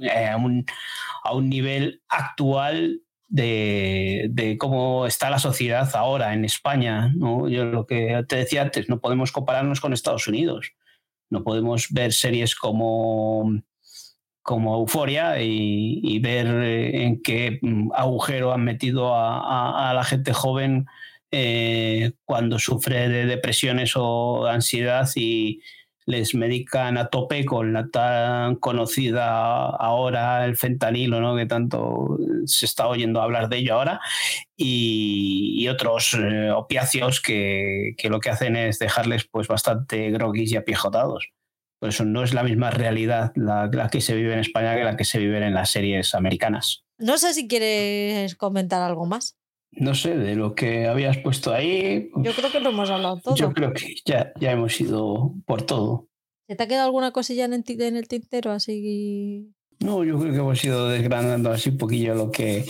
[0.00, 7.12] Eh, a, un, nivel actual de, cómo está la sociedad ahora en España.
[7.16, 7.48] ¿no?
[7.48, 10.70] Yo lo que te decía antes, no podemos compararnos con Estados Unidos.
[11.30, 13.60] No podemos ver series como,
[14.46, 20.86] como Euforia y, ver eh, en qué mm, agujero han metido a, la gente joven
[21.32, 25.60] eh, cuando sufre de depresiones o ansiedad y,
[26.06, 31.36] les medican a tope con la tan conocida ahora el fentanilo, ¿no?
[31.36, 32.16] que tanto
[32.46, 34.00] se está oyendo hablar de ello ahora,
[34.56, 41.32] y, otros eh, opiáceos que, lo que hacen es dejarles pues bastante groguis y apiejotados.
[41.78, 44.84] Por eso no es la misma realidad la, la que se vive en España que
[44.84, 46.84] la que se vive en las series americanas.
[46.98, 49.36] No sé si quieres comentar algo más
[49.76, 52.10] no sé, de lo que habías puesto ahí.
[52.16, 53.36] Yo creo que lo hemos hablado todo.
[53.36, 56.08] Yo creo que ya, ya hemos ido por todo.
[56.48, 59.52] ¿Se te ha quedado alguna cosilla en el, en el tintero así?
[59.80, 62.64] No, yo creo que hemos ido desgranando así un poquillo lo que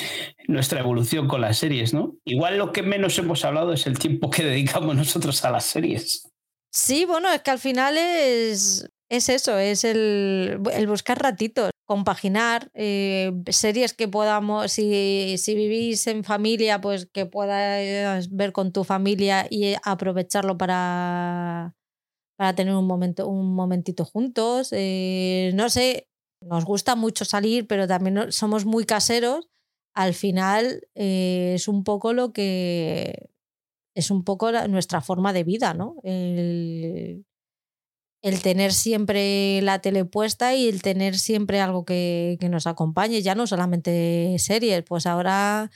[0.49, 2.17] nuestra evolución con las series, ¿no?
[2.25, 6.29] Igual lo que menos hemos hablado es el tiempo que dedicamos nosotros a las series.
[6.73, 12.69] Sí, bueno, es que al final es, es eso, es el, el buscar ratitos compaginar
[12.75, 18.83] eh, series que podamos, si, si, vivís en familia, pues que puedas ver con tu
[18.85, 21.75] familia y aprovecharlo para,
[22.37, 24.71] para tener un, momento, un momentito juntos.
[24.73, 26.09] Eh, no sé,
[26.41, 29.49] nos gusta mucho salir, pero también somos muy caseros.
[29.95, 33.31] Al final eh, es un poco lo que
[33.95, 35.97] es un poco nuestra forma de vida, ¿no?
[36.03, 37.25] El,
[38.27, 43.37] el tener siempre la tele puesta y el tener siempre algo que, nos acompañe, ya
[43.37, 45.71] no solamente series, pues ahora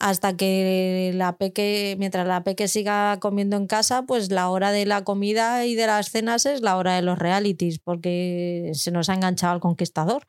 [0.00, 4.86] hasta que la peque, mientras la peque siga comiendo en casa, pues la hora de
[4.86, 9.08] la comida y de las cenas es la hora de los realities, porque se nos
[9.08, 10.26] ha enganchado el conquistador.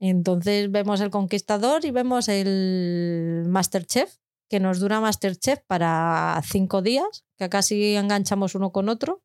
[0.00, 4.16] Entonces vemos el conquistador y vemos el Masterchef,
[4.50, 9.23] que nos dura Masterchef para cinco días, que casi enganchamos uno con otro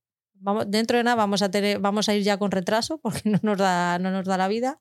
[0.67, 3.57] dentro de nada vamos a, tener, vamos a ir ya con retraso porque no nos
[3.57, 4.79] da, no nos da la vida.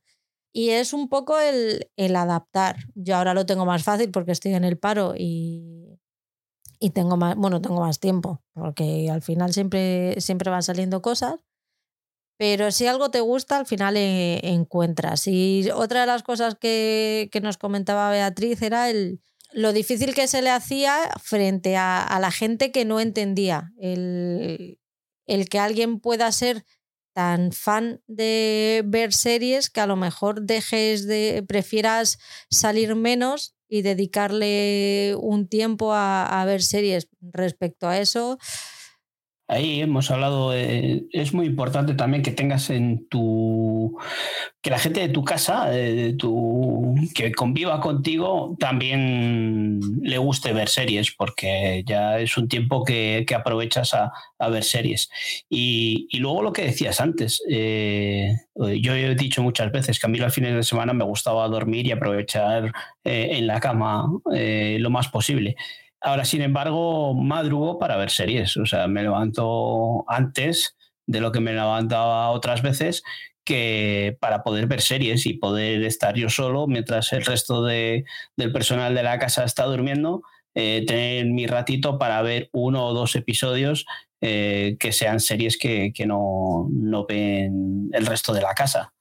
[0.53, 2.77] Y es un poco el, el adaptar.
[2.95, 5.99] Yo ahora lo tengo más fácil porque estoy en el paro y,
[6.81, 11.45] y tengo más, bueno, tengo más tiempo, porque al final siempre, siempre van saliendo cosas.
[12.39, 15.27] Pero si algo te gusta, al final eh, encuentras.
[15.27, 19.21] Y otra de las cosas que, que, nos comentaba Beatriz era el,
[19.53, 24.79] lo difícil que se le hacía frente a, a la gente que no entendía el,
[25.29, 26.65] el que alguien pueda ser
[27.13, 32.19] tan fan de ver series que a lo mejor dejes de, prefieras
[32.51, 37.09] salir menos y dedicarle un tiempo a, a ver series.
[37.21, 38.39] Respecto a eso,
[39.49, 43.99] Ahí hemos hablado, es muy importante también que tengas en tu,
[44.61, 45.71] que la gente de tu casa,
[46.19, 53.25] tu, que conviva contigo, también le guste ver series, porque ya es un tiempo que,
[53.35, 55.09] aprovechas a, ver series.
[55.49, 58.35] Y, luego lo que decías antes, eh,
[58.81, 61.87] yo he dicho muchas veces que a mí los fines de semana me gustaba dormir
[61.87, 62.73] y aprovechar
[63.05, 65.57] eh, en la cama eh, lo más posible.
[66.01, 68.57] Ahora, sin embargo, madrugo para ver series.
[68.57, 70.77] O sea, me levanto antes
[71.07, 73.03] de lo que me levantaba otras veces
[73.45, 78.05] que para poder ver series y poder estar yo solo mientras el resto de,
[78.37, 80.23] del personal de la casa está durmiendo,
[80.55, 83.87] eh, tener mi ratito para ver uno o dos episodios
[84.21, 88.93] eh, que sean series que, que no, no ven el resto de la casa.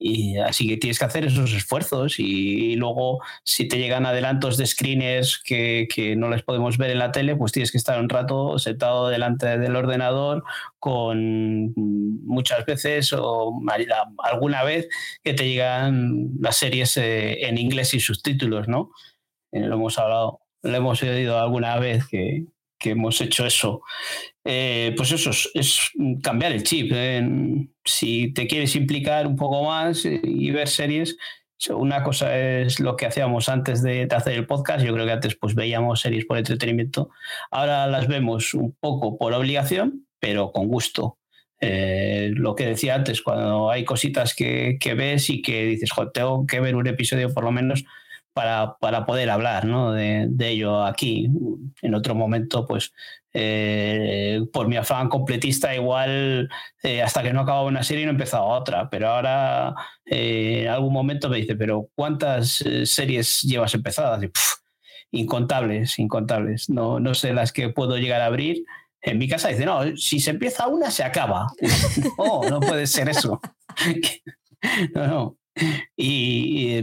[0.00, 4.66] Y así que tienes que hacer esos esfuerzos y, luego si te llegan adelantos de
[4.66, 8.08] screeners que, que, no les podemos ver en la tele, pues tienes que estar un
[8.08, 10.44] rato sentado delante del ordenador
[10.78, 11.72] con
[12.24, 13.60] muchas veces o
[14.18, 14.88] alguna vez
[15.24, 18.92] que te llegan las series eh, en inglés y subtítulos, ¿no?
[19.52, 22.44] Eh, lo hemos hablado, lo hemos oído alguna vez que,
[22.78, 23.82] que hemos hecho eso.
[24.44, 25.90] Eh, pues eso es,
[26.22, 26.90] cambiar el chip.
[26.94, 27.22] ¿eh?
[27.84, 31.16] Si te quieres implicar un poco más y ver series,
[31.70, 34.84] una cosa es lo que hacíamos antes de, hacer el podcast.
[34.84, 37.10] Yo creo que antes pues veíamos series por entretenimiento.
[37.50, 41.18] Ahora las vemos un poco por obligación, pero con gusto.
[41.60, 46.60] Eh, lo que decía antes, cuando hay cositas que, ves y que dices, tengo que
[46.60, 47.84] ver un episodio por lo menos
[48.80, 51.28] para, poder hablar de, ello aquí.
[51.82, 52.92] En otro momento, pues
[53.32, 56.48] eh, por mi afán completista, igual
[56.82, 59.74] eh, hasta que no acababa una serie no empezaba otra, pero ahora
[60.06, 64.20] eh, en algún momento me dice, pero ¿cuántas series llevas empezadas?
[65.10, 66.68] incontables, incontables.
[66.68, 68.64] No, no sé las que puedo llegar a abrir.
[69.00, 71.46] En mi casa dice, no, si se empieza una, se acaba.
[72.18, 73.40] no, no puede ser eso.
[74.94, 75.38] no, no.
[75.96, 76.80] Y,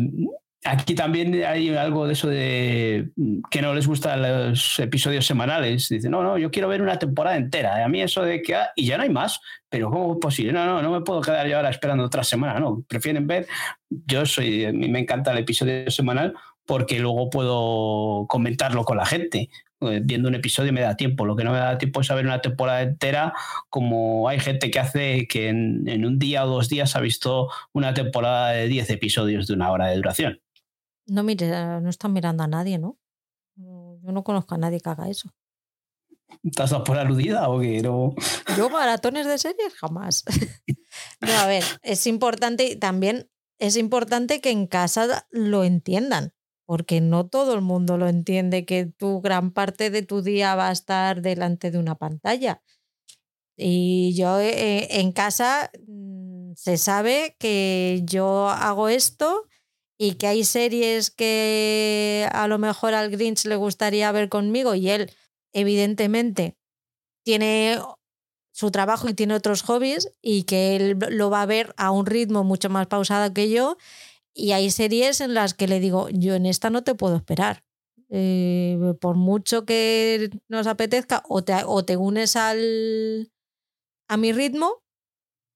[0.68, 5.90] Aquí también hay algo de eso de mm, que no les gustan los episodios semanales.
[5.90, 7.86] Dicen, no, no, yo quiero ver una temporada entera.
[7.86, 9.40] A mí eso de que, ah, y ya no hay más,
[9.70, 10.54] pero ¿cómo es posible?
[10.54, 12.60] No, no, no me puedo quedar yo ahora esperando otra semana.
[12.60, 13.48] No, prefieren ver,
[13.90, 16.34] yo soy, a mí me encanta el episodio semanal
[16.66, 19.50] porque luego puedo comentarlo con la gente.
[19.82, 21.26] Eh, viendo un episodio me da tiempo.
[21.26, 23.34] Lo que no me da tiempo es saber una temporada entera,
[23.70, 27.94] como hay gente que hace que en, un día o dos días ha visto una
[27.94, 30.42] temporada de 10 episodios de una hora de duración.
[31.08, 31.50] No mire,
[31.82, 32.98] no están mirando a nadie, ¿no?
[33.56, 35.30] Yo no conozco a nadie que haga eso.
[36.44, 37.82] ¿Estás por aludida o qué?
[37.82, 38.14] No.
[38.58, 40.24] Yo maratones de series jamás.
[41.22, 43.30] no, a ver, es importante también
[43.60, 46.34] es importante que en casa lo entiendan,
[46.66, 50.70] porque no todo el mundo lo entiende que tu gran parte de tu día va
[50.70, 52.62] a estar delante de una pantalla.
[53.56, 59.46] Y yo eh, en casa mm, se sabe que yo hago esto
[59.98, 64.90] y que hay series que a lo mejor al Grinch le gustaría ver conmigo y
[64.90, 65.12] él
[65.54, 66.58] evidentemente
[67.24, 67.80] tiene
[68.54, 72.06] su trabajo y tiene otros hobbies y que él lo va a ver a un
[72.06, 73.78] ritmo mucho más pausado que yo
[74.34, 77.64] y hay series en las que le digo, yo en esta no te puedo esperar.
[78.10, 83.32] Eh, por mucho que nos apetezca, o te, o te unes al,
[84.10, 84.84] a mi ritmo,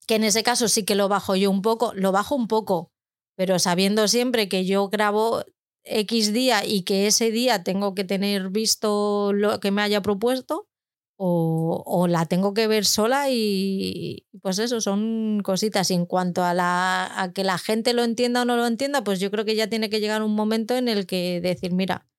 [0.07, 2.91] que en ese caso sí que lo bajo yo un poco, lo bajo un poco,
[3.40, 5.45] pero sabiendo siempre que yo grabo
[5.86, 10.68] X día y que ese día tengo que tener visto lo que me haya propuesto,
[11.16, 15.90] o, la tengo que ver sola y pues eso, son cositas.
[15.90, 19.06] Y en cuanto a, la, a que la gente lo entienda o no lo entienda,
[19.06, 22.10] pues yo creo que ya tiene que llegar un momento en el que decir, mira,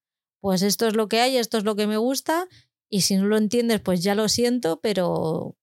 [0.41, 2.49] pues esto es lo que hay, esto es lo que me gusta,
[2.89, 5.55] y si no lo entiendes, pues ya lo siento, pero,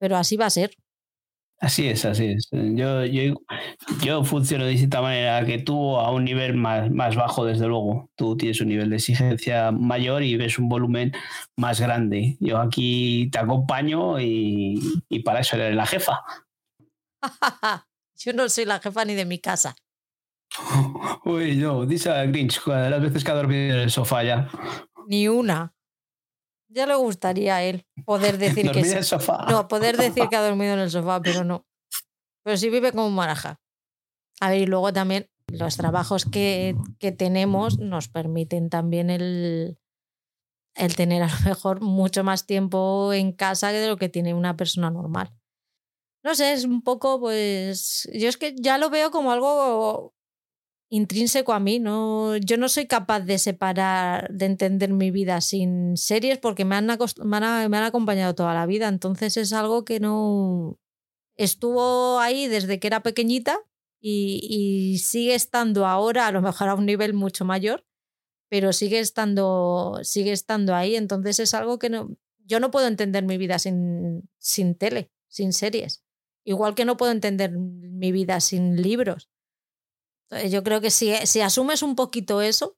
[0.00, 0.76] pero así va a ser.
[1.60, 2.48] Así es, así es.
[2.50, 3.34] Yo, yo,
[4.02, 8.10] yo, funciono de distinta manera que tú a un nivel más, más bajo, desde luego.
[8.16, 11.12] Tú tienes un nivel de exigencia mayor y ves un volumen
[11.56, 12.36] más grande.
[12.40, 14.78] Yo aquí te acompaño y,
[15.08, 16.22] y para eso eres la jefa.
[18.16, 19.76] yo no soy la jefa ni de mi casa.
[21.24, 24.48] Uy, no, dice a Grinch las veces que ha dormido en el sofá ya.
[25.06, 25.72] Ni una.
[26.74, 29.46] Ya le gustaría a él poder decir que en el sofá.
[29.48, 31.66] No, poder decir que ha dormido en el sofá, pero no.
[32.44, 33.60] Pero sí vive como un maraja.
[34.40, 39.78] A ver, y luego también los trabajos que, que tenemos nos permiten también el,
[40.74, 44.34] el tener a lo mejor mucho más tiempo en casa que de lo que tiene
[44.34, 45.32] una persona normal.
[46.24, 50.13] No sé, es un poco, pues, yo es que ya lo veo como algo
[50.88, 51.80] intrínseco a mí.
[51.80, 56.76] No, yo no soy capaz de separar, de entender mi vida sin series porque me
[56.76, 58.88] han, me han, acompañado toda la vida.
[58.88, 60.78] Entonces es algo que no
[61.36, 63.58] estuvo ahí desde que era pequeñita
[64.00, 67.86] y, y, sigue estando ahora, a lo mejor a un nivel mucho mayor,
[68.50, 70.96] pero sigue estando, sigue estando ahí.
[70.96, 72.16] Entonces es algo que no,
[72.46, 76.04] yo no puedo entender mi vida sin, sin tele, sin series.
[76.44, 79.30] Igual que no puedo entender mi vida sin libros.
[80.50, 82.76] Yo creo que si, si asumes un poquito eso,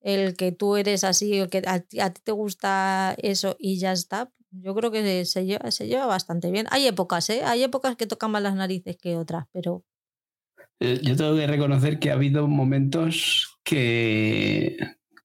[0.00, 4.30] el que tú eres así, o que a, ti te gusta eso y ya está,
[4.50, 6.66] yo creo que se lleva, se lleva bastante bien.
[6.70, 7.42] Hay épocas, ¿eh?
[7.44, 9.84] Hay épocas que tocan más las narices que otras, pero...
[10.80, 14.76] Eh, yo tengo que reconocer que ha habido momentos que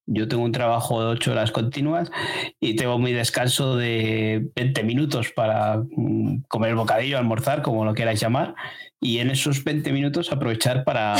[0.05, 2.11] yo tengo un trabajo de ocho horas continuas
[2.59, 7.93] y tengo mi descanso de 20 minutos para mm, comer el bocadillo, almorzar, como lo
[7.93, 8.55] queráis llamar
[9.03, 11.15] y en esos 20 minutos aprovechar para,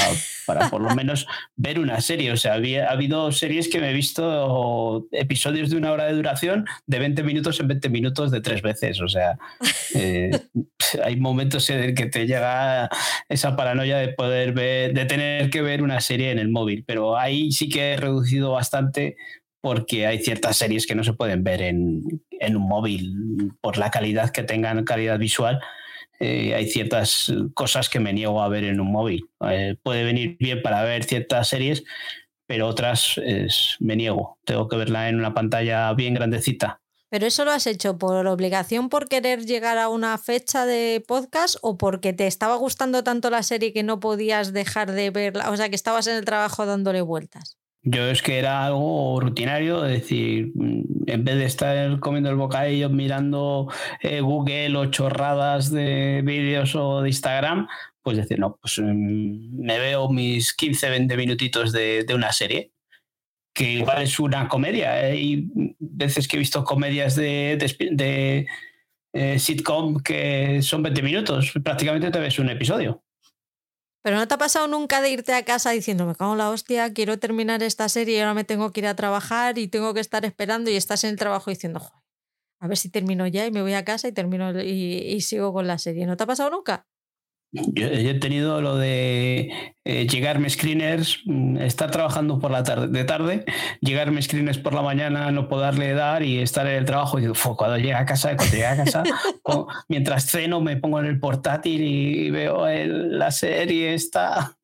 [0.48, 2.32] para por lo menos ver una serie.
[2.32, 6.14] O sea, había, ha habido series que me he visto episodios de una hora de
[6.14, 9.02] duración de 20 minutos en 20 minutos de tres veces.
[9.02, 9.38] O sea,
[9.96, 10.32] eh,
[11.04, 12.90] hay momentos en el que te llega
[13.28, 17.18] esa paranoia de poder ver, de tener que ver una serie en el móvil, pero
[17.18, 19.18] ahí sí que he reducido bastante
[19.62, 23.92] porque hay ciertas series que no se pueden ver en, en un móvil por la
[23.92, 25.62] calidad que tengan, calidad visual
[26.20, 29.30] eh, hay ciertas cosas que me niego a ver en un móvil.
[29.50, 31.84] Eh, puede venir bien para ver ciertas series,
[32.46, 33.20] pero otras
[33.80, 34.38] me niego.
[34.46, 36.82] Tengo que verla en una pantalla bien grandecita.
[37.14, 41.58] ¿Pero eso lo has hecho por obligación, por querer llegar a una fecha de podcast
[41.62, 45.52] o porque te estaba gustando tanto la serie que no podías dejar de verla?
[45.52, 47.60] O sea, que estabas en el trabajo dándole vueltas.
[47.86, 52.38] Yo es que era algo rutinario, es decir, mm, en vez de estar comiendo el
[52.38, 53.70] bocadillo mirando
[54.02, 57.68] eh, Google o chorradas de vídeos o de Instagram,
[58.02, 62.72] pues decir, no, pues mm, me veo mis 15, 20 minutitos de, una serie,
[63.54, 64.94] que igual es una comedia.
[64.94, 65.50] Hay
[65.80, 67.58] veces que he visto comedias de,
[67.92, 68.48] de,
[69.14, 73.04] eh, sitcom que son 20 minutos, prácticamente te ves un episodio.
[74.04, 76.50] Pero no te ha pasado nunca de irte a casa diciendo, me cago en la
[76.50, 79.94] hostia, quiero terminar esta serie y ahora me tengo que ir a trabajar y tengo
[79.94, 82.04] que estar esperando y estás en el trabajo diciendo, Joder,
[82.60, 85.68] a ver si termino ya y me voy a casa y termino y sigo con
[85.68, 86.06] la serie.
[86.06, 86.86] ¿No te ha pasado nunca?
[87.54, 93.04] Yo, he tenido lo de eh, llegarme screeners, mm, estar trabajando por la tarde, de
[93.04, 93.46] tarde,
[93.80, 97.20] llegarme screeners por la mañana, no poderle dar y estar en el trabajo.
[97.20, 99.04] Y cuando llegue a casa, cuando llegue a casa,
[99.88, 103.94] mientras ceno, me pongo en el portátil y veo la serie.
[103.94, 104.58] Está.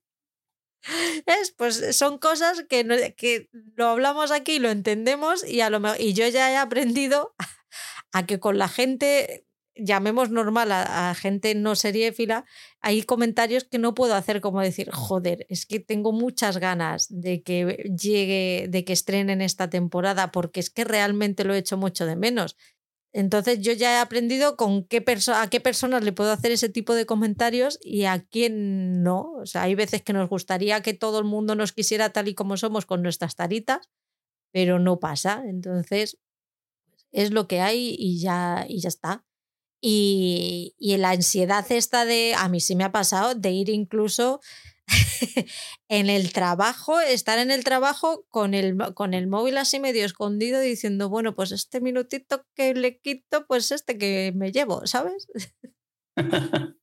[1.28, 6.14] Es, pues son cosas que, que lo hablamos aquí, lo entendemos y, a lo, y
[6.14, 7.36] yo ya he aprendido
[8.14, 9.46] a que con la gente
[9.82, 12.46] llamemos normal a, gente no seriéfila,
[12.82, 17.44] hay comentarios que no puedo hacer como decir, joder, es que tengo muchas ganas de
[17.44, 22.06] que llegue, de que estrenen esta temporada, porque es que realmente lo he hecho mucho
[22.06, 22.56] de menos.
[23.12, 25.04] Entonces yo ya he aprendido con qué
[25.34, 29.34] a qué personas le puedo hacer ese tipo de comentarios y a quién no.
[29.42, 32.36] O sea, hay veces que nos gustaría que todo el mundo nos quisiera tal y
[32.36, 33.90] como somos con nuestras taritas,
[34.52, 35.44] pero no pasa.
[35.48, 36.20] Entonces
[37.12, 39.26] es lo que hay y ya, y ya está.
[39.82, 44.42] Y, y la ansiedad esta de, a mí sí me ha pasado, de ir incluso
[45.90, 50.60] en el trabajo, estar en el trabajo con el, con el móvil así medio escondido
[50.60, 55.28] diciendo, bueno, pues este minutito que le quito, pues este que me llevo, ¿sabes?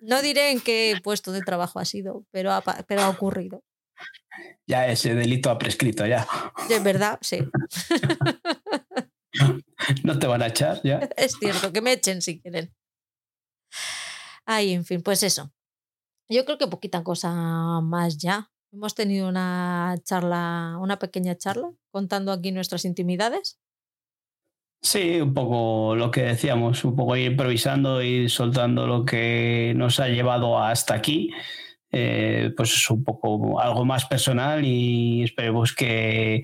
[0.00, 3.62] no diré en qué puesto de trabajo ha sido, pero ha, pero ha ocurrido.
[4.66, 6.26] Ya ese delito ha prescrito, ya.
[6.68, 7.38] De verdad, sí.
[10.04, 10.98] no te van a echar ya.
[11.16, 12.74] Es cierto, que me echen si quieren.
[14.44, 15.52] Ay, en fin, pues eso.
[16.28, 17.32] Yo creo que poquita cosa
[17.82, 18.50] más ya.
[18.72, 23.58] Hemos tenido una charla, una pequeña charla, contando aquí nuestras intimidades.
[24.82, 29.98] Sí, un poco lo que decíamos, un poco ir improvisando y soltando lo que nos
[29.98, 31.30] ha llevado hasta aquí.
[31.90, 36.42] Eh, pues es un poco algo más personal y esperemos que,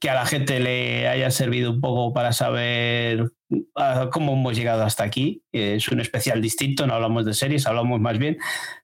[0.00, 3.32] que a la gente le haya servido un poco para saber
[3.74, 5.42] ah, cómo hemos llegado hasta aquí.
[5.52, 8.36] Es un especial distinto, no hablamos de series, hablamos más bien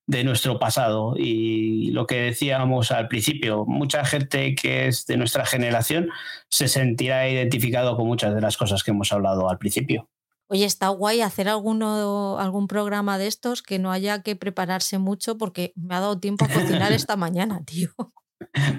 [0.06, 1.14] de nuestro pasado.
[1.16, 6.08] Y lo que decíamos al principio, mucha gente que es de nuestra generación
[6.48, 10.08] se sentirá identificado con muchas de las cosas que hemos hablado al principio.
[10.52, 15.38] Oye, está guay hacer alguno, algún programa de estos que no haya que prepararse mucho
[15.38, 17.90] porque me ha dado tiempo a cocinar esta mañana, tío.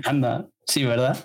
[0.05, 1.17] Anda, sí, ¿verdad?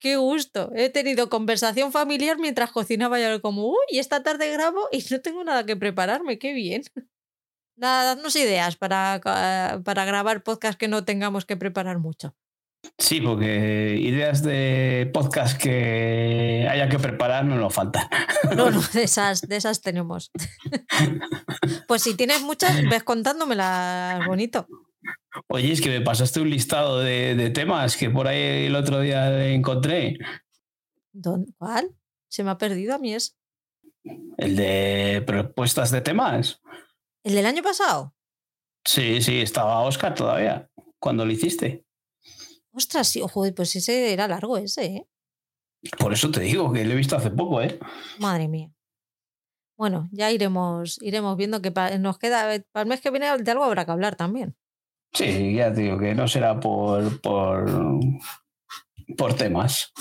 [0.00, 0.70] Qué gusto.
[0.74, 5.20] He tenido conversación familiar mientras cocinaba y ahora como, uy, esta tarde grabo y no
[5.20, 6.82] tengo nada que prepararme, qué bien.
[7.76, 9.20] Nada, dadnos ideas para,
[9.84, 12.34] para grabar podcast que no tengamos que preparar mucho.
[12.96, 18.08] Sí, porque ideas de podcast que haya que preparar no nos faltan.
[18.56, 20.30] No, no, de esas, de esas tenemos.
[21.86, 24.66] Pues si tienes muchas, ves contándomelas bonito.
[25.46, 29.48] Oye, es que me pasaste un listado de, temas que por ahí el otro día
[29.48, 30.18] encontré.
[31.56, 31.94] ¿Cuál?
[32.28, 33.36] Se me ha perdido a mí es.
[34.36, 36.60] El de propuestas de temas.
[37.24, 38.14] ¿El del año pasado?
[38.84, 41.84] Sí, sí, estaba Oscar todavía, cuando lo hiciste.
[42.72, 45.08] Ostras, sí, ojo, pues ese era largo ese, ¿eh?
[45.98, 47.78] Por eso te digo que lo he visto hace poco, ¿eh?
[48.18, 48.72] Madre mía.
[49.76, 51.70] Bueno, ya iremos, iremos viendo que
[52.00, 52.64] nos queda.
[52.72, 54.56] Para el mes que viene de algo habrá que hablar también.
[55.12, 58.00] Sí, ya digo que no será por, por,
[59.16, 59.92] por temas.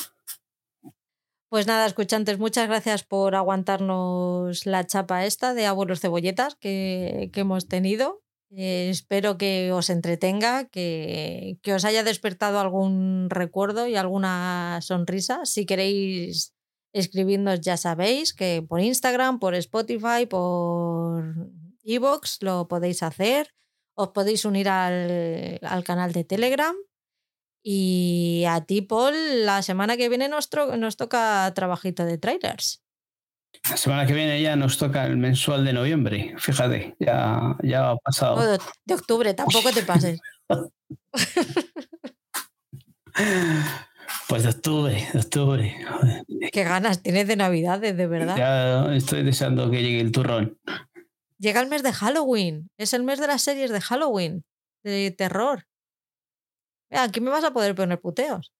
[1.49, 7.39] Pues nada, escuchantes, muchas gracias por aguantarnos la chapa esta de abuelos cebolletas que, que
[7.39, 8.21] hemos tenido.
[8.51, 15.45] Eh, espero que os entretenga, que, que, os haya despertado algún recuerdo y alguna sonrisa.
[15.45, 16.53] Si queréis
[16.93, 21.35] escribirnos, ya sabéis que por Instagram, por Spotify, por
[21.83, 23.53] Evox lo podéis hacer.
[23.97, 26.75] Os podéis unir al, al canal de Telegram.
[27.63, 32.81] Y a ti, Paul, la semana que viene nos, nos toca trabajito de trailers.
[33.69, 36.35] La semana que viene ya nos toca el mensual de noviembre.
[36.37, 38.57] Fíjate, ya, ya ha pasado.
[38.85, 40.19] de octubre, tampoco te pases.
[44.29, 45.75] Pues de octubre, de octubre.
[46.51, 48.37] Qué ganas tienes de Navidades, de verdad.
[48.37, 50.57] Ya estoy deseando que llegue el turrón.
[51.39, 52.69] Llega el mes de Halloween.
[52.77, 54.43] Es el mes de las series de Halloween.
[54.83, 55.65] De terror.
[56.91, 58.51] aquí me vas a poder poner puteos.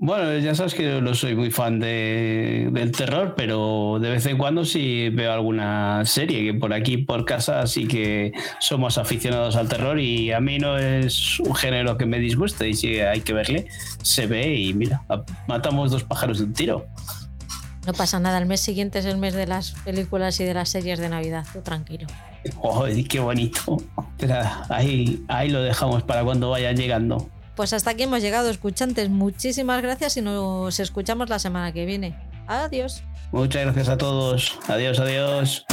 [0.00, 4.38] Bueno, ya sabes que no soy muy fan de, del terror, pero de vez en
[4.38, 8.30] cuando sí veo alguna serie que por aquí, por casa, sí que
[8.60, 12.74] somos aficionados al terror y a mí no es un género que me disguste y
[12.74, 13.66] si hay que verle,
[14.00, 15.02] se ve y mira,
[15.48, 16.86] matamos dos pájaros de un tiro.
[17.88, 20.68] No pasa nada, el mes siguiente es el mes de las películas y de las
[20.68, 22.06] series de Navidad, tú tranquilo.
[22.84, 23.78] ¡Ay, qué bonito!
[24.68, 27.30] ahí, ahí lo dejamos para cuando vayan llegando.
[27.56, 29.08] Pues hasta aquí hemos llegado, escuchantes.
[29.08, 32.14] Muchísimas gracias y nos escuchamos la semana que viene.
[32.46, 33.04] Adiós.
[33.32, 34.58] Muchas gracias a todos.
[34.68, 35.64] Adiós, adiós.